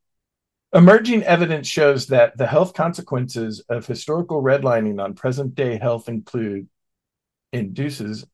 Emerging 0.73 1.23
evidence 1.23 1.67
shows 1.67 2.07
that 2.07 2.37
the 2.37 2.47
health 2.47 2.73
consequences 2.73 3.63
of 3.69 3.85
historical 3.85 4.41
redlining 4.41 5.01
on 5.01 5.13
present 5.13 5.55
day 5.55 5.77
health 5.77 6.09
include 6.09 6.67
induces 7.53 8.25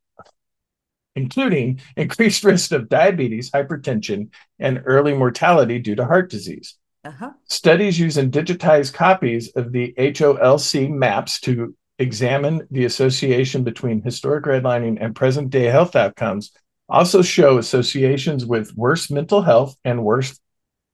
including 1.15 1.81
increased 1.97 2.43
risk 2.43 2.71
of 2.71 2.89
diabetes, 2.89 3.51
hypertension, 3.51 4.29
and 4.59 4.81
early 4.85 5.13
mortality 5.13 5.79
due 5.79 5.95
to 5.95 6.05
heart 6.05 6.29
disease. 6.29 6.77
Uh-huh. 7.03 7.31
Studies 7.45 7.99
using 7.99 8.29
digitized 8.29 8.93
copies 8.93 9.51
of 9.55 9.71
the 9.71 9.93
HOLC 9.97 10.89
maps 10.89 11.39
to 11.41 11.75
examine 11.97 12.67
the 12.69 12.85
association 12.85 13.63
between 13.63 14.01
historic 14.01 14.45
redlining 14.45 14.97
and 15.01 15.15
present 15.15 15.49
day 15.49 15.65
health 15.65 15.95
outcomes 15.95 16.51
also 16.89 17.21
show 17.21 17.57
associations 17.57 18.45
with 18.45 18.75
worse 18.75 19.09
mental 19.09 19.41
health 19.41 19.75
and 19.83 20.03
worse, 20.03 20.39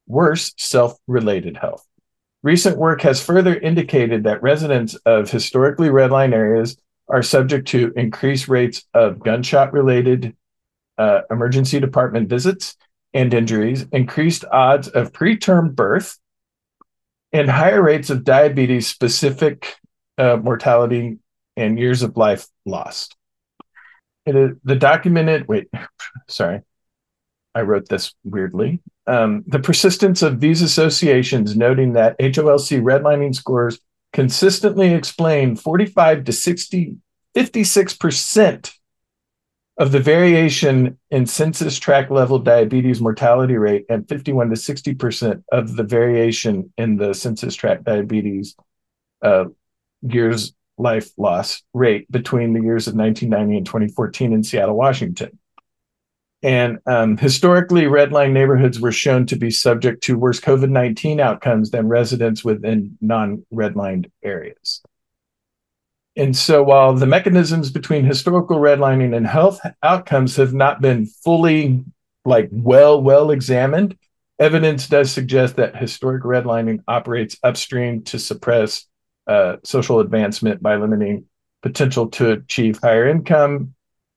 worse 0.05 0.53
self 0.57 0.97
related 1.07 1.57
health. 1.57 1.85
Recent 2.43 2.77
work 2.77 3.01
has 3.01 3.23
further 3.23 3.57
indicated 3.57 4.23
that 4.23 4.43
residents 4.43 4.95
of 5.05 5.29
historically 5.29 5.89
redlined 5.89 6.33
areas 6.33 6.77
are 7.09 7.23
subject 7.23 7.67
to 7.69 7.91
increased 7.95 8.47
rates 8.47 8.85
of 8.93 9.19
gunshot 9.19 9.73
related 9.73 10.35
uh, 10.97 11.21
emergency 11.29 11.79
department 11.79 12.29
visits 12.29 12.77
and 13.17 13.33
injuries, 13.33 13.83
increased 13.91 14.45
odds 14.51 14.87
of 14.89 15.11
preterm 15.11 15.73
birth, 15.73 16.19
and 17.33 17.49
higher 17.49 17.81
rates 17.81 18.11
of 18.11 18.23
diabetes 18.23 18.85
specific 18.85 19.75
uh, 20.19 20.37
mortality 20.37 21.17
and 21.55 21.79
years 21.79 22.03
of 22.03 22.15
life 22.15 22.45
lost. 22.63 23.15
It 24.27 24.35
is 24.35 24.51
the 24.63 24.75
documented, 24.75 25.47
wait, 25.47 25.67
sorry, 26.29 26.61
I 27.55 27.61
wrote 27.61 27.89
this 27.89 28.13
weirdly. 28.23 28.81
Um, 29.07 29.43
the 29.47 29.59
persistence 29.59 30.21
of 30.21 30.39
these 30.39 30.61
associations, 30.61 31.57
noting 31.57 31.93
that 31.93 32.19
HOLC 32.19 32.83
redlining 32.83 33.33
scores 33.33 33.79
consistently 34.13 34.93
explain 34.93 35.55
45 35.55 36.23
to 36.25 36.31
60, 36.31 36.97
56% 37.35 38.73
of 39.77 39.91
the 39.91 39.99
variation 39.99 40.97
in 41.11 41.25
census 41.25 41.77
tract 41.77 42.09
level 42.09 42.39
diabetes 42.39 42.99
mortality 42.99 43.57
rate 43.57 43.85
and 43.89 44.07
51 44.09 44.49
to 44.49 44.55
60% 44.55 45.43
of 45.51 45.75
the 45.75 45.83
variation 45.83 46.73
in 46.77 46.97
the 46.97 47.13
census 47.13 47.53
tract 47.55 47.83
diabetes 47.83 48.55
uh, 49.21 49.45
years 50.01 50.53
life 50.77 51.09
loss 51.17 51.63
rate 51.73 52.09
between 52.11 52.53
the 52.53 52.61
years 52.61 52.87
of 52.87 52.95
1990 52.95 53.57
and 53.57 53.65
2014 53.65 54.33
in 54.33 54.43
Seattle, 54.43 54.75
Washington. 54.75 55.37
And 56.43 56.77
um, 56.85 57.17
historically, 57.17 57.83
redline 57.83 58.31
neighborhoods 58.31 58.79
were 58.79 58.91
shown 58.91 59.25
to 59.27 59.35
be 59.35 59.49
subject 59.49 60.03
to 60.03 60.19
worse 60.19 60.39
COVID 60.39 60.69
19 60.69 61.19
outcomes 61.19 61.71
than 61.71 61.87
residents 61.87 62.43
within 62.43 62.95
non 63.01 63.43
redlined 63.51 64.11
areas. 64.23 64.83
And 66.17 66.35
so 66.35 66.63
while 66.63 66.93
the 66.95 67.05
mechanisms 67.05 67.69
between 67.69 68.03
historical 68.03 68.57
redlining 68.57 69.15
and 69.15 69.25
health 69.25 69.59
outcomes 69.83 70.35
have 70.37 70.51
not 70.51 70.81
been 70.81 71.05
fully 71.05 71.85
like 72.25 72.49
well 72.51 73.01
well 73.01 73.29
examined, 73.29 73.95
evidence 74.39 74.87
does 74.87 75.11
suggest 75.11 75.57
that 75.57 75.77
historic 75.77 76.23
redlining 76.23 76.79
operates 76.87 77.37
upstream 77.43 78.03
to 78.05 78.17
suppress 78.17 78.85
uh, 79.27 79.57
social 79.63 79.99
advancement 79.99 80.61
by 80.61 80.75
limiting 80.75 81.25
potential 81.61 82.09
to 82.09 82.31
achieve 82.31 82.79
higher 82.81 83.07
income. 83.07 83.75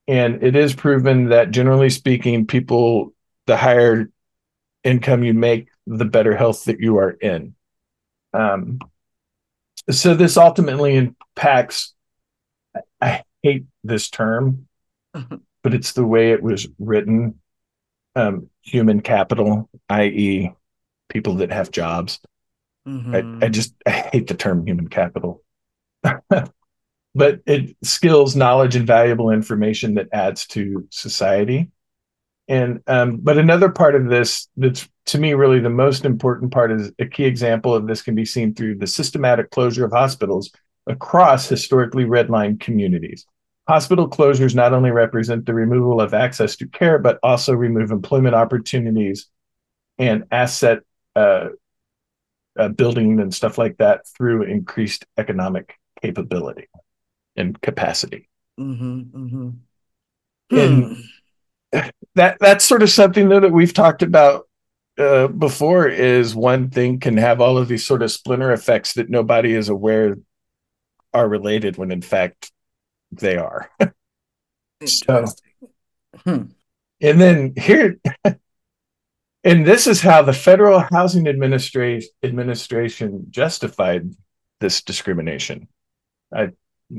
And 0.08 0.42
it 0.42 0.56
is 0.56 0.74
proven 0.74 1.28
that 1.28 1.50
generally 1.50 1.90
speaking, 1.90 2.46
people, 2.46 3.12
the 3.46 3.58
higher 3.58 4.10
income 4.82 5.22
you 5.22 5.34
make, 5.34 5.68
the 5.86 6.06
better 6.06 6.34
health 6.34 6.64
that 6.64 6.80
you 6.80 6.96
are 6.96 7.10
in. 7.10 7.54
Um, 8.32 8.78
so 9.90 10.14
this 10.14 10.36
ultimately 10.36 10.96
impacts 10.96 11.94
i 13.00 13.22
hate 13.42 13.64
this 13.84 14.08
term 14.08 14.66
but 15.62 15.74
it's 15.74 15.92
the 15.92 16.06
way 16.06 16.32
it 16.32 16.42
was 16.42 16.68
written 16.78 17.40
um, 18.16 18.48
human 18.62 19.00
capital 19.00 19.68
i.e 19.88 20.50
people 21.08 21.36
that 21.36 21.52
have 21.52 21.70
jobs 21.70 22.20
Mhm. 22.86 23.42
I, 23.42 23.46
I 23.46 23.48
just 23.48 23.74
I 23.86 23.90
hate 23.90 24.26
the 24.26 24.34
term 24.34 24.66
human 24.66 24.88
capital. 24.88 25.42
but 27.14 27.40
it 27.46 27.76
skills, 27.82 28.36
knowledge, 28.36 28.76
and 28.76 28.86
valuable 28.86 29.30
information 29.30 29.94
that 29.94 30.08
adds 30.12 30.46
to 30.48 30.86
society. 30.90 31.70
And 32.48 32.80
um, 32.86 33.18
but 33.18 33.38
another 33.38 33.68
part 33.68 33.94
of 33.94 34.08
this 34.08 34.48
that's 34.56 34.88
to 35.06 35.18
me 35.18 35.34
really 35.34 35.60
the 35.60 35.70
most 35.70 36.04
important 36.04 36.52
part 36.52 36.72
is 36.72 36.92
a 36.98 37.06
key 37.06 37.24
example 37.24 37.74
of 37.74 37.86
this 37.86 38.02
can 38.02 38.14
be 38.14 38.24
seen 38.24 38.54
through 38.54 38.78
the 38.78 38.86
systematic 38.86 39.50
closure 39.50 39.84
of 39.84 39.92
hospitals 39.92 40.50
across 40.86 41.48
historically 41.48 42.04
redlined 42.04 42.60
communities. 42.60 43.24
Hospital 43.68 44.08
closures 44.08 44.54
not 44.54 44.72
only 44.72 44.90
represent 44.90 45.46
the 45.46 45.54
removal 45.54 46.00
of 46.00 46.12
access 46.12 46.56
to 46.56 46.66
care, 46.66 46.98
but 46.98 47.20
also 47.22 47.52
remove 47.54 47.92
employment 47.92 48.34
opportunities 48.34 49.28
and 49.98 50.24
asset 50.32 50.80
uh, 51.14 51.50
uh, 52.58 52.68
building 52.68 53.20
and 53.20 53.32
stuff 53.32 53.58
like 53.58 53.76
that 53.78 54.06
through 54.16 54.42
increased 54.42 55.06
economic 55.16 55.78
capability 56.02 56.68
and 57.36 57.60
capacity. 57.60 58.28
Mhm, 58.58 59.10
mhm. 59.12 59.54
And- 60.50 60.96
Hmm. 60.96 61.02
That 62.14 62.36
that's 62.40 62.64
sort 62.64 62.82
of 62.82 62.90
something 62.90 63.28
though 63.28 63.40
that 63.40 63.52
we've 63.52 63.72
talked 63.74 64.02
about 64.02 64.48
uh, 64.98 65.28
before. 65.28 65.88
Is 65.88 66.34
one 66.34 66.70
thing 66.70 66.98
can 67.00 67.16
have 67.16 67.40
all 67.40 67.56
of 67.58 67.68
these 67.68 67.86
sort 67.86 68.02
of 68.02 68.10
splinter 68.10 68.52
effects 68.52 68.94
that 68.94 69.08
nobody 69.10 69.54
is 69.54 69.68
aware 69.68 70.16
are 71.14 71.28
related 71.28 71.76
when 71.76 71.90
in 71.90 72.02
fact 72.02 72.50
they 73.12 73.36
are. 73.36 73.70
So- 74.86 75.26
Hmm. 76.24 76.44
And 77.00 77.20
then 77.20 77.52
here, 77.56 77.98
and 79.44 79.66
this 79.66 79.86
is 79.86 80.00
how 80.00 80.22
the 80.22 80.32
Federal 80.32 80.80
Housing 80.90 81.28
Administration 81.28 82.10
Administration 82.24 83.26
justified 83.30 84.10
this 84.58 84.82
discrimination. 84.82 85.68
I 86.34 86.48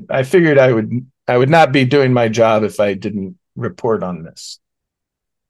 I 0.09 0.23
figured 0.23 0.57
I 0.57 0.71
would 0.71 1.11
I 1.27 1.37
would 1.37 1.49
not 1.49 1.71
be 1.73 1.83
doing 1.85 2.13
my 2.13 2.29
job 2.29 2.63
if 2.63 2.79
I 2.79 2.93
didn't 2.93 3.37
report 3.55 4.01
on 4.01 4.23
this. 4.23 4.59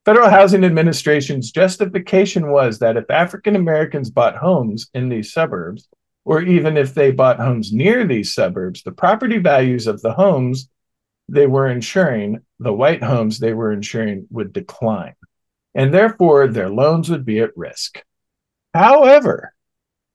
Federal 0.04 0.30
Housing 0.30 0.64
Administration's 0.64 1.52
justification 1.52 2.52
was 2.52 2.80
that 2.80 2.97
if 2.97 3.10
African 3.12 3.56
Americans 3.56 4.10
bought 4.10 4.36
homes 4.36 4.89
in 4.95 5.10
these 5.10 5.32
suburbs, 5.32 5.88
or 6.26 6.41
even 6.41 6.76
if 6.76 6.93
they 6.93 7.12
bought 7.12 7.39
homes 7.39 7.72
near 7.72 8.06
these 8.06 8.34
suburbs, 8.34 8.82
the 8.82 8.91
property 8.91 9.38
values 9.38 9.86
of 9.86 10.02
the 10.02 10.14
homes 10.14 10.70
they 11.30 11.45
were 11.45 11.68
insuring, 11.68 12.39
the 12.60 12.74
white 12.74 13.04
homes 13.04 13.39
they 13.39 13.54
were 13.54 13.72
insuring, 13.72 14.28
would 14.32 14.54
decline, 14.54 15.16
and 15.76 15.93
therefore 15.93 16.47
their 16.47 16.70
loans 16.70 17.10
would 17.10 17.26
be 17.26 17.39
at 17.39 17.56
risk. 17.56 18.04
However, 18.74 19.54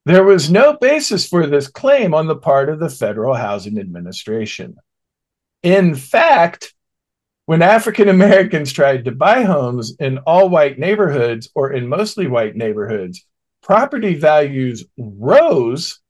there 0.04 0.24
was 0.24 0.50
no 0.50 0.76
basis 0.76 1.28
for 1.28 1.46
this 1.46 1.68
claim 1.68 2.12
on 2.12 2.26
the 2.26 2.36
part 2.36 2.68
of 2.68 2.80
the 2.80 2.90
Federal 2.90 3.34
Housing 3.34 3.78
Administration. 3.78 4.76
In 5.62 5.94
fact, 5.94 6.74
when 7.46 7.62
African 7.62 8.08
Americans 8.08 8.72
tried 8.72 9.04
to 9.04 9.12
buy 9.12 9.42
homes 9.42 9.96
in 9.98 10.18
all 10.18 10.48
white 10.48 10.78
neighborhoods 10.78 11.48
or 11.54 11.72
in 11.72 11.88
mostly 11.88 12.26
white 12.26 12.56
neighborhoods, 12.56 13.24
property 13.62 14.14
values 14.14 14.84
rose 14.98 16.00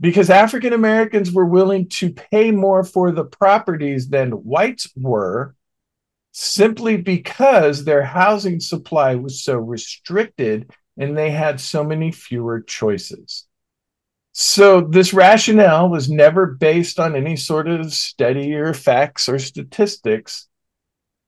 because 0.00 0.30
African 0.30 0.72
Americans 0.72 1.32
were 1.32 1.46
willing 1.46 1.88
to 1.88 2.12
pay 2.12 2.50
more 2.50 2.84
for 2.84 3.12
the 3.12 3.24
properties 3.24 4.08
than 4.08 4.30
whites 4.30 4.88
were 4.96 5.54
simply 6.32 6.96
because 6.96 7.84
their 7.84 8.02
housing 8.02 8.60
supply 8.60 9.14
was 9.14 9.42
so 9.42 9.56
restricted 9.56 10.70
and 10.98 11.16
they 11.16 11.30
had 11.30 11.60
so 11.60 11.84
many 11.84 12.10
fewer 12.10 12.60
choices. 12.60 13.46
So, 14.32 14.80
this 14.80 15.14
rationale 15.14 15.88
was 15.88 16.10
never 16.10 16.46
based 16.46 16.98
on 16.98 17.14
any 17.14 17.36
sort 17.36 17.68
of 17.68 17.92
study 17.92 18.52
or 18.54 18.74
facts 18.74 19.28
or 19.28 19.38
statistics. 19.38 20.48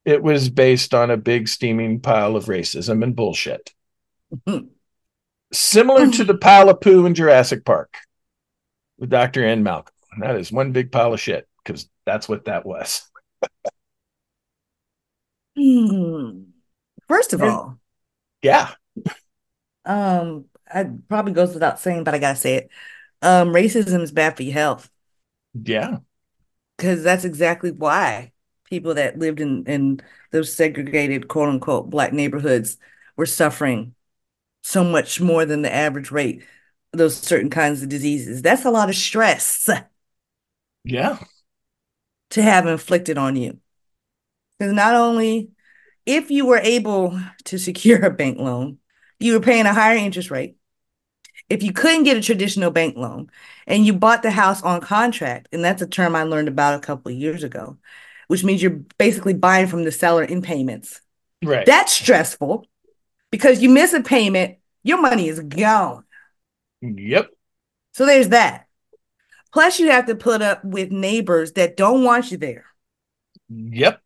It 0.06 0.22
was 0.22 0.48
based 0.48 0.94
on 0.94 1.10
a 1.10 1.16
big 1.18 1.48
steaming 1.48 2.00
pile 2.00 2.36
of 2.36 2.44
racism 2.46 3.02
and 3.02 3.14
bullshit. 3.14 3.74
Similar 5.52 6.10
to 6.12 6.24
the 6.24 6.38
pile 6.38 6.68
of 6.70 6.80
poo 6.80 7.06
in 7.06 7.14
Jurassic 7.14 7.64
Park 7.64 7.98
with 8.98 9.10
Dr. 9.10 9.44
Ian 9.44 9.62
Malcolm. 9.64 9.92
That 10.20 10.36
is 10.36 10.50
one 10.52 10.72
big 10.72 10.90
pile 10.92 11.12
of 11.12 11.20
shit 11.20 11.46
because 11.64 11.88
that's 12.06 12.28
what 12.28 12.44
that 12.46 12.64
was. 12.64 13.02
Hmm. 15.56 16.42
First 17.08 17.32
of 17.32 17.40
Yeah. 17.40 17.46
all, 17.50 17.78
Yeah. 18.42 18.70
um, 19.84 20.46
it 20.74 21.08
probably 21.08 21.32
goes 21.32 21.54
without 21.54 21.80
saying, 21.80 22.04
but 22.04 22.14
I 22.14 22.18
gotta 22.18 22.36
say 22.38 22.54
it. 22.56 22.70
Um, 23.22 23.48
racism 23.48 24.02
is 24.02 24.12
bad 24.12 24.36
for 24.36 24.42
your 24.42 24.52
health 24.52 24.90
Yeah. 25.54 25.98
because 26.76 27.02
that's 27.02 27.24
exactly 27.24 27.70
why 27.70 28.32
people 28.68 28.94
that 28.94 29.18
lived 29.18 29.40
in 29.40 29.64
in 29.66 30.00
those 30.32 30.54
segregated 30.54 31.28
quote 31.28 31.48
unquote 31.48 31.90
black 31.90 32.12
neighborhoods 32.12 32.78
were 33.16 33.26
suffering 33.26 33.94
so 34.62 34.84
much 34.84 35.20
more 35.20 35.44
than 35.46 35.62
the 35.62 35.74
average 35.74 36.10
rate 36.10 36.44
those 36.92 37.16
certain 37.18 37.50
kinds 37.50 37.82
of 37.82 37.88
diseases. 37.90 38.42
That's 38.42 38.64
a 38.64 38.70
lot 38.70 38.88
of 38.88 38.96
stress 38.96 39.68
Yeah. 40.84 41.18
to 42.30 42.42
have 42.42 42.66
inflicted 42.66 43.18
on 43.18 43.36
you. 43.36 43.58
Because 44.58 44.72
not 44.72 44.94
only 44.94 45.50
if 46.06 46.30
you 46.30 46.46
were 46.46 46.58
able 46.58 47.18
to 47.46 47.58
secure 47.58 48.04
a 48.04 48.10
bank 48.10 48.38
loan, 48.38 48.78
you 49.20 49.34
were 49.34 49.40
paying 49.40 49.66
a 49.66 49.74
higher 49.74 49.96
interest 49.96 50.30
rate. 50.30 50.56
If 51.50 51.62
you 51.62 51.72
couldn't 51.72 52.04
get 52.04 52.16
a 52.16 52.22
traditional 52.22 52.70
bank 52.70 52.96
loan 52.96 53.30
and 53.66 53.86
you 53.86 53.94
bought 53.94 54.22
the 54.22 54.30
house 54.32 54.62
on 54.62 54.80
contract, 54.80 55.48
and 55.52 55.64
that's 55.64 55.82
a 55.82 55.86
term 55.88 56.16
I 56.16 56.24
learned 56.24 56.48
about 56.48 56.76
a 56.76 56.80
couple 56.86 57.12
of 57.12 57.18
years 57.18 57.44
ago, 57.44 57.78
which 58.26 58.44
means 58.44 58.62
you're 58.62 58.82
basically 58.98 59.34
buying 59.34 59.66
from 59.66 59.84
the 59.84 59.92
seller 59.92 60.24
in 60.24 60.42
payments. 60.42 61.00
Right. 61.42 61.66
That's 61.66 61.92
stressful 61.92 62.66
because 63.30 63.62
you 63.62 63.68
miss 63.68 63.92
a 63.92 64.02
payment, 64.02 64.58
your 64.82 65.00
money 65.00 65.28
is 65.28 65.40
gone. 65.40 66.04
yep. 66.80 67.28
So 67.92 68.06
there's 68.06 68.28
that. 68.28 68.66
Plus, 69.52 69.78
you 69.78 69.90
have 69.90 70.06
to 70.06 70.14
put 70.14 70.42
up 70.42 70.64
with 70.64 70.90
neighbors 70.90 71.52
that 71.52 71.76
don't 71.76 72.04
want 72.04 72.30
you 72.30 72.36
there. 72.36 72.66
Yep. 73.48 74.02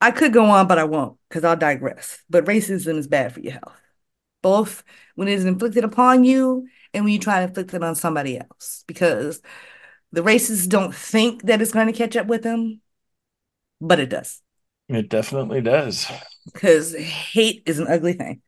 I 0.00 0.10
could 0.10 0.32
go 0.32 0.46
on, 0.46 0.66
but 0.66 0.78
I 0.78 0.84
won't 0.84 1.18
because 1.28 1.44
I'll 1.44 1.56
digress. 1.56 2.22
But 2.28 2.46
racism 2.46 2.98
is 2.98 3.06
bad 3.06 3.32
for 3.32 3.40
your 3.40 3.52
health, 3.52 3.80
both 4.42 4.82
when 5.14 5.28
it 5.28 5.34
is 5.34 5.44
inflicted 5.44 5.84
upon 5.84 6.24
you 6.24 6.66
and 6.92 7.04
when 7.04 7.12
you 7.12 7.18
try 7.18 7.38
to 7.38 7.48
inflict 7.48 7.74
it 7.74 7.82
on 7.82 7.94
somebody 7.94 8.38
else, 8.38 8.84
because 8.86 9.40
the 10.12 10.22
racists 10.22 10.68
don't 10.68 10.94
think 10.94 11.42
that 11.44 11.62
it's 11.62 11.72
going 11.72 11.86
to 11.86 11.92
catch 11.92 12.16
up 12.16 12.26
with 12.26 12.42
them, 12.42 12.80
but 13.80 14.00
it 14.00 14.08
does. 14.08 14.42
It 14.88 15.08
definitely 15.08 15.60
does. 15.60 16.10
Because 16.44 16.94
hate 16.94 17.62
is 17.66 17.78
an 17.78 17.86
ugly 17.88 18.14
thing. 18.14 18.42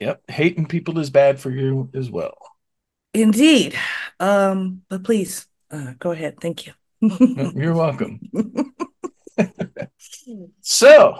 Yep. 0.00 0.22
Hating 0.28 0.66
people 0.66 0.98
is 0.98 1.08
bad 1.10 1.40
for 1.40 1.50
you 1.50 1.90
as 1.94 2.10
well. 2.10 2.36
Indeed. 3.14 3.74
Um, 4.20 4.82
but 4.88 5.04
please, 5.04 5.46
uh, 5.70 5.94
go 5.98 6.10
ahead. 6.10 6.38
Thank 6.40 6.66
you. 6.66 6.72
You're 7.54 7.74
welcome. 7.74 8.20
So, 10.62 11.18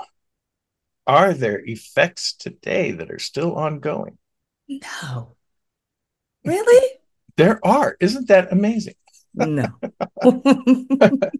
are 1.06 1.32
there 1.32 1.60
effects 1.64 2.34
today 2.34 2.92
that 2.92 3.10
are 3.10 3.18
still 3.18 3.54
ongoing? 3.54 4.18
no. 4.68 5.36
Really? 6.44 6.98
There 7.36 7.60
are. 7.64 7.96
Isn't 8.00 8.28
that 8.28 8.52
amazing? 8.52 8.94
No. 9.36 9.66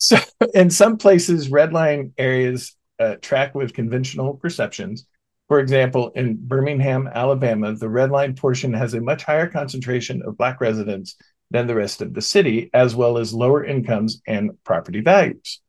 So, 0.00 0.16
in 0.54 0.70
some 0.70 0.96
places, 0.96 1.50
red 1.50 1.74
line 1.74 2.14
areas 2.16 2.74
uh, 2.98 3.16
track 3.16 3.54
with 3.54 3.74
conventional 3.74 4.32
perceptions. 4.32 5.06
For 5.48 5.60
example, 5.60 6.10
in 6.14 6.38
Birmingham, 6.40 7.06
Alabama, 7.06 7.74
the 7.74 7.90
red 7.90 8.10
line 8.10 8.34
portion 8.34 8.72
has 8.72 8.94
a 8.94 9.00
much 9.02 9.24
higher 9.24 9.46
concentration 9.46 10.22
of 10.24 10.38
Black 10.38 10.58
residents 10.58 11.16
than 11.50 11.66
the 11.66 11.74
rest 11.74 12.00
of 12.00 12.14
the 12.14 12.22
city, 12.22 12.70
as 12.72 12.96
well 12.96 13.18
as 13.18 13.34
lower 13.34 13.62
incomes 13.62 14.22
and 14.26 14.52
property 14.64 15.02
values. 15.02 15.60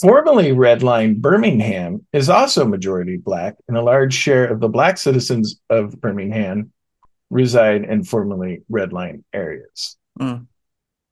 Formerly 0.00 0.52
redline 0.52 1.16
Birmingham 1.16 2.06
is 2.12 2.28
also 2.28 2.64
majority 2.64 3.16
Black, 3.16 3.56
and 3.66 3.76
a 3.76 3.82
large 3.82 4.14
share 4.14 4.46
of 4.46 4.60
the 4.60 4.68
Black 4.68 4.98
citizens 4.98 5.60
of 5.68 6.00
Birmingham 6.00 6.70
reside 7.28 7.82
in 7.82 8.04
formerly 8.04 8.62
redline 8.70 9.24
areas. 9.32 9.96
Mm. 10.20 10.46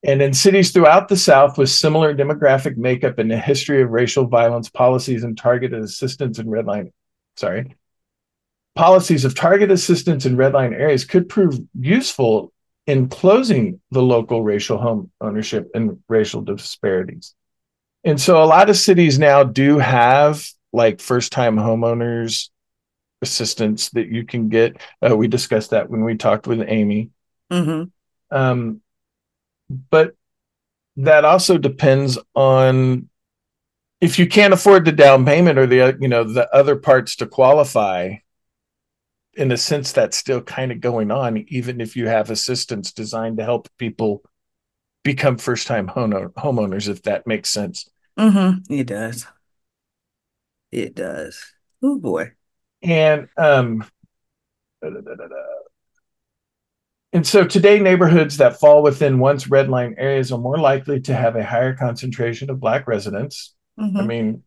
And 0.02 0.22
in 0.22 0.32
cities 0.32 0.70
throughout 0.70 1.08
the 1.08 1.16
South 1.16 1.58
with 1.58 1.68
similar 1.68 2.14
demographic 2.14 2.76
makeup 2.76 3.18
and 3.18 3.30
a 3.32 3.38
history 3.38 3.82
of 3.82 3.90
racial 3.90 4.26
violence 4.26 4.70
policies 4.70 5.24
and 5.24 5.36
targeted 5.36 5.82
assistance 5.82 6.38
in 6.38 6.46
redline, 6.46 6.92
sorry, 7.36 7.76
policies 8.74 9.24
of 9.24 9.34
target 9.34 9.70
assistance 9.70 10.24
in 10.24 10.36
redline 10.36 10.72
areas 10.72 11.04
could 11.04 11.28
prove 11.28 11.58
useful 11.78 12.52
in 12.86 13.08
closing 13.08 13.80
the 13.90 14.02
local 14.02 14.42
racial 14.42 14.78
home 14.78 15.10
ownership 15.20 15.70
and 15.74 15.98
racial 16.08 16.40
disparities. 16.40 17.34
And 18.04 18.18
so 18.18 18.42
a 18.42 18.46
lot 18.46 18.70
of 18.70 18.76
cities 18.76 19.18
now 19.18 19.44
do 19.44 19.78
have 19.78 20.46
like 20.72 21.00
first 21.00 21.30
time 21.32 21.56
homeowners 21.56 22.48
assistance 23.20 23.90
that 23.90 24.08
you 24.08 24.24
can 24.24 24.48
get. 24.48 24.80
Uh, 25.06 25.14
we 25.14 25.28
discussed 25.28 25.70
that 25.70 25.90
when 25.90 26.04
we 26.04 26.16
talked 26.16 26.46
with 26.46 26.64
Amy. 26.66 27.10
hmm 27.50 27.84
Um, 28.30 28.80
but 29.90 30.14
that 30.96 31.24
also 31.24 31.56
depends 31.56 32.18
on 32.34 33.08
if 34.00 34.18
you 34.18 34.26
can't 34.26 34.54
afford 34.54 34.84
the 34.84 34.92
down 34.92 35.24
payment 35.24 35.58
or 35.58 35.66
the 35.66 35.96
you 36.00 36.08
know 36.08 36.24
the 36.24 36.52
other 36.54 36.76
parts 36.76 37.16
to 37.16 37.26
qualify. 37.26 38.14
In 39.34 39.52
a 39.52 39.56
sense, 39.56 39.92
that's 39.92 40.16
still 40.16 40.42
kind 40.42 40.72
of 40.72 40.80
going 40.80 41.10
on, 41.12 41.38
even 41.48 41.80
if 41.80 41.96
you 41.96 42.08
have 42.08 42.30
assistance 42.30 42.92
designed 42.92 43.38
to 43.38 43.44
help 43.44 43.68
people 43.78 44.22
become 45.04 45.38
first-time 45.38 45.86
home- 45.86 46.32
homeowners, 46.36 46.88
if 46.88 47.02
that 47.02 47.26
makes 47.26 47.48
sense. 47.48 47.88
hmm 48.18 48.50
It 48.68 48.88
does. 48.88 49.26
It 50.72 50.94
does. 50.94 51.40
Oh 51.82 51.98
boy. 51.98 52.32
And 52.82 53.28
um, 53.36 53.84
da, 54.82 54.90
da, 54.90 55.00
da. 55.00 55.59
And 57.12 57.26
so 57.26 57.44
today, 57.44 57.80
neighborhoods 57.80 58.36
that 58.36 58.60
fall 58.60 58.82
within 58.82 59.18
once 59.18 59.48
red 59.48 59.68
line 59.68 59.94
areas 59.98 60.30
are 60.30 60.38
more 60.38 60.58
likely 60.58 61.00
to 61.02 61.14
have 61.14 61.36
a 61.36 61.44
higher 61.44 61.74
concentration 61.74 62.50
of 62.50 62.60
Black 62.60 62.86
residents. 62.86 63.54
I 63.78 63.82
hmm 63.82 64.06
mean, 64.06 64.42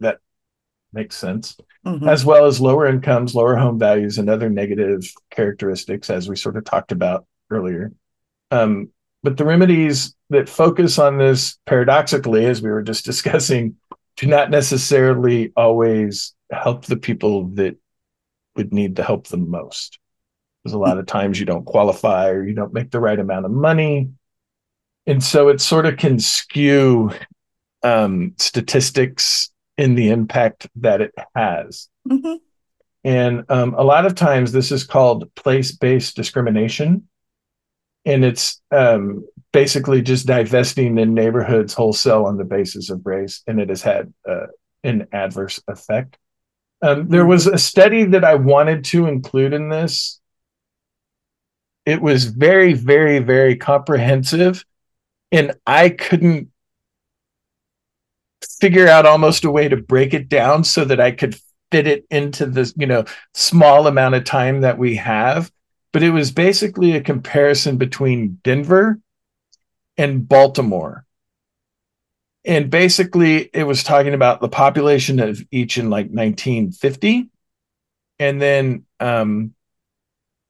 that 0.00 0.18
makes 0.92 1.16
sense, 1.16 1.56
hmm 1.84 2.08
as 2.08 2.24
well 2.24 2.46
as 2.46 2.60
lower 2.60 2.86
incomes, 2.86 3.34
lower 3.34 3.56
home 3.56 3.78
values, 3.78 4.18
and 4.18 4.28
other 4.28 4.50
negative 4.50 5.10
characteristics, 5.30 6.10
as 6.10 6.28
we 6.28 6.36
sort 6.36 6.56
of 6.56 6.64
talked 6.64 6.92
about 6.92 7.26
earlier. 7.50 7.92
Um, 8.50 8.90
but 9.22 9.36
the 9.36 9.44
remedies 9.44 10.14
that 10.30 10.48
focus 10.48 10.98
on 10.98 11.18
this 11.18 11.58
paradoxically, 11.66 12.46
as 12.46 12.62
we 12.62 12.70
were 12.70 12.82
just 12.82 13.04
discussing, 13.12 13.76
do 14.16 14.26
not 14.26 14.50
necessarily 14.50 15.52
always 15.56 16.34
help 16.50 16.84
the 16.84 16.96
people 16.96 17.48
that 17.54 17.76
would 18.56 18.72
need 18.72 18.96
the 18.96 19.04
help 19.04 19.28
the 19.28 19.36
most. 19.36 19.98
Because 20.64 20.72
a 20.72 20.78
lot 20.78 20.98
of 20.98 21.04
times 21.04 21.38
you 21.38 21.44
don't 21.44 21.66
qualify 21.66 22.30
or 22.30 22.42
you 22.42 22.54
don't 22.54 22.72
make 22.72 22.90
the 22.90 23.00
right 23.00 23.18
amount 23.18 23.44
of 23.44 23.52
money. 23.52 24.10
And 25.06 25.22
so 25.22 25.48
it 25.48 25.60
sort 25.60 25.84
of 25.84 25.98
can 25.98 26.18
skew 26.18 27.10
um, 27.82 28.32
statistics 28.38 29.50
in 29.76 29.94
the 29.94 30.08
impact 30.08 30.66
that 30.76 31.02
it 31.02 31.14
has. 31.34 31.88
hmm 32.08 32.36
And 33.04 33.44
um, 33.50 33.74
a 33.74 33.84
lot 33.84 34.06
of 34.06 34.14
times 34.14 34.52
this 34.52 34.72
is 34.72 34.84
called 34.84 35.32
place 35.34 35.72
based 35.72 36.16
discrimination. 36.16 37.06
And 38.06 38.24
it's 38.24 38.62
um, 38.70 39.26
basically 39.52 40.00
just 40.00 40.26
divesting 40.26 40.98
in 40.98 41.12
neighborhoods 41.14 41.74
wholesale 41.74 42.24
on 42.24 42.38
the 42.38 42.44
basis 42.44 42.88
of 42.88 43.04
race. 43.04 43.42
And 43.46 43.60
it 43.60 43.68
has 43.68 43.82
had 43.82 44.12
uh, 44.26 44.46
an 44.82 45.08
adverse 45.12 45.60
effect. 45.68 46.16
Um, 46.82 47.08
there 47.08 47.26
was 47.26 47.46
a 47.46 47.58
study 47.58 48.04
that 48.04 48.24
I 48.24 48.34
wanted 48.34 48.84
to 48.86 49.06
include 49.06 49.52
in 49.52 49.68
this. 49.68 50.20
It 51.86 52.00
was 52.00 52.24
very, 52.24 52.72
very, 52.72 53.18
very 53.18 53.56
comprehensive. 53.56 54.64
And 55.30 55.54
I 55.66 55.90
couldn't 55.90 56.50
figure 58.60 58.88
out 58.88 59.06
almost 59.06 59.44
a 59.44 59.50
way 59.50 59.68
to 59.68 59.76
break 59.76 60.14
it 60.14 60.28
down 60.28 60.64
so 60.64 60.84
that 60.84 61.00
I 61.00 61.10
could 61.10 61.36
fit 61.70 61.86
it 61.86 62.06
into 62.10 62.46
this, 62.46 62.72
you 62.76 62.86
know, 62.86 63.04
small 63.34 63.86
amount 63.86 64.14
of 64.14 64.24
time 64.24 64.60
that 64.62 64.78
we 64.78 64.96
have. 64.96 65.50
But 65.92 66.02
it 66.02 66.10
was 66.10 66.30
basically 66.30 66.92
a 66.92 67.00
comparison 67.00 67.76
between 67.76 68.40
Denver 68.42 68.98
and 69.96 70.28
Baltimore. 70.28 71.04
And 72.44 72.70
basically, 72.70 73.48
it 73.54 73.64
was 73.64 73.82
talking 73.82 74.12
about 74.12 74.40
the 74.40 74.48
population 74.48 75.18
of 75.18 75.42
each 75.50 75.78
in 75.78 75.88
like 75.88 76.06
1950. 76.06 77.30
And 78.18 78.40
then 78.40 78.84
um, 79.00 79.54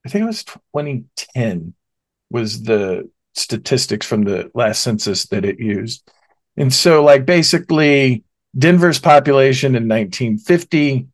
I 0.05 0.09
think 0.09 0.23
it 0.23 0.27
was 0.27 0.45
2010 0.45 1.75
was 2.31 2.63
the 2.63 3.11
statistics 3.35 4.07
from 4.07 4.25
the 4.25 4.51
last 4.55 4.83
census 4.83 5.27
that 5.27 5.45
it 5.45 5.59
used. 5.59 6.09
And 6.57 6.73
so, 6.73 7.03
like, 7.03 7.27
basically, 7.27 8.25
Denver's 8.57 9.01
population 9.01 9.75
in 9.75 9.89
1950 9.89 11.09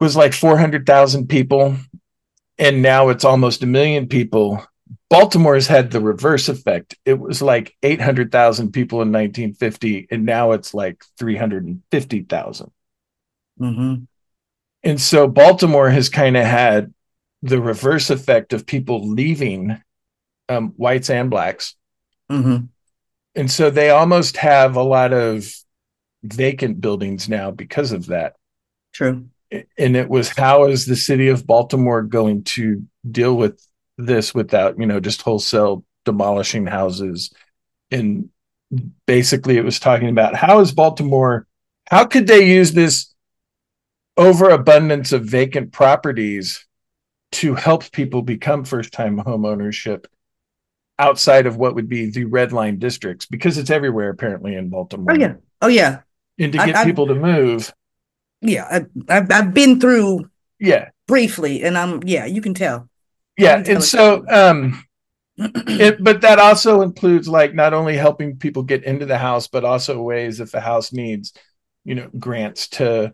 was 0.00 0.16
like 0.16 0.32
400,000 0.32 1.28
people. 1.28 1.76
And 2.58 2.82
now 2.82 3.08
it's 3.08 3.24
almost 3.24 3.62
a 3.62 3.66
million 3.66 4.08
people. 4.08 4.64
Baltimore's 5.08 5.66
had 5.66 5.90
the 5.90 6.00
reverse 6.00 6.48
effect. 6.48 6.96
It 7.04 7.18
was 7.18 7.42
like 7.42 7.74
800,000 7.82 8.72
people 8.72 9.02
in 9.02 9.10
1950, 9.10 10.06
and 10.10 10.24
now 10.24 10.52
it's 10.52 10.74
like 10.74 11.04
350,000. 11.18 12.70
hmm 13.58 13.94
And 14.82 15.00
so 15.00 15.28
Baltimore 15.28 15.90
has 15.90 16.08
kind 16.08 16.36
of 16.36 16.44
had 16.44 16.92
the 17.42 17.60
reverse 17.60 18.10
effect 18.10 18.52
of 18.52 18.66
people 18.66 19.08
leaving 19.08 19.80
um, 20.48 20.70
whites 20.76 21.10
and 21.10 21.30
blacks. 21.30 21.74
hmm 22.30 22.56
And 23.34 23.50
so 23.50 23.70
they 23.70 23.90
almost 23.90 24.36
have 24.36 24.76
a 24.76 24.82
lot 24.82 25.12
of 25.12 25.52
vacant 26.22 26.80
buildings 26.80 27.28
now 27.28 27.50
because 27.50 27.92
of 27.92 28.06
that. 28.06 28.36
True. 28.92 29.28
And 29.76 29.96
it 29.96 30.08
was 30.08 30.30
how 30.30 30.64
is 30.64 30.86
the 30.86 30.96
city 30.96 31.28
of 31.28 31.46
Baltimore 31.46 32.02
going 32.02 32.44
to 32.44 32.86
deal 33.10 33.36
with 33.36 33.60
this 33.98 34.34
without, 34.34 34.78
you 34.78 34.86
know, 34.86 35.00
just 35.00 35.22
wholesale 35.22 35.84
demolishing 36.04 36.66
houses? 36.66 37.30
And 37.90 38.30
basically 39.06 39.58
it 39.58 39.64
was 39.64 39.78
talking 39.78 40.08
about 40.08 40.34
how 40.34 40.60
is 40.60 40.72
Baltimore, 40.72 41.46
how 41.90 42.06
could 42.06 42.26
they 42.26 42.46
use 42.46 42.72
this 42.72 43.12
overabundance 44.16 45.12
of 45.12 45.24
vacant 45.24 45.72
properties 45.72 46.66
to 47.32 47.54
help 47.54 47.90
people 47.92 48.22
become 48.22 48.64
first 48.64 48.92
time 48.92 49.18
home 49.18 49.44
ownership 49.44 50.06
outside 50.98 51.46
of 51.46 51.56
what 51.56 51.74
would 51.74 51.88
be 51.88 52.10
the 52.10 52.24
red 52.26 52.52
line 52.52 52.78
districts 52.78 53.26
because 53.26 53.58
it's 53.58 53.70
everywhere 53.70 54.10
apparently 54.10 54.54
in 54.54 54.68
Baltimore. 54.68 55.12
Oh 55.12 55.18
yeah. 55.18 55.34
Oh 55.60 55.68
yeah. 55.68 56.00
And 56.38 56.52
to 56.52 56.58
get 56.58 56.76
I- 56.76 56.84
people 56.84 57.06
to 57.08 57.14
move. 57.14 57.72
Yeah. 58.40 58.64
I, 58.70 59.16
I've 59.16 59.30
I've 59.30 59.54
been 59.54 59.80
through 59.80 60.28
Yeah. 60.58 60.90
briefly, 61.06 61.62
and 61.62 61.76
I'm 61.78 62.02
yeah. 62.04 62.26
You 62.26 62.40
can 62.42 62.54
tell. 62.54 62.88
Yeah. 63.38 63.56
can 63.56 63.64
tell 63.64 63.74
And 63.76 63.84
so 63.84 64.24
um 64.28 64.84
it, 65.38 66.02
but 66.04 66.20
that 66.20 66.38
also 66.38 66.82
includes 66.82 67.26
like 67.26 67.54
not 67.54 67.72
only 67.72 67.96
helping 67.96 68.36
people 68.36 68.62
get 68.62 68.84
into 68.84 69.06
the 69.06 69.18
house, 69.18 69.48
but 69.48 69.64
also 69.64 70.00
ways 70.02 70.40
if 70.40 70.52
the 70.52 70.60
house 70.60 70.92
needs, 70.92 71.32
you 71.84 71.94
know, 71.94 72.10
grants 72.18 72.68
to, 72.68 73.12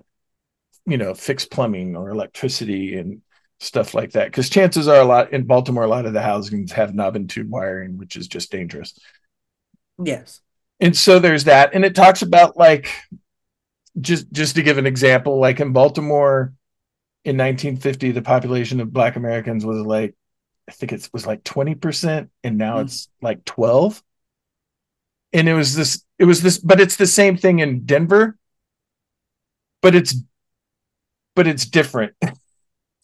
you 0.84 0.98
know, 0.98 1.14
fix 1.14 1.46
plumbing 1.46 1.96
or 1.96 2.10
electricity 2.10 2.96
and 2.96 3.22
stuff 3.60 3.94
like 3.94 4.12
that. 4.12 4.26
Because 4.26 4.50
chances 4.50 4.88
are 4.88 5.00
a 5.00 5.04
lot 5.04 5.32
in 5.32 5.44
Baltimore, 5.44 5.84
a 5.84 5.88
lot 5.88 6.06
of 6.06 6.12
the 6.12 6.22
housings 6.22 6.72
have 6.72 6.94
knob 6.94 7.16
and 7.16 7.28
tube 7.28 7.50
wiring, 7.50 7.98
which 7.98 8.16
is 8.16 8.28
just 8.28 8.50
dangerous. 8.50 8.94
yes. 10.02 10.40
And 10.80 10.96
so 10.96 11.18
there's 11.18 11.44
that. 11.44 11.74
And 11.74 11.84
it 11.84 11.94
talks 11.94 12.22
about 12.22 12.56
like 12.56 12.88
just 14.00 14.30
just 14.32 14.54
to 14.56 14.62
give 14.62 14.78
an 14.78 14.86
example, 14.86 15.38
like 15.40 15.60
in 15.60 15.72
Baltimore 15.72 16.52
in 17.24 17.36
1950, 17.36 18.12
the 18.12 18.22
population 18.22 18.80
of 18.80 18.92
Black 18.92 19.16
Americans 19.16 19.64
was 19.66 19.78
like, 19.84 20.14
I 20.68 20.72
think 20.72 20.92
it 20.92 21.08
was 21.12 21.26
like 21.26 21.44
20%, 21.44 22.30
and 22.44 22.58
now 22.58 22.78
Mm. 22.78 22.82
it's 22.82 23.08
like 23.22 23.44
12. 23.44 24.02
And 25.32 25.48
it 25.48 25.54
was 25.54 25.74
this, 25.74 26.04
it 26.18 26.24
was 26.24 26.42
this, 26.42 26.58
but 26.58 26.80
it's 26.80 26.96
the 26.96 27.06
same 27.06 27.36
thing 27.36 27.58
in 27.58 27.84
Denver, 27.84 28.36
but 29.82 29.94
it's 29.94 30.14
but 31.34 31.46
it's 31.46 31.64
different. 31.66 32.14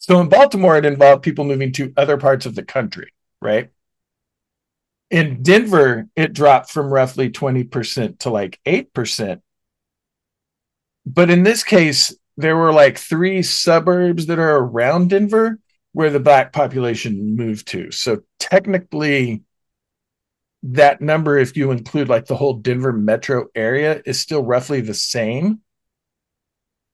So 0.07 0.21
in 0.21 0.29
Baltimore, 0.29 0.77
it 0.77 0.85
involved 0.85 1.23
people 1.23 1.45
moving 1.45 1.71
to 1.71 1.91
other 1.97 2.17
parts 2.17 2.45
of 2.45 2.53
the 2.53 2.61
country, 2.61 3.11
right? 3.41 3.71
In 5.09 5.41
Denver, 5.41 6.07
it 6.15 6.31
dropped 6.31 6.69
from 6.69 6.93
roughly 6.93 7.31
20% 7.31 8.19
to 8.19 8.29
like 8.29 8.59
8%. 8.67 9.41
But 11.07 11.31
in 11.31 11.41
this 11.41 11.63
case, 11.63 12.15
there 12.37 12.55
were 12.55 12.71
like 12.71 12.99
three 12.99 13.41
suburbs 13.41 14.27
that 14.27 14.37
are 14.37 14.57
around 14.57 15.09
Denver 15.09 15.57
where 15.93 16.11
the 16.11 16.19
black 16.19 16.53
population 16.53 17.35
moved 17.35 17.67
to. 17.69 17.89
So 17.89 18.21
technically, 18.39 19.41
that 20.61 21.01
number, 21.01 21.39
if 21.39 21.57
you 21.57 21.71
include 21.71 22.09
like 22.09 22.27
the 22.27 22.35
whole 22.35 22.53
Denver 22.53 22.93
metro 22.93 23.47
area, 23.55 24.03
is 24.05 24.19
still 24.19 24.43
roughly 24.43 24.81
the 24.81 24.93
same. 24.93 25.61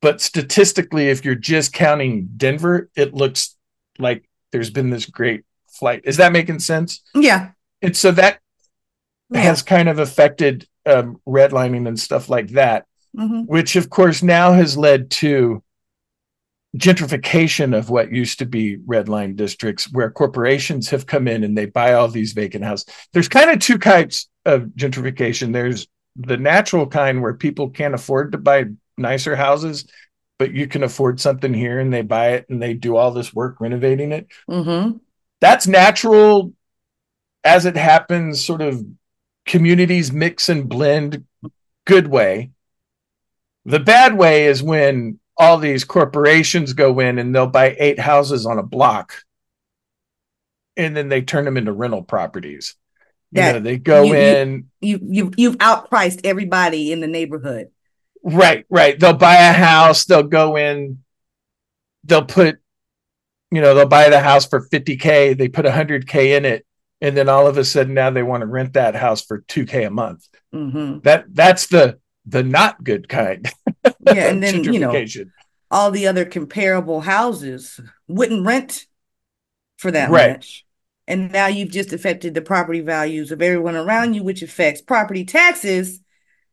But 0.02 0.20
statistically, 0.22 1.10
if 1.10 1.24
you're 1.24 1.36
just 1.36 1.74
counting 1.74 2.30
Denver, 2.38 2.90
it 2.96 3.14
looks 3.14 3.56
like 4.00 4.28
there's 4.52 4.70
been 4.72 4.90
this 4.90 5.06
great 5.06 5.44
flight. 5.70 6.02
Is 6.06 6.18
that 6.18 6.32
making 6.32 6.60
sense? 6.60 7.02
Yeah. 7.16 7.52
And 7.82 7.96
so 7.96 8.12
that 8.12 8.40
Yeah. 9.30 9.42
has 9.42 9.62
kind 9.62 9.88
of 9.90 10.00
affected 10.00 10.68
um, 10.86 11.18
redlining 11.28 11.88
and 11.88 12.00
stuff 12.00 12.30
like 12.30 12.50
that, 12.50 12.86
hmm 13.16 13.42
which 13.44 13.76
of 13.76 13.90
course 13.90 14.24
now 14.24 14.52
has 14.54 14.78
led 14.78 15.12
to 15.12 15.62
gentrification 16.78 17.78
of 17.78 17.90
what 17.90 18.12
used 18.12 18.40
to 18.40 18.46
be 18.46 18.78
redline 18.78 19.36
districts 19.36 19.92
where 19.92 20.10
corporations 20.10 20.90
have 20.90 21.06
come 21.06 21.28
in 21.28 21.44
and 21.44 21.58
they 21.58 21.66
buy 21.66 21.94
all 21.94 22.08
these 22.08 22.32
vacant 22.34 22.64
houses. 22.64 22.88
There's 23.14 23.28
kind 23.28 23.50
of 23.50 23.60
two 23.60 23.78
types 23.78 24.30
of 24.46 24.64
gentrification. 24.78 25.52
There's 25.54 25.88
the 26.16 26.38
natural 26.38 26.88
kind 26.88 27.22
where 27.22 27.34
people 27.34 27.70
can't 27.70 27.94
afford 27.94 28.32
to 28.32 28.38
buy 28.38 28.66
nicer 28.98 29.36
houses, 29.36 29.86
but 30.40 30.54
you 30.54 30.68
can 30.68 30.84
afford 30.84 31.20
something 31.20 31.54
here 31.54 31.80
and 31.80 31.94
they 31.94 32.02
buy 32.02 32.32
it 32.32 32.50
and 32.50 32.62
they 32.62 32.74
do 32.74 32.96
all 32.96 33.12
this 33.12 33.34
work 33.34 33.58
renovating 33.60 34.12
it. 34.12 34.28
Mm-hmm. 34.50 34.98
That's 35.40 35.68
natural 35.68 36.54
as 37.44 37.66
it 37.66 37.76
happens, 37.76 38.44
sort 38.44 38.62
of 38.62 38.86
communities 39.46 40.12
mix 40.12 40.50
and 40.50 40.70
blend 40.70 41.26
good 41.86 42.08
way. 42.08 42.52
The 43.66 43.80
bad 43.80 44.18
way 44.18 44.46
is 44.46 44.64
when 44.64 45.20
all 45.38 45.58
these 45.58 45.84
corporations 45.84 46.74
go 46.74 47.00
in 47.00 47.18
and 47.18 47.34
they'll 47.34 47.48
buy 47.48 47.76
eight 47.80 48.00
houses 48.00 48.46
on 48.46 48.60
a 48.60 48.64
block 48.64 49.24
and 50.78 50.96
then 50.96 51.10
they 51.10 51.22
turn 51.22 51.46
them 51.46 51.58
into 51.58 51.72
rental 51.72 52.04
properties. 52.04 52.76
You 53.32 53.42
know, 53.42 53.60
they 53.60 53.78
go 53.78 54.04
you- 54.04 54.16
in, 54.16 54.70
You 54.82 55.00
you 55.02 55.32
you've 55.38 55.58
outpriced 55.58 56.22
everybody 56.26 56.92
in 56.92 57.00
the 57.00 57.08
neighborhood. 57.08 57.70
Right, 58.24 58.66
right. 58.70 59.00
They'll 59.00 59.14
buy 59.14 59.36
a 59.36 59.54
house, 59.54 60.06
they'll 60.06 60.24
go 60.24 60.58
in, 60.58 61.00
they'll 62.04 62.26
put, 62.26 62.60
you 63.52 63.62
know, 63.62 63.76
they'll 63.76 63.88
buy 63.88 64.10
the 64.10 64.20
house 64.20 64.46
for 64.46 64.68
50K, 64.70 65.34
they 65.38 65.50
put 65.50 65.66
100K 65.66 66.38
in 66.38 66.46
it, 66.46 66.66
and 67.02 67.16
then 67.16 67.30
all 67.30 67.48
of 67.48 67.58
a 67.58 67.64
sudden 67.66 67.94
now 67.94 68.10
they 68.10 68.24
want 68.24 68.42
to 68.42 68.48
rent 68.48 68.74
that 68.74 68.96
house 68.96 69.22
for 69.22 69.42
2K 69.48 69.86
a 69.86 69.90
month. 69.90 70.28
hmm 70.52 71.00
That 71.00 71.26
that's 71.34 71.68
the 71.68 72.00
the 72.26 72.44
not 72.44 72.84
good 72.84 73.10
kind. 73.10 73.52
Yeah, 74.04 74.28
and 74.30 74.44
then 74.44 74.64
you 74.64 74.80
know 74.80 75.04
all 75.70 75.92
the 75.92 76.08
other 76.08 76.26
comparable 76.26 77.02
houses 77.02 77.80
wouldn't 78.08 78.46
rent 78.46 78.88
for 79.78 79.92
that 79.92 80.12
Right. 80.12 80.34
much. 80.34 80.66
And 81.08 81.32
now 81.32 81.48
you've 81.48 81.72
just 81.72 81.92
affected 81.92 82.34
the 82.34 82.42
property 82.42 82.82
values 82.82 83.32
of 83.32 83.42
everyone 83.42 83.76
around 83.76 84.14
you, 84.14 84.24
which 84.24 84.44
affects 84.44 84.82
property 84.82 85.26
taxes, 85.26 86.00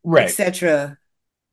right. 0.03 0.29
etc., 0.29 0.99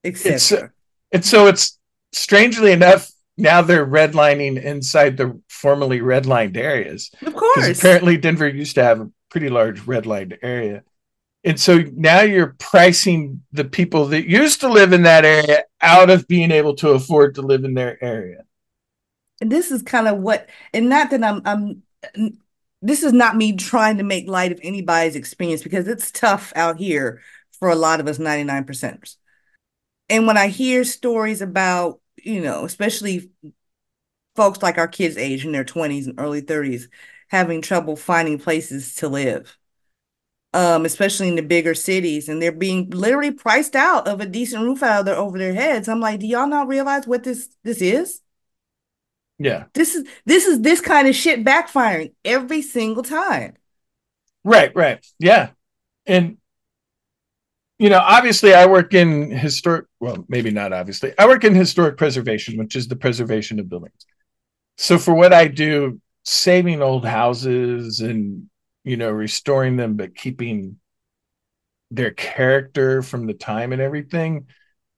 etc. 0.05 0.71
And 1.11 1.25
so 1.25 1.47
it's 1.47 1.77
strangely 2.11 2.71
enough, 2.71 3.11
now 3.37 3.61
they're 3.61 3.85
redlining 3.85 4.61
inside 4.61 5.17
the 5.17 5.39
formerly 5.49 5.99
redlined 5.99 6.57
areas. 6.57 7.11
Of 7.25 7.35
course. 7.35 7.77
apparently 7.77 8.17
Denver 8.17 8.47
used 8.47 8.75
to 8.75 8.83
have 8.83 9.01
a 9.01 9.11
pretty 9.29 9.49
large 9.49 9.81
redlined 9.81 10.37
area. 10.41 10.83
And 11.43 11.59
so 11.59 11.83
now 11.93 12.21
you're 12.21 12.55
pricing 12.57 13.43
the 13.51 13.65
people 13.65 14.07
that 14.07 14.27
used 14.27 14.61
to 14.61 14.69
live 14.69 14.93
in 14.93 15.03
that 15.03 15.25
area 15.25 15.63
out 15.79 16.09
of 16.09 16.27
being 16.27 16.49
able 16.49 16.75
to 16.77 16.89
afford 16.89 17.35
to 17.35 17.43
live 17.43 17.63
in 17.65 17.75
their 17.75 18.03
area. 18.03 18.43
And 19.41 19.51
this 19.51 19.69
is 19.69 19.83
kind 19.83 20.07
of 20.07 20.17
what, 20.17 20.49
and 20.73 20.89
not 20.89 21.11
that 21.11 21.23
I'm, 21.23 21.41
I'm, 21.45 21.83
this 22.81 23.03
is 23.03 23.13
not 23.13 23.35
me 23.35 23.55
trying 23.57 23.97
to 23.97 24.03
make 24.03 24.27
light 24.27 24.51
of 24.51 24.59
anybody's 24.63 25.15
experience 25.15 25.61
because 25.61 25.87
it's 25.87 26.11
tough 26.11 26.51
out 26.55 26.77
here 26.79 27.21
for 27.59 27.69
a 27.69 27.75
lot 27.75 27.99
of 27.99 28.07
us 28.07 28.17
99 28.17 28.63
percenters. 28.63 29.17
And 30.09 30.27
when 30.27 30.37
I 30.37 30.47
hear 30.47 30.83
stories 30.83 31.41
about, 31.41 31.99
you 32.17 32.41
know, 32.41 32.65
especially 32.65 33.31
folks 34.35 34.61
like 34.61 34.77
our 34.77 34.87
kids' 34.87 35.17
age 35.17 35.45
in 35.45 35.51
their 35.51 35.63
20s 35.63 36.07
and 36.07 36.19
early 36.19 36.41
30s 36.41 36.87
having 37.29 37.61
trouble 37.61 37.95
finding 37.95 38.37
places 38.37 38.95
to 38.95 39.09
live, 39.09 39.57
um, 40.53 40.85
especially 40.85 41.27
in 41.27 41.35
the 41.35 41.41
bigger 41.41 41.73
cities, 41.73 42.29
and 42.29 42.41
they're 42.41 42.51
being 42.51 42.89
literally 42.91 43.31
priced 43.31 43.75
out 43.75 44.07
of 44.07 44.21
a 44.21 44.25
decent 44.25 44.63
roof 44.63 44.83
out 44.83 45.01
of 45.01 45.05
their, 45.05 45.15
over 45.15 45.37
their 45.37 45.53
heads. 45.53 45.87
I'm 45.87 45.99
like, 45.99 46.19
do 46.19 46.27
y'all 46.27 46.47
not 46.47 46.67
realize 46.67 47.07
what 47.07 47.23
this 47.23 47.49
this 47.63 47.81
is? 47.81 48.21
Yeah. 49.37 49.65
This 49.73 49.95
is 49.95 50.07
this 50.25 50.45
is 50.45 50.61
this 50.61 50.81
kind 50.81 51.07
of 51.07 51.15
shit 51.15 51.43
backfiring 51.43 52.13
every 52.23 52.61
single 52.61 53.03
time. 53.03 53.55
Right, 54.43 54.73
right. 54.75 55.05
Yeah. 55.19 55.49
And 56.05 56.37
you 57.78 57.89
know, 57.89 57.99
obviously 57.99 58.53
I 58.53 58.65
work 58.65 58.93
in 58.93 59.32
historic 59.32 59.86
well, 59.99 60.26
maybe 60.30 60.51
not 60.51 60.73
obviously. 60.73 61.13
I 61.17 61.28
work 61.28 61.43
in 61.43 61.55
historic 61.55 61.97
preservation, 61.97 62.57
which 62.57 62.76
is 62.76 62.88
the 62.88 62.95
preservation 62.95 63.59
of 63.59 63.69
buildings. 63.69 64.05
So 64.78 64.97
for 64.97 65.13
what 65.13 65.34
I 65.34 65.47
do, 65.47 65.99
saving 66.23 66.82
old 66.82 67.05
houses 67.05 67.99
and 68.01 68.49
you 68.84 68.97
know, 68.97 69.11
restoring 69.11 69.76
them 69.76 69.95
but 69.95 70.15
keeping 70.15 70.78
their 71.91 72.11
character 72.11 73.01
from 73.01 73.26
the 73.26 73.34
time 73.34 73.73
and 73.73 73.82
everything 73.82 74.47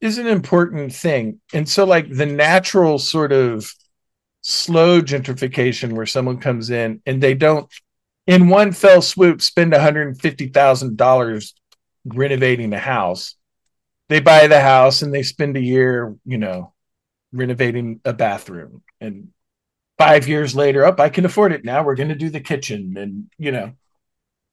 is 0.02 0.18
an 0.18 0.28
important 0.28 0.94
thing. 0.94 1.40
And 1.54 1.68
so 1.68 1.86
like 1.86 2.10
the 2.10 2.26
natural 2.26 3.00
sort 3.00 3.32
of 3.32 3.72
slow 4.42 5.02
gentrification 5.02 5.94
where 5.94 6.06
someone 6.06 6.38
comes 6.38 6.70
in 6.70 7.02
and 7.06 7.22
they 7.24 7.34
don't 7.34 7.70
in 8.28 8.50
one 8.50 8.72
fell 8.74 9.02
swoop 9.02 9.42
spend 9.42 9.74
$150,000 9.74 11.54
renovating 12.14 12.70
the 12.70 12.80
house. 12.80 13.36
They 14.10 14.20
buy 14.20 14.48
the 14.48 14.62
house 14.62 15.02
and 15.02 15.14
they 15.14 15.24
spend 15.24 15.58
a 15.58 15.62
year, 15.62 16.16
you 16.26 16.38
know, 16.38 16.74
renovating 17.32 18.00
a 18.06 18.14
bathroom. 18.14 18.84
And 19.02 19.30
five 19.98 20.28
years 20.28 20.56
later, 20.56 20.86
up, 20.86 21.00
I 21.00 21.10
can 21.10 21.26
afford 21.26 21.52
it 21.52 21.66
now. 21.66 21.84
We're 21.84 21.96
going 21.96 22.10
to 22.10 22.16
do 22.16 22.30
the 22.30 22.40
kitchen. 22.40 22.96
And, 22.98 23.30
you 23.38 23.52
know, 23.52 23.74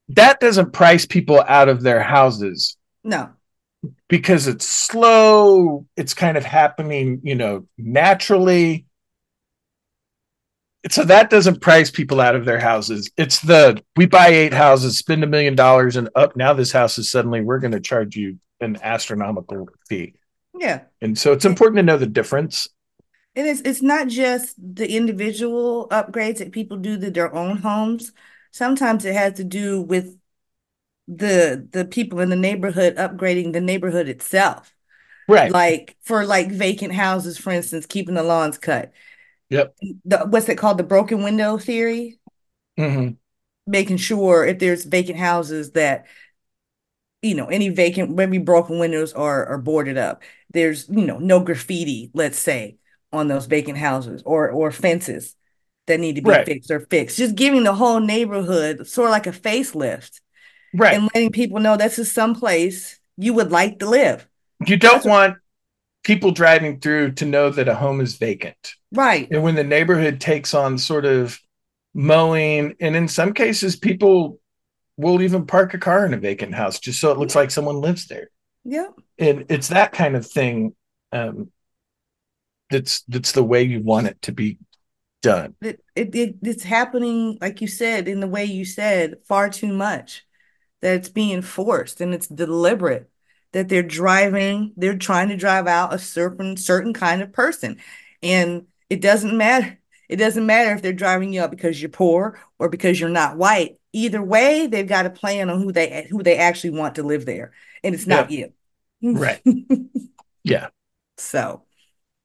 that 0.09 0.39
doesn't 0.39 0.73
price 0.73 1.05
people 1.05 1.43
out 1.47 1.69
of 1.69 1.81
their 1.81 2.01
houses 2.01 2.77
No, 3.03 3.29
because 4.07 4.47
it's 4.47 4.67
slow. 4.67 5.85
It's 5.95 6.13
kind 6.13 6.37
of 6.37 6.43
happening, 6.45 7.21
you 7.23 7.35
know, 7.35 7.67
naturally. 7.77 8.85
So 10.91 11.03
that 11.03 11.29
doesn't 11.29 11.61
price 11.61 11.89
people 11.89 12.21
out 12.21 12.35
of 12.35 12.45
their 12.45 12.59
houses. 12.59 13.09
It's 13.17 13.39
the 13.41 13.81
we 13.95 14.05
buy 14.05 14.27
eight 14.27 14.53
houses, 14.53 14.97
spend 14.97 15.23
a 15.23 15.27
million 15.27 15.55
dollars, 15.55 15.95
and 15.95 16.09
up 16.15 16.35
now 16.35 16.53
this 16.53 16.71
house 16.71 16.97
is 16.97 17.09
suddenly 17.09 17.41
we're 17.41 17.59
going 17.59 17.71
to 17.71 17.79
charge 17.79 18.15
you 18.15 18.37
an 18.61 18.77
astronomical 18.81 19.67
fee. 19.89 20.13
yeah. 20.57 20.83
And 21.01 21.17
so 21.17 21.33
it's 21.33 21.45
important 21.45 21.77
to 21.77 21.83
know 21.83 21.97
the 21.97 22.05
difference. 22.05 22.67
And 23.35 23.47
it's 23.47 23.61
it's 23.61 23.81
not 23.81 24.07
just 24.07 24.55
the 24.57 24.89
individual 24.95 25.87
upgrades 25.89 26.37
that 26.37 26.51
people 26.51 26.77
do 26.77 26.99
to 26.99 27.11
their 27.11 27.33
own 27.33 27.57
homes. 27.57 28.11
Sometimes 28.51 29.03
it 29.05 29.13
has 29.13 29.33
to 29.33 29.43
do 29.43 29.81
with 29.81 30.17
the 31.07 31.67
the 31.71 31.85
people 31.85 32.19
in 32.19 32.29
the 32.29 32.35
neighborhood 32.35 32.95
upgrading 32.95 33.53
the 33.53 33.61
neighborhood 33.61 34.07
itself. 34.07 34.73
Right. 35.27 35.51
Like 35.51 35.97
for 36.01 36.25
like 36.25 36.51
vacant 36.51 36.93
houses, 36.93 37.37
for 37.37 37.51
instance, 37.51 37.85
keeping 37.85 38.15
the 38.15 38.23
lawns 38.23 38.57
cut. 38.57 38.93
Yep. 39.55 39.75
The 40.05 40.17
what's 40.27 40.49
it 40.49 40.57
called? 40.57 40.77
The 40.77 40.83
broken 40.83 41.23
window 41.23 41.57
theory. 41.57 42.19
hmm 42.77 43.09
making 43.67 43.97
sure 43.97 44.45
if 44.45 44.59
there's 44.59 44.85
vacant 44.85 45.17
houses 45.17 45.71
that 45.71 46.05
you 47.21 47.33
know 47.35 47.47
any 47.47 47.69
vacant 47.69 48.13
maybe 48.15 48.37
broken 48.37 48.77
windows 48.79 49.13
are 49.13 49.45
are 49.47 49.57
boarded 49.57 49.97
up 49.97 50.21
there's 50.51 50.87
you 50.89 51.05
know 51.05 51.17
no 51.17 51.39
graffiti 51.39 52.11
let's 52.13 52.37
say 52.37 52.77
on 53.11 53.27
those 53.27 53.45
vacant 53.47 53.77
houses 53.77 54.21
or 54.25 54.49
or 54.51 54.71
fences 54.71 55.35
that 55.87 55.99
need 55.99 56.15
to 56.15 56.21
be 56.21 56.29
Right. 56.29 56.45
fixed 56.45 56.69
or 56.71 56.79
fixed 56.81 57.17
just 57.17 57.35
giving 57.35 57.63
the 57.63 57.73
whole 57.73 57.99
neighborhood 57.99 58.87
sort 58.87 59.07
of 59.07 59.11
like 59.11 59.27
a 59.27 59.31
facelift 59.31 60.21
Right. 60.73 60.93
and 60.95 61.09
letting 61.13 61.31
people 61.31 61.59
know 61.59 61.77
this 61.77 61.97
is 61.99 62.11
some 62.11 62.35
place 62.35 62.99
you 63.17 63.33
would 63.33 63.51
like 63.51 63.79
to 63.79 63.89
live 63.89 64.27
you 64.67 64.77
don't 64.77 65.05
want 65.05 65.37
people 66.05 66.31
driving 66.31 66.79
through 66.79 67.11
to 67.13 67.25
know 67.25 67.49
that 67.49 67.67
a 67.67 67.75
home 67.75 67.99
is 67.99 68.15
vacant. 68.15 68.75
right 68.91 69.27
And 69.31 69.43
when 69.43 69.55
the 69.55 69.63
neighborhood 69.63 70.21
takes 70.21 70.53
on 70.53 70.77
sort 70.77 71.03
of 71.05 71.37
mowing, 71.93 72.75
and 72.79 72.95
in 72.95 73.07
some 73.07 73.33
cases, 73.33 73.75
people 73.75 74.39
will 74.97 75.21
even 75.21 75.45
park 75.45 75.73
a 75.73 75.77
car 75.77 76.05
in 76.05 76.13
a 76.13 76.17
vacant 76.17 76.53
house 76.55 76.79
just 76.79 77.01
so 77.01 77.11
it 77.11 77.17
looks 77.17 77.35
like 77.35 77.51
someone 77.51 77.81
lives 77.81 78.07
there. 78.07 78.29
yeah 78.63 78.87
And 79.17 79.45
it's 79.49 79.69
that 79.69 79.91
kind 79.91 80.15
of 80.15 80.25
thing 80.25 80.73
um, 81.11 81.51
that's 82.69 83.01
that's 83.07 83.31
the 83.31 83.43
way 83.43 83.63
you 83.63 83.81
want 83.81 84.07
it 84.07 84.21
to 84.23 84.31
be 84.31 84.57
done. 85.21 85.55
it, 85.61 85.83
it, 85.95 86.15
it 86.15 86.35
it's 86.43 86.63
happening 86.63 87.37
like 87.41 87.61
you 87.61 87.67
said 87.67 88.07
in 88.07 88.19
the 88.19 88.27
way 88.27 88.45
you 88.45 88.65
said 88.65 89.15
far 89.27 89.49
too 89.49 89.73
much 89.73 90.23
that 90.81 90.95
it's 90.95 91.09
being 91.09 91.41
forced 91.41 92.01
and 92.01 92.13
it's 92.13 92.27
deliberate 92.27 93.09
that 93.55 93.69
they're 93.69 93.81
driving 93.81 94.73
they're 94.75 94.97
trying 94.97 95.29
to 95.29 95.37
drive 95.37 95.65
out 95.65 95.93
a 95.93 95.97
certain 95.97 96.57
certain 96.57 96.93
kind 96.93 97.21
of 97.21 97.31
person. 97.31 97.77
And 98.21 98.67
it 98.89 98.99
doesn't 98.99 99.37
matter. 99.37 99.79
It 100.09 100.17
doesn't 100.17 100.45
matter 100.45 100.75
if 100.75 100.81
they're 100.81 100.91
driving 100.91 101.31
you 101.31 101.41
out 101.41 101.51
because 101.51 101.81
you're 101.81 101.89
poor 101.89 102.37
or 102.59 102.67
because 102.67 102.99
you're 102.99 103.07
not 103.09 103.37
white. 103.37 103.79
Either 103.93 104.21
way 104.21 104.67
they've 104.67 104.85
got 104.85 105.05
a 105.05 105.09
plan 105.09 105.49
on 105.49 105.61
who 105.61 105.71
they 105.71 106.05
who 106.09 106.21
they 106.21 106.35
actually 106.37 106.71
want 106.71 106.95
to 106.95 107.03
live 107.03 107.25
there. 107.25 107.53
And 107.81 107.95
it's 107.95 108.05
not 108.05 108.29
you. 108.29 108.51
Right. 109.01 109.41
Yeah. 110.43 110.67
so, 111.17 111.63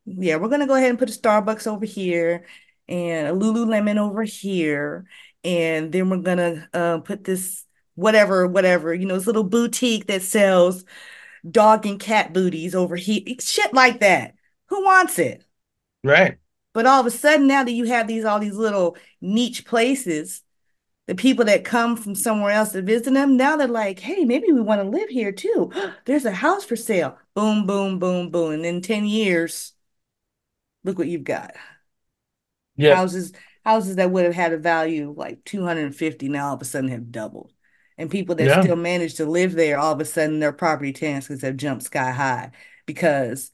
yeah, 0.04 0.36
we're 0.36 0.48
gonna 0.48 0.66
go 0.66 0.74
ahead 0.74 0.90
and 0.90 0.98
put 0.98 1.08
a 1.08 1.18
Starbucks 1.18 1.66
over 1.66 1.86
here 1.86 2.44
and 2.88 3.28
a 3.28 3.32
Lululemon 3.32 3.96
over 3.98 4.24
here, 4.24 5.06
and 5.44 5.92
then 5.92 6.10
we're 6.10 6.18
gonna 6.18 6.68
uh, 6.74 6.98
put 6.98 7.24
this 7.24 7.64
whatever, 7.94 8.46
whatever, 8.46 8.94
you 8.94 9.06
know, 9.06 9.14
this 9.14 9.26
little 9.26 9.44
boutique 9.44 10.06
that 10.06 10.22
sells 10.22 10.84
dog 11.49 11.86
and 11.86 12.01
cat 12.01 12.32
booties 12.32 12.74
over 12.74 12.97
here, 12.97 13.22
shit 13.41 13.72
like 13.72 14.01
that. 14.01 14.34
Who 14.66 14.84
wants 14.84 15.18
it? 15.18 15.45
Right. 16.03 16.38
But 16.72 16.86
all 16.86 17.01
of 17.01 17.07
a 17.07 17.11
sudden, 17.11 17.47
now 17.47 17.64
that 17.64 17.72
you 17.72 17.84
have 17.84 18.07
these 18.07 18.24
all 18.24 18.38
these 18.38 18.57
little 18.57 18.97
niche 19.20 19.64
places, 19.64 20.43
the 21.07 21.14
people 21.14 21.45
that 21.47 21.64
come 21.64 21.97
from 21.97 22.14
somewhere 22.14 22.53
else 22.53 22.72
to 22.72 22.82
visit 22.82 23.12
them, 23.12 23.36
now 23.36 23.57
they're 23.57 23.66
like, 23.66 23.99
hey, 23.99 24.24
maybe 24.24 24.53
we 24.53 24.61
want 24.61 24.80
to 24.80 24.88
live 24.88 25.09
here 25.09 25.32
too. 25.32 25.72
There's 26.05 26.24
a 26.24 26.30
house 26.30 26.64
for 26.64 26.76
sale. 26.76 27.18
Boom, 27.34 27.66
boom, 27.66 27.99
boom, 27.99 28.30
boom. 28.30 28.53
And 28.53 28.64
in 28.64 28.82
10 28.82 29.05
years, 29.07 29.72
look 30.84 30.99
what 30.99 31.09
you've 31.09 31.24
got. 31.24 31.57
Yeah. 32.76 32.95
Houses 32.95 33.32
houses 33.64 33.97
that 33.97 34.11
would 34.11 34.24
have 34.24 34.34
had 34.34 34.53
a 34.53 34.59
value 34.59 35.11
of 35.11 35.16
like 35.16 35.45
250 35.45 36.28
now 36.28 36.49
all 36.49 36.55
of 36.55 36.62
a 36.62 36.64
sudden 36.64 36.91
have 36.91 37.12
doubled. 37.12 37.53
And 38.01 38.11
people 38.11 38.34
that 38.36 38.46
Yeah. 38.46 38.62
still 38.62 38.76
manage 38.76 39.14
to 39.16 39.26
live 39.26 39.53
there, 39.53 39.78
all 39.78 39.92
of 39.92 40.01
a 40.01 40.05
sudden 40.07 40.40
their 40.40 40.53
property 40.53 40.92
taxes 40.92 41.42
have 41.42 41.57
jumped 41.59 41.84
sky 41.84 42.11
high 42.11 42.51
because 42.86 43.53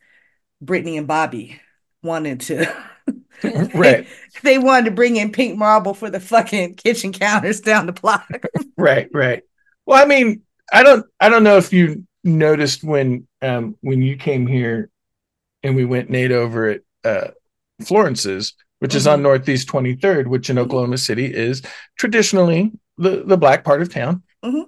Brittany 0.60 0.96
and 0.98 1.06
Bobby 1.08 1.60
wanted 2.02 2.40
to 2.42 2.72
Right. 3.74 4.06
they 4.42 4.58
wanted 4.58 4.86
to 4.86 4.90
bring 4.92 5.16
in 5.16 5.32
pink 5.32 5.58
marble 5.58 5.94
for 5.94 6.10
the 6.10 6.20
fucking 6.20 6.76
kitchen 6.76 7.12
counters 7.12 7.60
down 7.60 7.86
the 7.86 7.92
block. 7.92 8.26
Right, 8.78 9.08
right. 9.12 9.42
Well, 9.86 10.02
I 10.02 10.06
mean, 10.06 10.42
I 10.72 10.82
don't 10.82 11.04
I 11.20 11.28
don't 11.28 11.42
know 11.44 11.56
if 11.56 11.72
you 11.72 12.06
noticed 12.24 12.84
when 12.84 13.26
um 13.42 13.76
when 13.80 14.02
you 14.02 14.16
came 14.16 14.46
here 14.46 14.90
and 15.62 15.74
we 15.76 15.84
went 15.84 16.10
Nate 16.10 16.32
over 16.32 16.68
at 16.68 16.80
uh 17.04 17.28
Florence's, 17.84 18.54
which 18.80 18.94
is 18.94 19.06
on 19.06 19.20
Mhm. 19.20 19.22
Northeast 19.22 19.68
23rd, 19.68 20.28
which 20.28 20.50
in. 20.50 20.58
Oklahoma 20.58 20.98
City 20.98 21.26
is 21.26 21.62
traditionally 21.98 22.72
the, 22.98 23.24
the 23.26 23.36
black 23.36 23.64
part 23.64 23.82
of 23.82 23.92
town. 23.92 24.22
Mhm. 24.46 24.66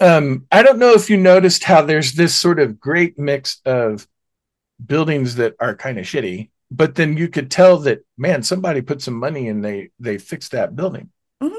Um, 0.00 0.46
I 0.50 0.62
don't 0.62 0.78
know 0.78 0.92
if 0.94 1.08
you 1.08 1.16
noticed 1.16 1.64
how 1.64 1.82
there's 1.82 2.12
this 2.12 2.34
sort 2.34 2.58
of 2.58 2.80
great 2.80 3.18
mix 3.18 3.60
of 3.64 4.08
buildings 4.84 5.36
that 5.36 5.54
are 5.60 5.76
kind 5.76 5.98
of 5.98 6.06
shitty, 6.06 6.50
but 6.70 6.94
then 6.94 7.16
you 7.16 7.28
could 7.28 7.50
tell 7.50 7.78
that 7.78 8.00
man, 8.16 8.42
somebody 8.42 8.80
put 8.80 9.02
some 9.02 9.14
money 9.14 9.48
and 9.48 9.64
they 9.64 9.90
they 9.98 10.18
fixed 10.18 10.52
that 10.52 10.74
building. 10.74 11.10
Mhm. 11.42 11.58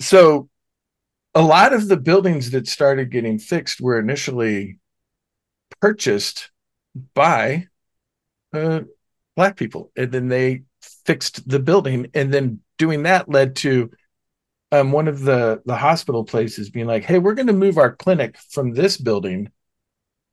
So 0.00 0.48
a 1.34 1.42
lot 1.42 1.72
of 1.72 1.88
the 1.88 1.96
buildings 1.96 2.50
that 2.52 2.68
started 2.68 3.10
getting 3.10 3.38
fixed 3.38 3.80
were 3.80 3.98
initially 3.98 4.78
purchased 5.80 6.50
by 7.14 7.68
uh, 8.52 8.82
black 9.34 9.56
people, 9.56 9.90
and 9.96 10.12
then 10.12 10.28
they 10.28 10.62
fixed 11.06 11.48
the 11.48 11.58
building, 11.58 12.08
and 12.14 12.32
then 12.32 12.60
doing 12.78 13.02
that 13.04 13.28
led 13.28 13.56
to 13.56 13.90
um, 14.72 14.90
one 14.90 15.06
of 15.06 15.20
the 15.20 15.62
the 15.66 15.76
hospital 15.76 16.24
places 16.24 16.70
being 16.70 16.86
like, 16.86 17.04
"Hey, 17.04 17.18
we're 17.18 17.34
going 17.34 17.46
to 17.46 17.52
move 17.52 17.78
our 17.78 17.94
clinic 17.94 18.36
from 18.50 18.72
this 18.72 18.96
building. 18.96 19.50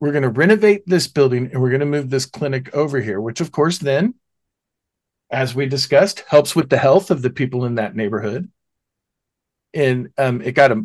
We're 0.00 0.12
going 0.12 0.22
to 0.22 0.30
renovate 0.30 0.82
this 0.86 1.06
building, 1.06 1.50
and 1.52 1.60
we're 1.62 1.70
going 1.70 1.80
to 1.80 1.86
move 1.86 2.10
this 2.10 2.26
clinic 2.26 2.74
over 2.74 3.00
here." 3.00 3.20
Which, 3.20 3.40
of 3.40 3.52
course, 3.52 3.78
then, 3.78 4.14
as 5.30 5.54
we 5.54 5.66
discussed, 5.66 6.24
helps 6.26 6.56
with 6.56 6.70
the 6.70 6.78
health 6.78 7.10
of 7.10 7.22
the 7.22 7.30
people 7.30 7.66
in 7.66 7.76
that 7.76 7.94
neighborhood. 7.94 8.50
And 9.74 10.08
um, 10.18 10.40
it 10.42 10.52
got 10.52 10.72
a 10.72 10.84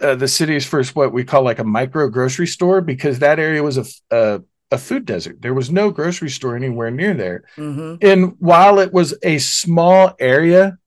uh, 0.00 0.14
the 0.14 0.28
city's 0.28 0.64
first 0.64 0.94
what 0.94 1.12
we 1.12 1.24
call 1.24 1.42
like 1.42 1.58
a 1.58 1.64
micro 1.64 2.08
grocery 2.08 2.46
store 2.46 2.80
because 2.80 3.18
that 3.18 3.38
area 3.38 3.62
was 3.62 3.76
a 4.10 4.42
a 4.70 4.78
food 4.78 5.04
desert. 5.04 5.40
There 5.40 5.54
was 5.54 5.70
no 5.70 5.90
grocery 5.90 6.30
store 6.30 6.56
anywhere 6.56 6.90
near 6.90 7.14
there. 7.14 7.44
hmm 7.56 7.94
And 8.00 8.34
while 8.38 8.78
it 8.78 8.92
was 8.92 9.14
a 9.22 9.38
small 9.38 10.14
area, 10.20 10.78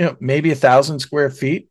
you 0.00 0.06
know, 0.06 0.16
maybe 0.18 0.50
a 0.50 0.56
thousand 0.56 0.98
square 1.00 1.28
feet, 1.28 1.68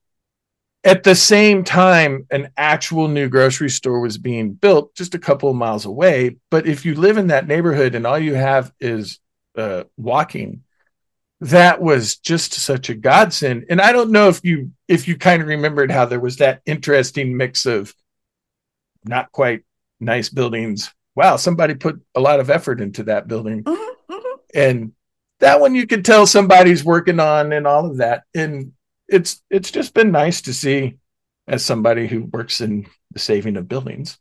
at 0.83 1.01
the 1.01 1.15
same 1.15 1.63
time, 1.63 2.27
an 2.29 2.51
actual 2.55 3.07
new 3.07 3.27
grocery 3.27 3.71
store 3.71 3.99
was 3.99 4.19
being 4.19 4.53
built 4.53 4.93
just 4.93 5.15
a 5.15 5.19
couple 5.19 5.49
of 5.49 5.55
miles 5.55 5.85
away. 5.85 6.37
But 6.51 6.67
if 6.67 6.85
you 6.85 6.93
live 6.93 7.17
in 7.17 7.27
that 7.27 7.47
neighborhood 7.47 7.95
and 7.95 8.05
all 8.05 8.19
you 8.19 8.35
have 8.35 8.71
is 8.79 9.19
uh, 9.57 9.85
walking, 9.97 10.61
that 11.41 11.81
was 11.81 12.17
just 12.17 12.53
such 12.53 12.91
a 12.91 12.93
godsend. 12.93 13.65
And 13.71 13.81
I 13.81 13.91
don't 13.91 14.11
know 14.11 14.29
if 14.29 14.41
you 14.43 14.73
if 14.87 15.07
you 15.07 15.17
kind 15.17 15.41
of 15.41 15.47
remembered 15.47 15.89
how 15.89 16.05
there 16.05 16.19
was 16.19 16.37
that 16.37 16.61
interesting 16.67 17.35
mix 17.35 17.65
of 17.65 17.95
not 19.03 19.31
quite 19.31 19.63
nice 19.99 20.29
buildings. 20.29 20.93
Wow, 21.15 21.37
somebody 21.37 21.73
put 21.73 21.99
a 22.13 22.19
lot 22.19 22.39
of 22.39 22.51
effort 22.51 22.79
into 22.79 23.03
that 23.05 23.27
building 23.27 23.63
hmm 23.65 23.73
hmm 24.07 24.35
and 24.53 24.91
that 25.39 25.59
one 25.59 25.75
you 25.75 25.87
could 25.87 26.05
tell 26.05 26.27
somebody's 26.27 26.83
working 26.83 27.19
on 27.19 27.53
and 27.53 27.67
all 27.67 27.85
of 27.89 27.97
that 27.97 28.23
and 28.35 28.71
it's 29.07 29.41
it's 29.49 29.71
just 29.71 29.93
been 29.93 30.11
nice 30.11 30.41
to 30.41 30.53
see 30.53 30.97
as 31.47 31.65
somebody 31.65 32.07
who 32.07 32.23
works 32.25 32.61
in 32.61 32.85
the 33.11 33.19
saving 33.19 33.57
of 33.57 33.67
buildings 33.67 34.17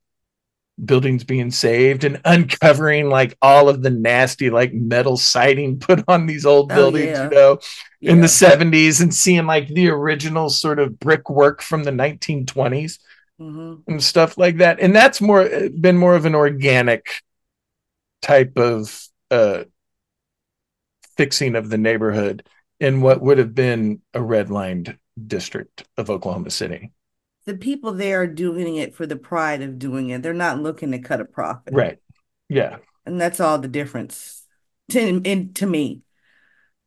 buildings 0.84 1.24
being 1.24 1.50
saved 1.50 2.04
and 2.04 2.20
uncovering 2.24 3.08
like 3.10 3.36
all 3.42 3.68
of 3.68 3.82
the 3.82 3.90
nasty 3.90 4.48
like 4.48 4.72
metal 4.72 5.16
siding 5.16 5.78
put 5.80 6.04
on 6.08 6.26
these 6.26 6.46
old 6.46 6.68
Oh, 6.70 6.74
buildings 6.74 7.06
yeah. 7.06 7.24
you 7.30 7.36
know 7.36 7.58
in 8.04 8.18
Yeah. 8.18 8.22
the 8.22 8.28
70s 8.28 9.00
and 9.00 9.12
seeing 9.12 9.46
like 9.46 9.68
the 9.68 9.88
original 9.88 10.48
sort 10.50 10.78
of 10.78 10.98
brickwork 11.00 11.62
from 11.62 11.82
the 11.84 11.90
1920s 11.92 12.98
hmm 13.38 13.82
and 13.88 14.02
stuff 14.02 14.38
like 14.38 14.58
that. 14.58 14.80
And 14.80 14.94
that's 14.94 15.20
more 15.20 15.48
been 15.80 15.96
more 15.98 16.14
of 16.16 16.26
an 16.26 16.34
organic 16.34 17.08
type 18.22 18.56
of 18.58 19.06
uh 19.30 19.64
fixing 21.18 21.56
of 21.56 21.68
the 21.68 21.76
neighborhood 21.76 22.48
in 22.80 23.02
what 23.02 23.20
would 23.20 23.36
have 23.38 23.54
been 23.54 24.00
a 24.14 24.20
redlined 24.20 24.96
district 25.26 25.84
of 25.98 26.08
Oklahoma 26.08 26.50
City. 26.50 26.92
The 27.44 27.56
people 27.56 27.92
there 27.92 28.22
are 28.22 28.26
doing 28.26 28.76
it 28.76 28.94
for 28.94 29.04
the 29.04 29.16
pride 29.16 29.60
of 29.62 29.78
doing 29.78 30.10
it. 30.10 30.22
They're 30.22 30.32
not 30.32 30.60
looking 30.60 30.92
to 30.92 30.98
cut 31.00 31.20
a 31.20 31.24
profit. 31.24 31.74
Right. 31.74 31.98
Yeah. 32.48 32.78
And 33.04 33.20
that's 33.20 33.40
all 33.40 33.58
the 33.58 33.68
difference 33.68 34.44
to, 34.92 35.00
in, 35.00 35.54
to 35.54 35.66
me. 35.66 36.02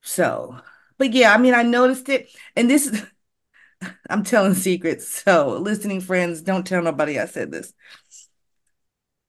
So, 0.01 0.57
but 0.97 1.13
yeah, 1.13 1.33
I 1.33 1.37
mean, 1.37 1.53
I 1.53 1.63
noticed 1.63 2.09
it. 2.09 2.29
And 2.55 2.69
this 2.69 2.87
is, 2.87 3.05
I'm 4.09 4.23
telling 4.23 4.53
secrets. 4.53 5.07
So, 5.07 5.57
listening 5.57 5.99
friends, 5.99 6.41
don't 6.41 6.65
tell 6.65 6.81
nobody 6.81 7.19
I 7.19 7.25
said 7.25 7.51
this. 7.51 7.73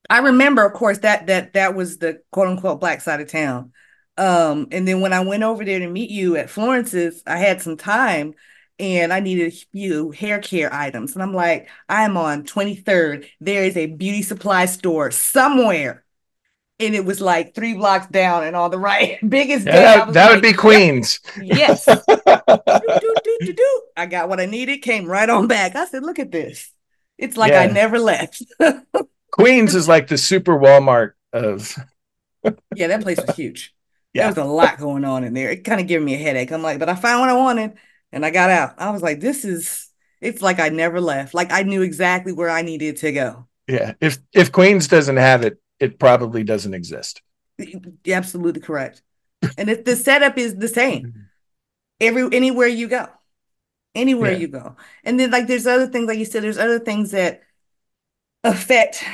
I 0.08 0.18
remember, 0.18 0.66
of 0.66 0.74
course, 0.74 0.98
that 0.98 1.28
that 1.28 1.54
that 1.54 1.74
was 1.74 1.98
the 1.98 2.20
quote 2.30 2.48
unquote 2.48 2.80
black 2.80 3.00
side 3.00 3.20
of 3.20 3.28
town. 3.28 3.72
Um, 4.16 4.68
and 4.70 4.86
then 4.86 5.00
when 5.00 5.12
I 5.12 5.20
went 5.20 5.42
over 5.42 5.64
there 5.64 5.78
to 5.78 5.88
meet 5.88 6.10
you 6.10 6.36
at 6.36 6.50
Florence's, 6.50 7.22
I 7.26 7.38
had 7.38 7.62
some 7.62 7.76
time 7.76 8.34
and 8.78 9.12
I 9.12 9.20
needed 9.20 9.52
a 9.52 9.56
few 9.72 10.10
hair 10.10 10.40
care 10.40 10.72
items. 10.72 11.14
And 11.14 11.22
I'm 11.22 11.34
like, 11.34 11.68
I 11.88 12.04
am 12.04 12.16
on 12.16 12.44
23rd. 12.44 13.26
There 13.40 13.64
is 13.64 13.76
a 13.76 13.86
beauty 13.86 14.22
supply 14.22 14.66
store 14.66 15.10
somewhere. 15.10 16.04
And 16.80 16.94
it 16.94 17.04
was 17.04 17.20
like 17.20 17.54
three 17.54 17.74
blocks 17.74 18.08
down 18.08 18.44
and 18.44 18.56
on 18.56 18.70
the 18.70 18.78
right. 18.78 19.18
Biggest 19.28 19.66
Yeah, 19.66 20.06
that, 20.06 20.12
that 20.14 20.28
would 20.30 20.34
like, 20.36 20.42
be 20.42 20.48
"Yep, 20.48 20.56
Queens. 20.56 21.20
Yes. 21.40 21.84
do, 21.86 21.94
do, 22.06 23.14
do, 23.24 23.38
do, 23.40 23.52
do. 23.52 23.82
I 23.96 24.06
got 24.06 24.28
what 24.28 24.40
I 24.40 24.46
needed, 24.46 24.78
came 24.78 25.06
right 25.06 25.28
on 25.28 25.46
back. 25.46 25.76
I 25.76 25.86
said, 25.86 26.02
look 26.02 26.18
at 26.18 26.32
this. 26.32 26.70
It's 27.18 27.36
like 27.36 27.52
I 27.52 27.66
never 27.66 27.98
left. 28.00 28.42
Queens 29.30 29.74
is 29.74 29.86
like 29.86 30.08
the 30.08 30.18
super 30.18 30.58
Walmart 30.58 31.12
of 31.32 31.76
yeah, 32.74 32.88
that 32.88 33.02
place 33.02 33.20
was 33.24 33.36
huge. 33.36 33.72
Yeah. 34.14 34.30
There 34.32 34.44
was 34.44 34.50
a 34.50 34.52
lot 34.52 34.78
going 34.78 35.04
on 35.04 35.24
in 35.24 35.34
there. 35.34 35.50
It 35.50 35.64
kind 35.64 35.80
of 35.80 35.86
gave 35.86 36.02
me 36.02 36.14
a 36.14 36.18
headache. 36.18 36.52
I'm 36.52 36.62
like, 36.62 36.78
but 36.78 36.88
I 36.88 36.94
found 36.94 37.20
what 37.20 37.28
I 37.30 37.34
wanted 37.34 37.78
and 38.12 38.24
I 38.24 38.30
got 38.30 38.50
out. 38.50 38.74
I 38.78 38.90
was 38.90 39.02
like, 39.02 39.20
this 39.20 39.44
is, 39.44 39.88
it's 40.20 40.42
like 40.42 40.60
I 40.60 40.68
never 40.68 41.00
left. 41.00 41.34
Like 41.34 41.50
I 41.52 41.62
knew 41.62 41.82
exactly 41.82 42.32
where 42.32 42.50
I 42.50 42.62
needed 42.62 42.98
to 42.98 43.12
go. 43.12 43.46
yeah. 43.66 43.94
If 44.00 44.18
if 44.32 44.52
Queens 44.52 44.88
doesn't 44.88 45.16
have 45.16 45.42
it, 45.42 45.58
it 45.78 45.98
probably 45.98 46.44
doesn't 46.44 46.74
exist. 46.74 47.22
You're 47.58 48.16
absolutely 48.16 48.60
correct. 48.60 49.02
And 49.56 49.70
if 49.70 49.84
the 49.84 49.96
setup 49.96 50.38
is 50.38 50.56
the 50.56 50.68
same 50.68 51.08
every 52.00 52.28
anywhere 52.36 52.68
you 52.68 52.88
go. 52.88 53.08
Anywhere 53.94 54.30
Yeah. 54.30 54.38
you 54.38 54.48
go. 54.48 54.76
And 55.04 55.20
then 55.20 55.30
like 55.30 55.48
there's 55.48 55.66
other 55.66 55.88
things, 55.88 56.08
like 56.08 56.18
you 56.18 56.26
said, 56.26 56.44
there's 56.44 56.58
other 56.58 56.78
things 56.80 57.12
that 57.12 57.42
affect 58.44 59.04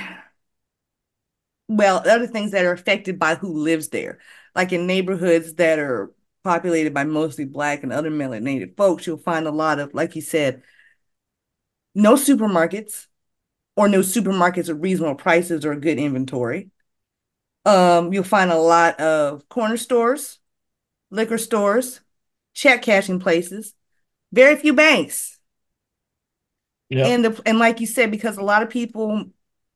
well, 1.68 1.98
other 2.08 2.26
things 2.26 2.52
that 2.52 2.64
are 2.64 2.72
affected 2.72 3.18
by 3.18 3.34
who 3.34 3.52
lives 3.52 3.88
there. 3.88 4.18
Like 4.54 4.72
in 4.72 4.86
neighborhoods 4.86 5.54
that 5.54 5.78
are 5.78 6.12
populated 6.44 6.94
by 6.94 7.04
mostly 7.04 7.44
black 7.44 7.82
and 7.82 7.92
other 7.92 8.10
melanated 8.10 8.76
folks, 8.76 9.06
you'll 9.06 9.18
find 9.18 9.46
a 9.46 9.52
lot 9.52 9.78
of, 9.78 9.94
like 9.94 10.16
you 10.16 10.22
said, 10.22 10.62
no 11.94 12.14
supermarkets 12.14 13.06
or 13.76 13.88
no 13.88 14.00
supermarkets 14.00 14.68
at 14.68 14.80
reasonable 14.80 15.14
prices 15.14 15.64
or 15.64 15.76
good 15.76 15.98
inventory. 15.98 16.70
Um, 17.64 18.12
you'll 18.12 18.24
find 18.24 18.50
a 18.50 18.58
lot 18.58 18.98
of 19.00 19.48
corner 19.48 19.76
stores, 19.76 20.38
liquor 21.10 21.38
stores, 21.38 22.00
check 22.54 22.82
cashing 22.82 23.20
places, 23.20 23.74
very 24.32 24.56
few 24.56 24.72
banks. 24.72 25.38
Yeah. 26.88 27.06
And 27.06 27.24
the 27.24 27.42
and 27.44 27.58
like 27.58 27.80
you 27.80 27.86
said, 27.86 28.10
because 28.10 28.38
a 28.38 28.42
lot 28.42 28.62
of 28.62 28.70
people 28.70 29.26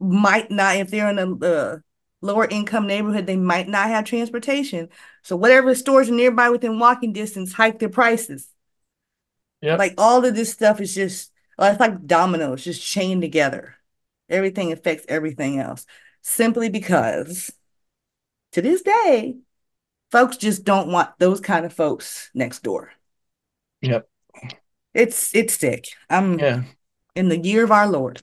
might 0.01 0.51
not, 0.51 0.77
if 0.77 0.91
they're 0.91 1.11
in 1.11 1.18
a 1.18 1.47
uh, 1.47 1.79
lower 2.23 2.47
income 2.49 2.87
neighborhood, 2.87 3.27
they 3.27 3.37
might 3.37 3.68
not 3.68 3.89
have 3.89 4.05
transportation. 4.07 4.89
So 5.23 5.37
whatever 5.37 5.75
stores 5.75 6.09
are 6.09 6.14
nearby 6.14 6.49
within 6.49 6.79
walking 6.79 7.12
distance 7.12 7.53
hike 7.53 7.79
their 7.79 7.91
prices. 7.91 8.49
Yep. 9.61 9.79
Like 9.79 9.95
all 9.99 10.25
of 10.25 10.35
this 10.35 10.53
stuff 10.53 10.81
is 10.81 10.95
just 10.95 11.31
uh, 11.59 11.68
it's 11.73 11.81
like 11.81 12.07
dominoes, 12.07 12.64
just 12.64 12.83
chained 12.83 13.23
together. 13.23 13.77
Everything 14.29 14.73
affects 14.73 15.05
everything 15.09 15.59
else 15.59 15.85
simply 16.23 16.70
because 16.70 17.53
to 18.53 18.62
this 18.62 18.83
day, 18.83 19.37
folks 20.11 20.37
just 20.37 20.64
don't 20.64 20.91
want 20.91 21.11
those 21.18 21.41
kind 21.41 21.66
of 21.66 21.73
folks 21.73 22.31
next 22.35 22.62
door. 22.62 22.93
Yep. 23.83 24.09
It's 24.95 25.35
it's 25.35 25.55
sick. 25.55 25.89
I'm 26.09 26.39
Yeah. 26.39 26.62
in 27.14 27.29
the 27.29 27.39
year 27.39 27.64
of 27.64 27.73
our 27.73 27.89
Lord. 27.89 28.23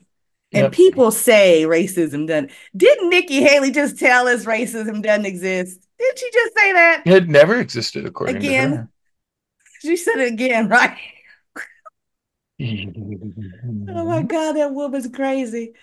And 0.51 0.63
Yep. 0.63 0.71
people 0.73 1.11
say 1.11 1.63
racism 1.63 2.27
doesn't. 2.27 2.51
Didn't 2.75 3.09
Nikki 3.09 3.41
Haley 3.41 3.71
just 3.71 3.99
tell 3.99 4.27
us 4.27 4.45
racism 4.45 5.03
doesn't 5.03 5.25
exist? 5.25 5.79
Did 5.99 6.17
she 6.19 6.31
just 6.31 6.57
say 6.57 6.73
that? 6.73 7.03
It 7.05 7.29
never 7.29 7.59
existed 7.59 8.05
according 8.05 8.37
Again? 8.37 8.51
to 8.51 8.55
her. 8.55 8.73
Again. 8.73 8.89
She 9.81 9.95
said 9.95 10.17
it 10.19 10.33
again, 10.33 10.67
right? 10.69 10.97
Oh 12.61 14.05
my 14.05 14.21
God, 14.27 14.53
that 14.53 14.73
woman's 14.73 15.07
crazy. 15.07 15.73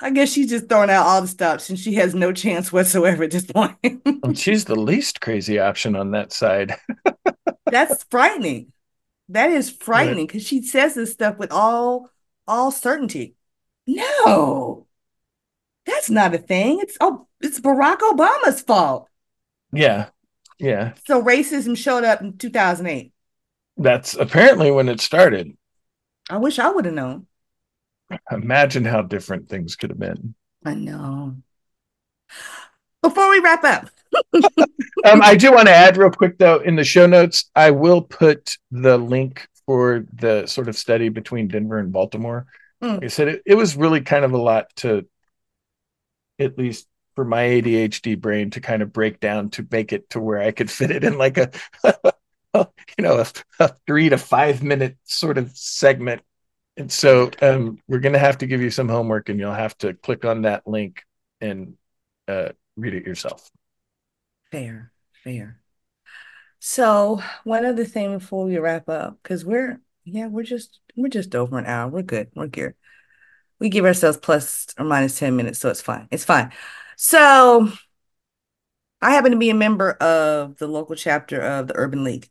I 0.00 0.10
guess 0.10 0.32
she's 0.32 0.50
just 0.50 0.68
throwing 0.68 0.90
out 0.90 1.06
all 1.06 1.20
the 1.22 1.28
stops 1.28 1.70
and 1.70 1.78
she 1.78 1.94
has 1.94 2.14
no 2.14 2.32
chance 2.32 2.72
whatsoever 2.72 3.22
at 3.22 3.30
this 3.30 3.44
point. 3.44 3.76
Well, 3.84 4.02
oh, 4.24 4.32
she's 4.34 4.64
the 4.64 4.78
least 4.78 5.20
crazy 5.20 5.58
option 5.58 5.94
on 5.94 6.10
that 6.12 6.32
side. 6.32 6.76
That's 7.66 8.04
frightening. 8.10 8.72
That 9.28 9.50
is 9.50 9.70
frightening 9.70 10.26
because 10.26 10.46
she 10.46 10.62
says 10.62 10.94
this 10.94 11.12
stuff 11.12 11.38
with 11.38 11.52
all 11.52 12.10
all 12.46 12.70
certainty. 12.70 13.36
No, 13.86 14.86
that's 15.86 16.10
not 16.10 16.34
a 16.34 16.38
thing. 16.38 16.80
It's 16.80 16.96
oh, 17.00 17.26
it's 17.40 17.60
Barack 17.60 17.98
Obama's 17.98 18.60
fault. 18.60 19.08
Yeah. 19.72 20.08
Yeah. 20.58 20.94
So 21.06 21.22
racism 21.22 21.76
showed 21.76 22.04
up 22.04 22.20
in 22.20 22.38
2008. 22.38 23.12
That's 23.76 24.14
apparently 24.14 24.70
when 24.70 24.88
it 24.88 25.00
started. 25.00 25.56
I 26.30 26.36
wish 26.36 26.58
I 26.58 26.70
would 26.70 26.84
have 26.84 26.94
known. 26.94 27.26
Imagine 28.30 28.84
how 28.84 29.02
different 29.02 29.48
things 29.48 29.74
could 29.74 29.90
have 29.90 29.98
been. 29.98 30.34
I 30.64 30.74
know. 30.74 31.36
Before 33.02 33.28
we 33.30 33.40
wrap 33.40 33.64
up, 33.64 33.90
Um, 35.04 35.20
I 35.20 35.34
do 35.34 35.52
want 35.52 35.66
to 35.66 35.74
add 35.74 35.96
real 35.96 36.10
quick 36.10 36.38
though, 36.38 36.60
in 36.60 36.76
the 36.76 36.84
show 36.84 37.06
notes, 37.06 37.50
I 37.56 37.72
will 37.72 38.02
put 38.02 38.56
the 38.70 38.96
link 38.96 39.48
for 39.66 40.04
the 40.12 40.46
sort 40.46 40.68
of 40.68 40.76
study 40.76 41.08
between 41.08 41.48
Denver 41.48 41.78
and 41.78 41.90
Baltimore. 41.92 42.46
Mm. 42.82 42.94
Like 42.94 43.04
I 43.04 43.08
said 43.08 43.28
it, 43.28 43.42
it 43.46 43.54
was 43.54 43.76
really 43.76 44.00
kind 44.00 44.24
of 44.24 44.32
a 44.32 44.38
lot 44.38 44.66
to 44.76 45.06
at 46.38 46.58
least 46.58 46.86
for 47.14 47.24
my 47.24 47.42
ADHD 47.42 48.18
brain 48.20 48.50
to 48.50 48.60
kind 48.60 48.82
of 48.82 48.92
break 48.92 49.20
down 49.20 49.50
to 49.50 49.66
make 49.70 49.92
it 49.92 50.10
to 50.10 50.20
where 50.20 50.40
I 50.40 50.50
could 50.50 50.70
fit 50.70 50.90
it 50.90 51.04
in 51.04 51.18
like 51.18 51.38
a 51.38 51.50
you 52.54 52.64
know 52.98 53.18
a, 53.18 53.26
a 53.60 53.68
three 53.86 54.08
to 54.08 54.18
five 54.18 54.62
minute 54.62 54.96
sort 55.04 55.38
of 55.38 55.56
segment. 55.56 56.22
And 56.76 56.90
so 56.90 57.30
um, 57.42 57.78
we're 57.86 58.00
gonna 58.00 58.18
have 58.18 58.38
to 58.38 58.46
give 58.46 58.62
you 58.62 58.70
some 58.70 58.88
homework 58.88 59.28
and 59.28 59.38
you'll 59.38 59.52
have 59.52 59.76
to 59.78 59.94
click 59.94 60.24
on 60.24 60.42
that 60.42 60.66
link 60.66 61.04
and 61.40 61.76
uh, 62.28 62.50
read 62.76 62.94
it 62.94 63.06
yourself. 63.06 63.50
fair, 64.50 64.92
fair. 65.24 65.58
So 66.60 67.20
one 67.44 67.66
other 67.66 67.84
thing 67.84 68.16
before 68.18 68.46
we 68.46 68.56
wrap 68.58 68.88
up, 68.88 69.18
because 69.22 69.44
we're 69.44 69.80
yeah, 70.04 70.26
we're 70.26 70.42
just 70.42 70.80
we're 70.96 71.08
just 71.08 71.34
over 71.34 71.58
an 71.58 71.66
hour. 71.66 71.88
We're 71.88 72.02
good. 72.02 72.30
We're 72.34 72.48
good. 72.48 72.74
We 73.60 73.68
give 73.68 73.84
ourselves 73.84 74.18
plus 74.18 74.68
or 74.78 74.84
minus 74.84 75.18
10 75.18 75.36
minutes, 75.36 75.58
so 75.60 75.70
it's 75.70 75.82
fine. 75.82 76.08
It's 76.10 76.24
fine. 76.24 76.52
So 76.96 77.70
I 79.00 79.12
happen 79.12 79.32
to 79.32 79.38
be 79.38 79.50
a 79.50 79.54
member 79.54 79.92
of 79.92 80.56
the 80.58 80.68
local 80.68 80.94
chapter 80.94 81.40
of 81.40 81.66
the 81.68 81.76
Urban 81.76 82.04
League. 82.04 82.28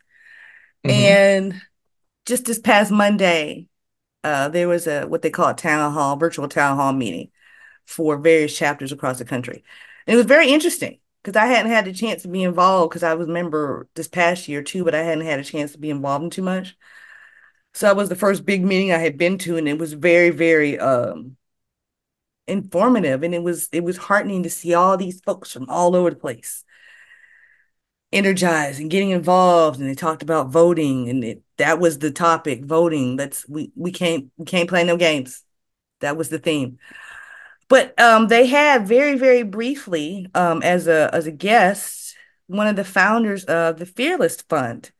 Mhm. 0.86 0.91
And 0.91 1.61
just 2.26 2.45
this 2.45 2.59
past 2.59 2.91
Monday, 2.91 3.69
uh, 4.24 4.49
there 4.49 4.67
was 4.67 4.88
a 4.88 5.05
what 5.07 5.22
they 5.24 5.32
call 5.32 5.49
a 5.49 5.55
town 5.55 5.93
hall, 5.93 6.17
virtual 6.17 6.49
town 6.49 6.78
hall 6.78 6.93
meeting 6.93 7.32
for 7.88 8.17
various 8.17 8.57
chapters 8.57 8.91
across 8.91 9.19
the 9.19 9.26
country. 9.26 9.63
And 10.07 10.15
it 10.15 10.17
was 10.17 10.28
very 10.28 10.49
interesting 10.51 10.99
because 11.24 11.38
I 11.38 11.47
hadn't 11.47 11.72
had 11.72 11.86
the 11.86 11.93
chance 11.93 12.24
to 12.24 12.30
be 12.30 12.43
involved 12.43 12.91
because 12.91 13.03
I 13.03 13.15
was 13.15 13.28
a 13.30 13.32
member 13.32 13.89
this 13.95 14.07
past 14.09 14.47
year 14.47 14.63
too, 14.63 14.84
but 14.86 14.95
I 14.95 15.03
hadn't 15.03 15.26
had 15.26 15.39
a 15.39 15.45
chance 15.45 15.74
to 15.74 15.80
be 15.80 15.89
involved 15.91 16.26
in 16.26 16.30
too 16.32 16.43
much. 16.43 16.78
So 17.74 17.88
that 17.88 17.95
was 17.95 18.09
the 18.09 18.15
first 18.15 18.45
big 18.45 18.63
meeting 18.63 18.91
I 18.91 18.97
had 18.97 19.17
been 19.17 19.38
to, 19.39 19.57
and 19.57 19.67
it 19.67 19.78
was 19.78 19.93
very, 19.93 20.30
very 20.30 20.78
um 20.80 21.38
informative 22.47 23.24
and 23.24 23.34
it 23.34 23.41
was 23.43 23.69
it 23.72 23.84
was 23.84 23.97
heartening 23.97 24.43
to 24.43 24.49
see 24.49 24.74
all 24.74 24.97
these 24.97 25.22
folks 25.22 25.51
from 25.53 25.69
all 25.69 25.95
over 25.95 26.09
the 26.09 26.15
place 26.15 26.65
energized 28.11 28.80
and 28.82 28.91
getting 28.91 29.11
involved 29.11 29.80
and 29.80 29.89
they 29.89 29.95
talked 29.95 30.22
about 30.22 30.49
voting 30.49 31.09
and 31.09 31.24
it, 31.24 31.41
that 31.57 31.80
was 31.80 31.99
the 31.99 32.11
topic 32.11 32.65
voting. 32.65 33.15
Let's 33.15 33.47
we 33.47 33.72
we 33.76 33.91
can't 33.91 34.32
we 34.38 34.45
can't 34.45 34.67
play 34.67 34.84
no 34.84 34.97
games. 34.97 35.43
That 36.01 36.17
was 36.17 36.30
the 36.30 36.39
theme. 36.39 36.78
But 37.69 37.97
um 37.99 38.28
they 38.28 38.47
had 38.47 38.88
very 38.88 39.17
very 39.17 39.43
briefly 39.43 40.28
um 40.36 40.61
as 40.61 40.88
a 40.88 41.09
as 41.13 41.26
a 41.26 41.32
guest 41.32 42.15
one 42.47 42.67
of 42.67 42.76
the 42.76 42.84
founders 42.84 43.45
of 43.45 43.78
the 43.80 43.86
fearless 43.86 44.41
fund 44.41 44.91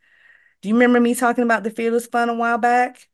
do 0.62 0.70
you 0.70 0.76
remember 0.76 1.00
me 1.00 1.16
talking 1.16 1.44
about 1.44 1.64
the 1.64 1.70
fearless 1.72 2.06
fund 2.08 2.30
a 2.32 2.34
while 2.34 2.58
back 2.58 3.08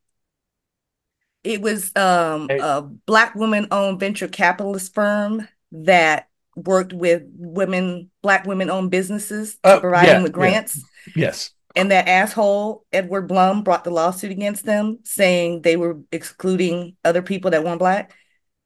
it 1.43 1.61
was 1.61 1.95
um 1.95 2.47
Hey. 2.49 2.59
a 2.61 2.81
black 2.81 3.35
woman 3.35 3.67
owned 3.71 3.99
venture 3.99 4.27
capitalist 4.27 4.93
firm 4.93 5.47
that 5.71 6.27
worked 6.55 6.91
with 6.91 7.23
women, 7.37 8.09
black 8.23 8.45
women 8.45 8.69
owned 8.69 8.89
businesses 8.91 9.57
to 9.63 9.75
Oh, 9.75 9.79
provide 9.79 10.07
yeah, 10.07 10.13
them 10.15 10.23
with 10.23 10.31
yeah. 10.31 10.33
grants. 10.33 10.83
Yes. 11.15 11.51
And 11.75 11.91
that 11.91 12.07
asshole, 12.07 12.83
Edward 12.91 13.27
Blum, 13.27 13.63
brought 13.63 13.83
the 13.83 13.91
lawsuit 13.91 14.31
against 14.31 14.65
them 14.65 14.99
saying 15.03 15.61
they 15.61 15.77
were 15.77 15.99
excluding 16.11 16.95
other 17.05 17.21
people 17.21 17.51
that 17.51 17.63
weren't 17.63 17.77
black. 17.79 18.15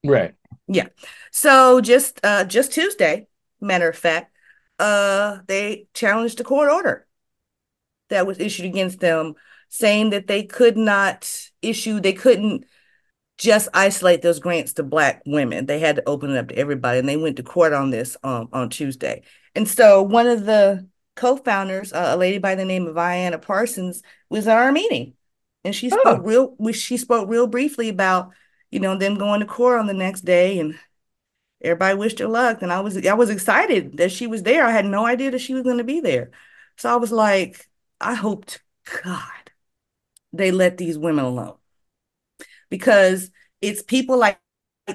Right. 0.05 0.34
Yeah. 0.67 0.88
So 1.32 1.82
just 1.82 2.19
uh 2.23 2.45
just 2.45 2.71
Tuesday, 2.71 3.27
matter 3.59 3.89
of 3.89 3.97
fact, 3.97 4.34
uh 4.79 5.39
they 5.47 5.88
challenged 5.93 6.39
a 6.39 6.43
court 6.45 6.71
order 6.71 7.05
that 8.12 8.28
was 8.28 8.39
issued 8.39 8.66
against 8.68 8.99
them 9.01 9.36
saying 9.70 10.12
that 10.12 10.28
they 10.28 10.43
could 10.43 10.78
not 10.78 11.30
issue 11.62 11.99
they 11.99 12.14
couldn't 12.14 12.66
just 13.38 13.70
isolate 13.74 14.22
those 14.22 14.39
grants 14.39 14.74
to 14.74 14.84
black 14.84 15.24
women. 15.26 15.66
They 15.66 15.80
had 15.80 15.95
to 15.95 16.07
open 16.07 16.32
it 16.32 16.38
up 16.38 16.49
to 16.49 16.55
everybody 16.57 16.99
and 16.99 17.09
they 17.09 17.18
went 17.18 17.38
to 17.38 17.43
court 17.43 17.74
on 17.74 17.89
this 17.89 18.16
um 18.24 18.49
on 18.53 18.70
Tuesday. 18.70 19.24
And 19.55 19.68
so 19.68 20.03
one 20.03 20.28
of 20.28 20.45
the 20.45 20.88
co-founders, 21.16 21.91
uh, 21.93 22.12
a 22.14 22.18
lady 22.18 22.38
by 22.38 22.55
the 22.55 22.66
name 22.66 22.88
of 22.88 22.95
Ayana 22.95 23.41
Parsons, 23.41 24.03
was 24.30 24.47
at 24.47 24.57
our 24.57 24.72
meeting. 24.72 25.16
And 25.64 25.76
she 25.76 25.89
spoke 25.89 26.05
Oh. 26.05 26.55
real 26.57 26.74
she 26.74 26.97
spoke 26.97 27.30
real 27.30 27.47
briefly 27.47 27.89
about, 27.89 28.32
you 28.70 28.80
know, 28.80 28.97
them 28.97 29.16
going 29.16 29.39
to 29.41 29.45
court 29.45 29.80
on 29.80 29.88
the 29.88 29.93
next 29.93 30.22
day 30.22 30.59
and 30.59 30.76
everybody 31.64 31.97
wished 31.97 32.20
her 32.20 32.28
luck 32.28 32.62
and 32.62 32.72
i 32.74 32.80
was 32.80 33.05
i 33.05 33.14
was 33.14 33.30
excited 33.30 33.97
that 33.97 34.12
she 34.12 34.28
was 34.28 34.43
there 34.43 34.66
i 34.66 34.72
had 34.72 34.86
no 34.86 35.05
idea 35.05 35.32
that 35.32 35.39
she 35.39 35.53
was 35.53 35.64
going 35.64 35.78
to 35.78 35.84
be 35.84 35.99
there 35.99 36.32
so 36.78 36.91
i 36.91 36.95
was 36.95 37.12
like 37.12 37.70
i 38.02 38.14
hoped 38.16 38.62
god 39.04 39.52
they 40.34 40.52
let 40.52 40.78
these 40.78 40.97
women 40.97 41.26
alone. 41.26 41.56
Because 42.70 43.32
it's 43.62 43.82
people 43.82 44.18
like 44.18 44.39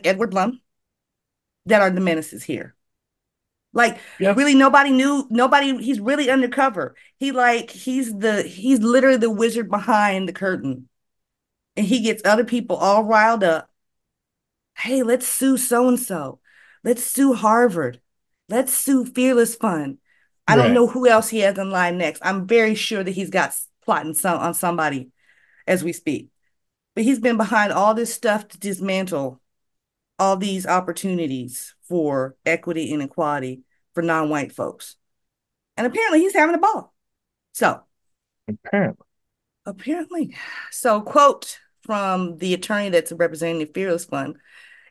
edward 0.05 0.31
blum 0.31 0.61
that 1.67 1.83
are 1.83 1.91
the 1.91 2.01
menaces 2.01 2.43
here. 2.45 2.75
Like 3.73 3.99
Yeah. 4.19 4.33
really 4.33 4.55
nobody 4.55 4.91
knew 4.91 5.27
nobody 5.31 5.77
he's 5.83 6.01
really 6.01 6.31
undercover. 6.31 6.95
He 7.19 7.33
like 7.33 7.71
he's 7.71 8.17
the 8.17 8.43
he's 8.43 8.81
literally 8.81 9.19
the 9.19 9.31
wizard 9.31 9.69
behind 9.69 10.29
the 10.29 10.33
curtain. 10.33 10.89
And 11.77 11.87
he 11.87 12.01
gets 12.03 12.23
other 12.25 12.45
people 12.45 12.77
all 12.77 13.05
riled 13.05 13.45
up. 13.45 13.71
Hey 14.77 15.03
let's 15.03 15.27
sue 15.27 15.57
so 15.57 15.89
and 15.89 15.99
so 15.99 16.41
let's 16.85 17.05
sue 17.05 17.35
harvard. 17.35 18.01
Let's 18.49 18.73
sue 18.73 19.05
fearless 19.05 19.57
fund 19.57 19.99
i 20.47 20.57
don't 20.57 20.75
know 20.75 20.87
who 20.87 21.09
else 21.09 21.29
he 21.29 21.41
has 21.41 21.59
in 21.59 21.71
line 21.71 21.99
next. 21.99 22.23
I'm 22.25 22.47
very 22.47 22.75
sure 22.75 23.03
that 23.03 23.11
he's 23.11 23.31
got 23.31 23.55
plotting 23.85 24.15
some 24.15 24.39
on 24.39 24.55
somebody 24.55 25.11
as 25.67 25.83
we 25.83 25.93
speak. 25.93 26.29
But 26.95 27.05
he's 27.05 27.19
been 27.19 27.37
behind 27.37 27.73
all 27.73 27.95
this 27.95 28.15
stuff 28.15 28.49
to 28.49 28.59
dismantle 28.59 29.41
all 30.19 30.37
these 30.37 30.67
opportunities 30.67 31.75
for 31.89 32.37
equity 32.47 32.93
and 32.93 33.03
equality 33.03 33.63
for 33.95 34.03
non-white 34.03 34.53
folks. 34.53 34.97
And 35.77 35.87
apparently 35.87 36.21
he's 36.21 36.35
having 36.35 36.55
a 36.55 36.59
ball. 36.59 36.95
So 37.53 37.83
Apparently. 38.49 39.05
Apparently. 39.65 40.37
So, 40.71 41.01
quote 41.01 41.59
from 41.83 42.39
the 42.39 42.55
attorney 42.55 42.91
that's 42.91 43.13
representing 43.13 43.59
the 43.59 43.73
Fearless 43.73 44.05
Fund 44.05 44.37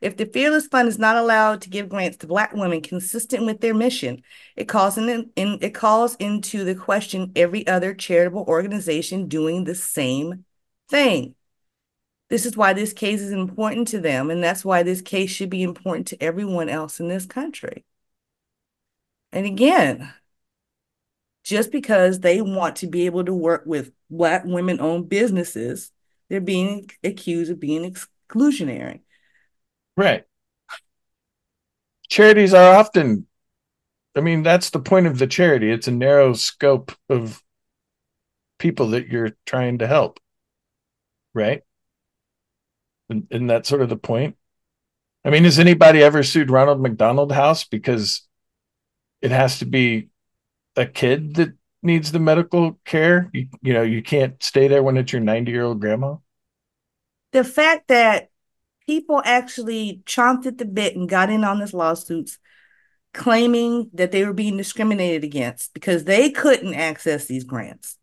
if 0.06 0.18
the 0.18 0.28
Fearless 0.28 0.68
Fund 0.68 0.88
is 0.88 1.00
not 1.00 1.16
allowed 1.16 1.62
to 1.62 1.70
give 1.72 1.90
grants 1.90 2.18
to 2.18 2.28
Black 2.28 2.54
women 2.54 2.80
consistent 2.80 3.44
with 3.44 3.60
their 3.60 3.74
mission, 3.74 4.22
it 4.56 4.66
calls 4.66 5.00
in, 5.00 5.32
in 5.36 5.58
it 5.62 5.74
calls 5.74 6.14
into 6.18 6.64
the 6.64 6.76
question 6.76 7.32
every 7.36 7.66
other 7.66 7.96
charitable 7.96 8.46
organization 8.48 9.28
doing 9.28 9.64
the 9.64 9.74
same 9.74 10.46
thing. 10.90 11.34
This 12.30 12.46
is 12.46 12.56
why 12.56 12.74
this 12.74 12.94
case 12.94 13.20
is 13.20 13.32
important 13.32 13.88
to 13.90 14.00
them, 14.00 14.30
and 14.30 14.44
that's 14.44 14.64
why 14.64 14.84
this 14.84 15.02
case 15.02 15.32
should 15.32 15.50
be 15.50 15.64
important 15.64 16.06
to 16.10 16.22
everyone 16.22 16.70
else 16.70 17.00
in 17.00 17.08
this 17.08 17.26
country. 17.26 17.84
And 19.32 19.48
again, 19.48 20.14
just 21.44 21.72
because 21.72 22.20
they 22.20 22.42
want 22.44 22.76
to 22.78 22.88
be 22.88 23.08
able 23.08 23.26
to 23.26 23.34
work 23.34 23.64
with 23.66 23.92
Black 24.12 24.46
women 24.46 24.80
owned 24.80 25.10
businesses, 25.10 25.92
they're 26.30 26.42
being 26.42 26.92
accused 27.04 27.50
of 27.50 27.60
being 27.60 27.92
exclusionary. 27.92 29.00
Right. 29.98 30.24
Charities 32.10 32.54
are 32.54 32.76
often, 32.76 33.28
I 34.16 34.22
mean, 34.22 34.44
that's 34.44 34.70
the 34.70 34.80
point 34.80 35.08
of 35.08 35.18
the 35.18 35.28
charity. 35.28 35.72
It's 35.72 35.88
a 35.88 35.92
narrow 35.92 36.34
scope 36.34 36.92
of 37.10 37.42
people 38.60 38.90
that 38.90 39.08
you're 39.08 39.36
trying 39.46 39.80
to 39.80 39.88
help. 39.88 40.20
Right. 41.34 41.64
And, 43.10 43.28
and 43.32 43.50
that's 43.50 43.70
sort 43.70 43.82
of 43.82 43.90
the 43.90 43.98
point. 43.98 44.38
I 45.24 45.30
mean, 45.30 45.44
has 45.44 45.60
anybody 45.60 46.04
ever 46.04 46.24
sued 46.24 46.52
Ronald 46.52 46.82
McDonald 46.82 47.32
House 47.32 47.64
because 47.64 48.22
it 49.22 49.32
has 49.32 49.60
to 49.60 49.66
be 49.66 50.10
a 50.76 50.86
kid 50.86 51.36
that 51.36 51.54
needs 51.82 52.12
the 52.12 52.20
medical 52.20 52.80
care. 52.84 53.30
You, 53.34 53.48
you 53.62 53.74
know, 53.74 53.84
you 53.84 54.02
can't 54.02 54.42
stay 54.44 54.68
there 54.68 54.84
when 54.84 54.98
it's 54.98 55.14
your 55.14 55.22
90 55.22 55.52
year 55.52 55.64
old 55.64 55.80
grandma. 55.80 56.16
The 57.32 57.44
fact 57.44 57.88
that 57.90 58.30
people 58.88 59.22
actually 59.26 60.02
chomped 60.06 60.46
at 60.46 60.58
the 60.58 60.66
bit 60.66 60.96
and 60.96 61.10
got 61.10 61.30
in 61.30 61.44
on 61.44 61.60
this 61.60 61.74
lawsuits 61.74 62.40
claiming 63.14 63.90
that 63.94 64.12
they 64.12 64.26
were 64.26 64.34
being 64.34 64.58
discriminated 64.58 65.24
against 65.24 65.74
because 65.74 66.04
they 66.04 66.30
couldn't 66.30 66.74
access 66.74 67.26
these 67.26 67.46
grants. 67.46 67.98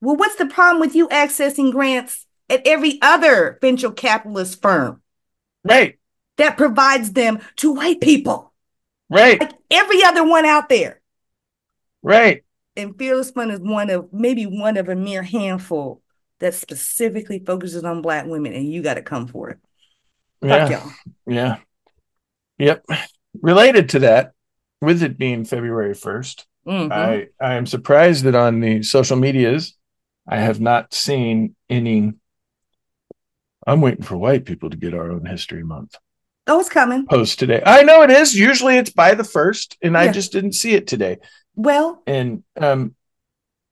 Well, 0.00 0.16
what's 0.16 0.36
the 0.36 0.46
problem 0.46 0.80
with 0.80 0.94
you 0.94 1.08
accessing 1.08 1.70
grants 1.70 2.26
at 2.48 2.66
every 2.66 2.98
other 3.02 3.58
venture 3.60 3.90
capitalist 3.90 4.62
firm? 4.62 5.02
Right. 5.62 5.98
That 6.38 6.56
provides 6.56 7.12
them 7.12 7.40
to 7.56 7.74
white 7.74 8.00
people. 8.00 8.54
Right. 9.10 9.38
Like 9.38 9.52
every 9.70 10.02
other 10.04 10.24
one 10.24 10.46
out 10.46 10.70
there. 10.70 11.00
Right. 12.02 12.44
And 12.76 12.96
Fearless 12.96 13.32
Fund 13.32 13.50
is 13.50 13.60
one 13.60 13.90
of 13.90 14.10
maybe 14.10 14.46
one 14.46 14.78
of 14.78 14.88
a 14.88 14.96
mere 14.96 15.22
handful 15.22 16.00
that 16.40 16.54
specifically 16.54 17.38
focuses 17.38 17.84
on 17.84 18.02
black 18.02 18.26
women, 18.26 18.52
and 18.52 18.70
you 18.70 18.82
got 18.82 18.94
to 18.94 19.02
come 19.02 19.26
for 19.28 19.50
it. 19.50 19.58
Fuck 20.42 20.70
yeah. 20.70 20.90
Yeah. 21.26 21.56
Yep. 22.58 22.86
Related 23.40 23.90
to 23.90 24.00
that, 24.00 24.32
with 24.80 25.02
it 25.02 25.18
being 25.18 25.44
February 25.44 25.94
1st, 25.94 26.44
mm-hmm. 26.66 26.92
I, 26.92 27.28
I 27.40 27.54
am 27.54 27.66
surprised 27.66 28.24
that 28.24 28.34
on 28.34 28.60
the 28.60 28.82
social 28.82 29.16
medias, 29.16 29.76
I 30.26 30.38
have 30.38 30.60
not 30.60 30.94
seen 30.94 31.54
any. 31.68 32.14
I'm 33.66 33.80
waiting 33.80 34.04
for 34.04 34.16
white 34.16 34.46
people 34.46 34.70
to 34.70 34.76
get 34.76 34.94
our 34.94 35.10
own 35.10 35.26
history 35.26 35.62
month. 35.62 35.96
Oh, 36.46 36.58
it's 36.58 36.68
coming. 36.68 37.06
Post 37.06 37.38
today. 37.38 37.62
I 37.64 37.82
know 37.82 38.02
it 38.02 38.10
is. 38.10 38.34
Usually 38.34 38.78
it's 38.78 38.90
by 38.90 39.14
the 39.14 39.24
first, 39.24 39.76
and 39.82 39.92
yeah. 39.92 40.00
I 40.00 40.08
just 40.08 40.32
didn't 40.32 40.52
see 40.52 40.72
it 40.72 40.86
today. 40.86 41.18
Well, 41.54 42.02
and 42.06 42.42
um, 42.56 42.94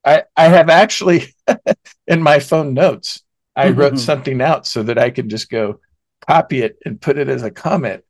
I 0.05 0.23
I 0.35 0.45
have 0.45 0.69
actually 0.69 1.33
in 2.07 2.21
my 2.21 2.39
phone 2.39 2.73
notes 2.73 3.23
I 3.55 3.67
mm-hmm, 3.67 3.79
wrote 3.79 3.93
mm-hmm. 3.93 3.97
something 3.97 4.41
out 4.41 4.65
so 4.65 4.83
that 4.83 4.97
I 4.97 5.09
could 5.09 5.29
just 5.29 5.49
go 5.49 5.79
copy 6.25 6.61
it 6.61 6.77
and 6.85 7.01
put 7.01 7.17
it 7.17 7.27
as 7.27 7.43
a 7.43 7.51
comment, 7.51 8.03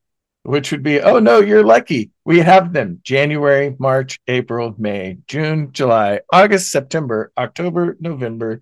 which 0.44 0.72
would 0.72 0.84
be, 0.84 1.02
oh 1.02 1.20
no, 1.20 1.40
you're 1.40 1.64
lucky. 1.64 2.12
We 2.24 2.40
have 2.40 2.72
them 2.72 3.00
January, 3.04 3.76
March, 3.80 4.20
April, 4.28 4.76
May, 4.78 5.18
June, 5.28 5.72
July, 5.72 6.22
August, 6.32 6.72
September, 6.72 7.32
October, 7.36 7.98
November, 8.00 8.62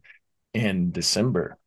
and 0.54 0.94
December. 0.94 1.58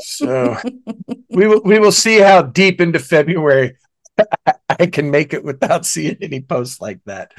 so 0.00 0.56
we 1.28 1.46
will 1.46 1.60
we 1.62 1.78
will 1.78 1.92
see 1.92 2.20
how 2.20 2.42
deep 2.42 2.80
into 2.80 2.98
February 2.98 3.76
I 4.68 4.86
can 4.86 5.10
make 5.10 5.34
it 5.34 5.44
without 5.44 5.84
seeing 5.84 6.16
any 6.22 6.40
posts 6.40 6.80
like 6.80 7.00
that. 7.04 7.32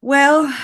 Well, 0.00 0.54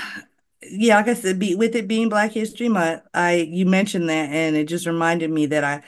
yeah, 0.69 0.97
like 0.97 1.07
I 1.07 1.13
said, 1.13 1.39
be, 1.39 1.55
with 1.55 1.75
it 1.75 1.87
being 1.87 2.09
Black 2.09 2.31
History 2.31 2.69
Month, 2.69 3.03
I 3.13 3.35
you 3.35 3.65
mentioned 3.65 4.09
that, 4.09 4.29
and 4.29 4.55
it 4.55 4.67
just 4.67 4.85
reminded 4.85 5.31
me 5.31 5.47
that 5.47 5.63
I 5.63 5.83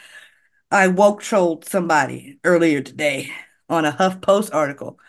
I 0.72 0.88
woke 0.88 1.22
trolled 1.22 1.66
somebody 1.66 2.40
earlier 2.44 2.82
today 2.82 3.32
on 3.70 3.86
a 3.86 3.92
HuffPost 3.92 4.54
article. 4.54 5.00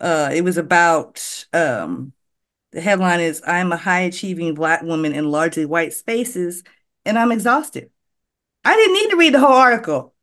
Uh, 0.00 0.30
it 0.32 0.42
was 0.42 0.56
about 0.56 1.46
um, 1.52 2.12
the 2.72 2.80
headline 2.80 3.20
is 3.20 3.42
"I'm 3.46 3.72
a 3.72 3.76
high 3.76 4.00
achieving 4.00 4.54
Black 4.54 4.82
woman 4.82 5.14
in 5.14 5.30
largely 5.30 5.66
white 5.66 5.92
spaces, 5.92 6.62
and 7.04 7.18
I'm 7.18 7.32
exhausted." 7.32 7.90
I 8.64 8.76
didn't 8.76 8.94
need 8.94 9.10
to 9.10 9.16
read 9.16 9.34
the 9.34 9.40
whole 9.40 9.52
article. 9.52 10.14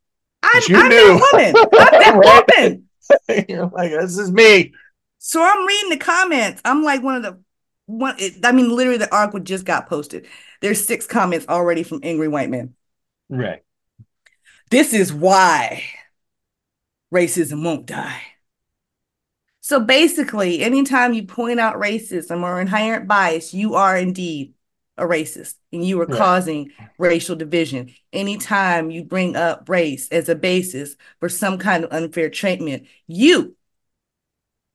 I'm, 0.42 0.62
I'm 0.74 0.88
that 0.90 1.30
woman. 1.32 1.56
I'm 1.56 2.18
that 2.20 2.48
woman. 2.58 2.88
You're 3.48 3.66
like, 3.66 3.92
this 3.92 4.18
is 4.18 4.32
me. 4.32 4.72
So 5.18 5.42
I'm 5.42 5.66
reading 5.66 5.90
the 5.90 5.98
comments. 5.98 6.60
I'm 6.64 6.82
like 6.82 7.02
one 7.02 7.14
of 7.14 7.22
the 7.22 7.40
one. 7.92 8.16
It, 8.18 8.44
I 8.44 8.52
mean, 8.52 8.74
literally, 8.74 8.98
the 8.98 9.14
article 9.14 9.40
just 9.40 9.64
got 9.64 9.88
posted. 9.88 10.26
There's 10.60 10.84
six 10.84 11.06
comments 11.06 11.46
already 11.48 11.82
from 11.82 12.00
angry 12.02 12.28
white 12.28 12.50
men. 12.50 12.74
Right. 13.28 13.62
This 14.70 14.94
is 14.94 15.12
why 15.12 15.84
racism 17.12 17.64
won't 17.64 17.86
die. 17.86 18.22
So 19.60 19.78
basically, 19.78 20.62
anytime 20.62 21.14
you 21.14 21.24
point 21.24 21.60
out 21.60 21.76
racism 21.76 22.42
or 22.42 22.60
inherent 22.60 23.06
bias, 23.06 23.54
you 23.54 23.74
are 23.74 23.96
indeed 23.96 24.54
a 24.98 25.04
racist 25.04 25.54
and 25.72 25.84
you 25.84 26.00
are 26.00 26.06
causing 26.06 26.70
racial 26.98 27.36
division. 27.36 27.94
Anytime 28.12 28.90
you 28.90 29.04
bring 29.04 29.36
up 29.36 29.68
race 29.68 30.08
as 30.10 30.28
a 30.28 30.34
basis 30.34 30.96
for 31.20 31.28
some 31.28 31.58
kind 31.58 31.84
of 31.84 31.92
unfair 31.92 32.28
treatment, 32.28 32.86
you 33.06 33.56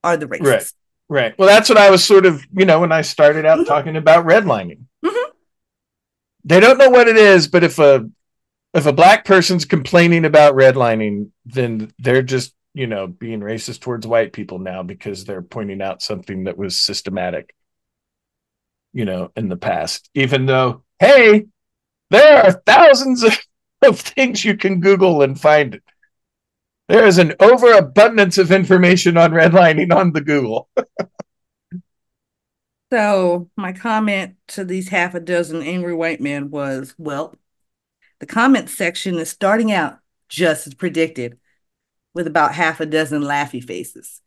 are 0.04 0.18
the 0.18 0.28
racist. 0.28 0.46
Right. 0.46 0.72
Right. 1.10 1.38
Well, 1.38 1.48
that's 1.48 1.70
what 1.70 1.78
I 1.78 1.90
was 1.90 2.04
sort 2.04 2.26
of, 2.26 2.46
you 2.54 2.66
know, 2.66 2.82
when 2.82 2.92
I 2.92 3.02
started 3.02 3.46
out 3.46 3.60
mm-hmm. 3.60 3.68
talking 3.68 3.96
about 3.96 4.26
redlining. 4.26 4.82
Mm-hmm. 5.06 5.32
They 6.44 6.60
don't 6.60 6.78
know 6.78 6.90
what 6.90 7.08
it 7.08 7.18
is, 7.18 7.48
but 7.48 7.64
if 7.64 7.80
a 7.80 8.10
if 8.74 8.86
a 8.86 8.94
black 8.94 9.26
person's 9.26 9.66
complaining 9.66 10.26
about 10.26 10.56
redlining, 10.56 11.30
then 11.46 11.92
they're 11.98 12.22
just, 12.22 12.54
you 12.74 12.88
know, 12.88 13.08
being 13.08 13.40
racist 13.40 13.80
towards 13.80 14.06
white 14.06 14.34
people 14.34 14.60
now 14.60 14.84
because 14.84 15.24
they're 15.24 15.42
pointing 15.42 15.82
out 15.82 16.02
something 16.02 16.44
that 16.44 16.58
was 16.58 16.82
systematic 16.82 17.54
you 18.98 19.06
know, 19.06 19.32
in 19.36 19.48
the 19.48 19.56
past, 19.56 20.10
even 20.16 20.48
though, 20.48 20.84
hey, 20.98 21.46
there 22.10 22.44
are 22.44 22.52
thousands 22.66 23.22
of, 23.24 23.38
of 23.84 24.00
things 24.00 24.44
you 24.44 24.58
can 24.58 24.80
Google 24.80 25.22
and 25.22 25.40
find. 25.40 25.80
There 26.88 27.06
is 27.06 27.18
an 27.18 27.34
overabundance 27.40 28.38
of 28.38 28.52
information 28.52 29.18
on 29.18 29.32
redlining 29.32 29.94
on 29.94 30.14
the 30.14 30.22
Google. 30.22 30.70
so, 32.92 33.50
my 33.58 33.74
comment 33.74 34.36
to 34.50 34.64
these 34.64 34.88
half 34.88 35.14
a 35.14 35.20
dozen 35.20 35.62
angry 35.62 35.94
white 35.94 36.22
men 36.22 36.50
was 36.50 36.96
well, 36.98 37.36
the 38.20 38.26
comment 38.26 38.70
section 38.70 39.16
is 39.16 39.30
starting 39.30 39.72
out 39.72 40.00
just 40.30 40.68
as 40.68 40.74
predicted, 40.74 41.38
with 42.14 42.28
about 42.28 42.54
half 42.54 42.80
a 42.80 42.86
dozen 42.86 43.22
laughy 43.22 43.64
faces. 43.64 44.22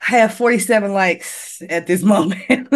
I 0.00 0.18
have 0.18 0.34
47 0.34 0.92
likes 0.92 1.62
at 1.68 1.86
this 1.86 2.02
moment. 2.02 2.68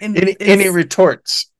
any, 0.00 0.36
any 0.40 0.68
retorts? 0.68 1.50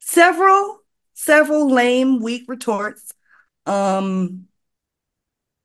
Several, 0.00 0.80
several 1.14 1.70
lame, 1.70 2.20
weak 2.20 2.44
retorts. 2.46 3.12
Um, 3.66 4.46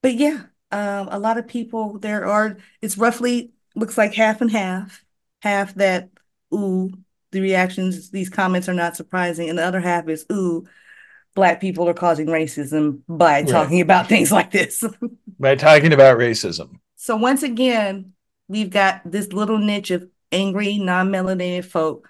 but 0.02 0.16
yeah, 0.16 0.44
um, 0.72 1.08
a 1.12 1.20
lot 1.20 1.38
of 1.38 1.48
people 1.48 2.00
there 2.00 2.26
are. 2.26 2.58
It's 2.82 2.98
roughly 2.98 3.52
looks 3.76 3.98
like 3.98 4.14
half 4.14 4.42
and 4.42 4.52
half. 4.52 5.04
Half 5.42 5.76
that 5.76 6.10
ooh, 6.54 6.92
the 7.32 7.42
reactions, 7.42 8.10
these 8.12 8.30
comments 8.30 8.68
are 8.68 8.74
not 8.74 8.96
surprising, 8.96 9.50
and 9.50 9.58
the 9.58 9.64
other 9.66 9.80
half 9.80 10.08
is 10.10 10.26
ooh, 10.32 10.66
black 11.36 11.62
people 11.62 11.88
are 11.88 11.94
causing 11.94 12.28
racism 12.28 13.02
by 13.08 13.44
talking 13.44 13.78
right. 13.78 13.84
about 13.84 14.08
things 14.10 14.32
like 14.32 14.52
this. 14.52 14.84
by 15.40 15.56
talking 15.56 15.94
about 15.94 16.18
racism. 16.18 16.80
So 16.96 17.16
once 17.16 17.44
again, 17.44 18.14
we've 18.48 18.70
got 18.70 19.02
this 19.10 19.32
little 19.32 19.58
niche 19.58 19.92
of 19.92 20.08
angry, 20.32 20.78
non-melanated 20.78 21.66
folk 21.66 22.08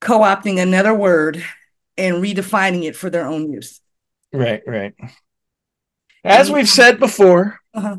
co-opting 0.00 0.60
another 0.60 0.94
word 0.94 1.42
and 1.96 2.22
redefining 2.22 2.84
it 2.84 2.96
for 2.96 3.10
their 3.10 3.26
own 3.26 3.50
use. 3.50 3.80
Right, 4.32 4.62
right. 4.66 4.94
As 6.24 6.50
we've 6.50 6.68
said 6.68 6.98
before, 6.98 7.60
uh-huh. 7.74 7.96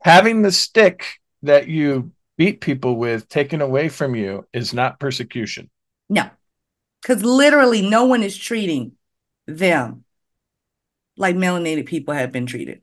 having 0.00 0.42
the 0.42 0.52
stick 0.52 1.04
that 1.42 1.68
you 1.68 2.12
beat 2.36 2.60
people 2.60 2.96
with 2.96 3.28
taken 3.28 3.60
away 3.60 3.88
from 3.88 4.14
you 4.14 4.46
is 4.52 4.72
not 4.72 5.00
persecution. 5.00 5.70
No, 6.08 6.30
because 7.02 7.22
literally 7.24 7.82
no 7.88 8.04
one 8.04 8.22
is 8.22 8.36
treating 8.36 8.92
them 9.46 10.04
like 11.16 11.36
melanated 11.36 11.86
people 11.86 12.14
have 12.14 12.32
been 12.32 12.46
treated. 12.46 12.82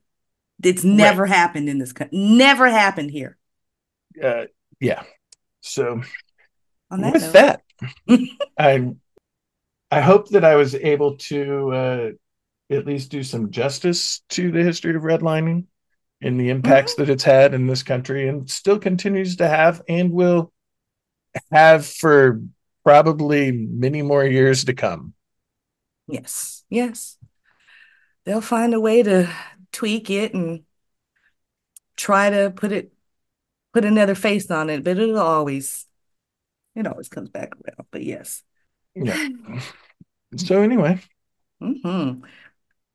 It's 0.63 0.83
never 0.83 1.23
right. 1.23 1.31
happened 1.31 1.69
in 1.69 1.77
this 1.77 1.93
country. 1.93 2.17
Never 2.17 2.69
happened 2.69 3.11
here. 3.11 3.37
Uh, 4.21 4.45
yeah. 4.79 5.03
So 5.61 6.01
that 6.89 7.13
with 7.13 7.21
note. 7.21 7.33
that, 7.33 7.61
I 8.57 8.93
I 9.91 10.01
hope 10.01 10.29
that 10.29 10.43
I 10.43 10.55
was 10.55 10.75
able 10.75 11.17
to 11.17 11.71
uh, 11.71 12.09
at 12.69 12.85
least 12.85 13.11
do 13.11 13.23
some 13.23 13.51
justice 13.51 14.21
to 14.29 14.51
the 14.51 14.63
history 14.63 14.95
of 14.95 15.03
redlining 15.03 15.65
and 16.21 16.39
the 16.39 16.49
impacts 16.49 16.93
mm-hmm. 16.93 17.03
that 17.03 17.11
it's 17.11 17.23
had 17.23 17.53
in 17.53 17.67
this 17.67 17.83
country 17.83 18.27
and 18.27 18.49
still 18.49 18.79
continues 18.79 19.35
to 19.37 19.47
have 19.47 19.81
and 19.87 20.11
will 20.11 20.51
have 21.51 21.85
for 21.85 22.41
probably 22.83 23.51
many 23.51 24.01
more 24.01 24.25
years 24.25 24.65
to 24.65 24.73
come. 24.73 25.13
Yes. 26.07 26.63
Yes. 26.69 27.17
They'll 28.25 28.41
find 28.41 28.73
a 28.73 28.79
way 28.79 29.03
to 29.03 29.29
tweak 29.71 30.09
it 30.09 30.33
and 30.33 30.63
try 31.97 32.29
to 32.29 32.51
put 32.55 32.71
it 32.71 32.91
put 33.73 33.85
another 33.85 34.15
face 34.15 34.49
on 34.51 34.69
it, 34.69 34.83
but 34.83 34.97
it'll 34.97 35.19
always 35.19 35.85
it 36.75 36.87
always 36.87 37.09
comes 37.09 37.29
back 37.29 37.53
around. 37.53 37.87
But 37.91 38.03
yes. 38.03 38.43
Yeah. 38.95 39.29
so 40.37 40.61
anyway. 40.61 41.01
Mm-hmm. 41.61 42.23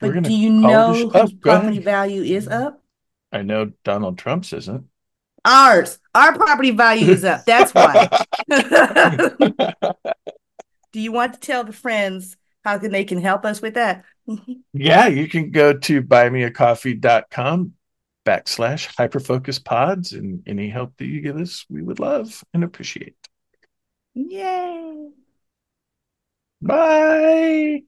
But 0.00 0.22
do 0.22 0.32
you 0.32 0.50
know 0.50 0.92
whose 0.92 1.12
oh, 1.14 1.28
property 1.40 1.78
value 1.80 2.22
is 2.22 2.46
up? 2.48 2.82
I 3.32 3.42
know 3.42 3.72
Donald 3.84 4.18
Trump's 4.18 4.52
isn't. 4.52 4.84
Ours. 5.44 5.98
Our 6.14 6.34
property 6.36 6.70
value 6.70 7.10
is 7.10 7.24
up. 7.24 7.44
That's 7.44 7.72
why. 7.72 8.08
Do 10.92 11.00
you 11.00 11.12
want 11.12 11.34
to 11.34 11.40
tell 11.40 11.64
the 11.64 11.72
friends 11.72 12.36
how 12.64 12.78
can 12.78 12.92
they 12.92 13.04
can 13.04 13.20
help 13.20 13.44
us 13.44 13.60
with 13.60 13.74
that? 13.74 14.04
yeah, 14.72 15.06
you 15.06 15.28
can 15.28 15.50
go 15.50 15.72
to 15.72 16.02
buymeacoffee.com 16.02 17.74
backslash 18.26 18.94
hyperfocus 18.94 19.62
pods 19.62 20.12
and 20.12 20.42
any 20.46 20.68
help 20.68 20.96
that 20.98 21.06
you 21.06 21.20
give 21.20 21.36
us, 21.36 21.64
we 21.70 21.82
would 21.82 21.98
love 21.98 22.44
and 22.52 22.62
appreciate. 22.62 23.16
Yay. 24.14 25.08
Bye. 26.60 27.87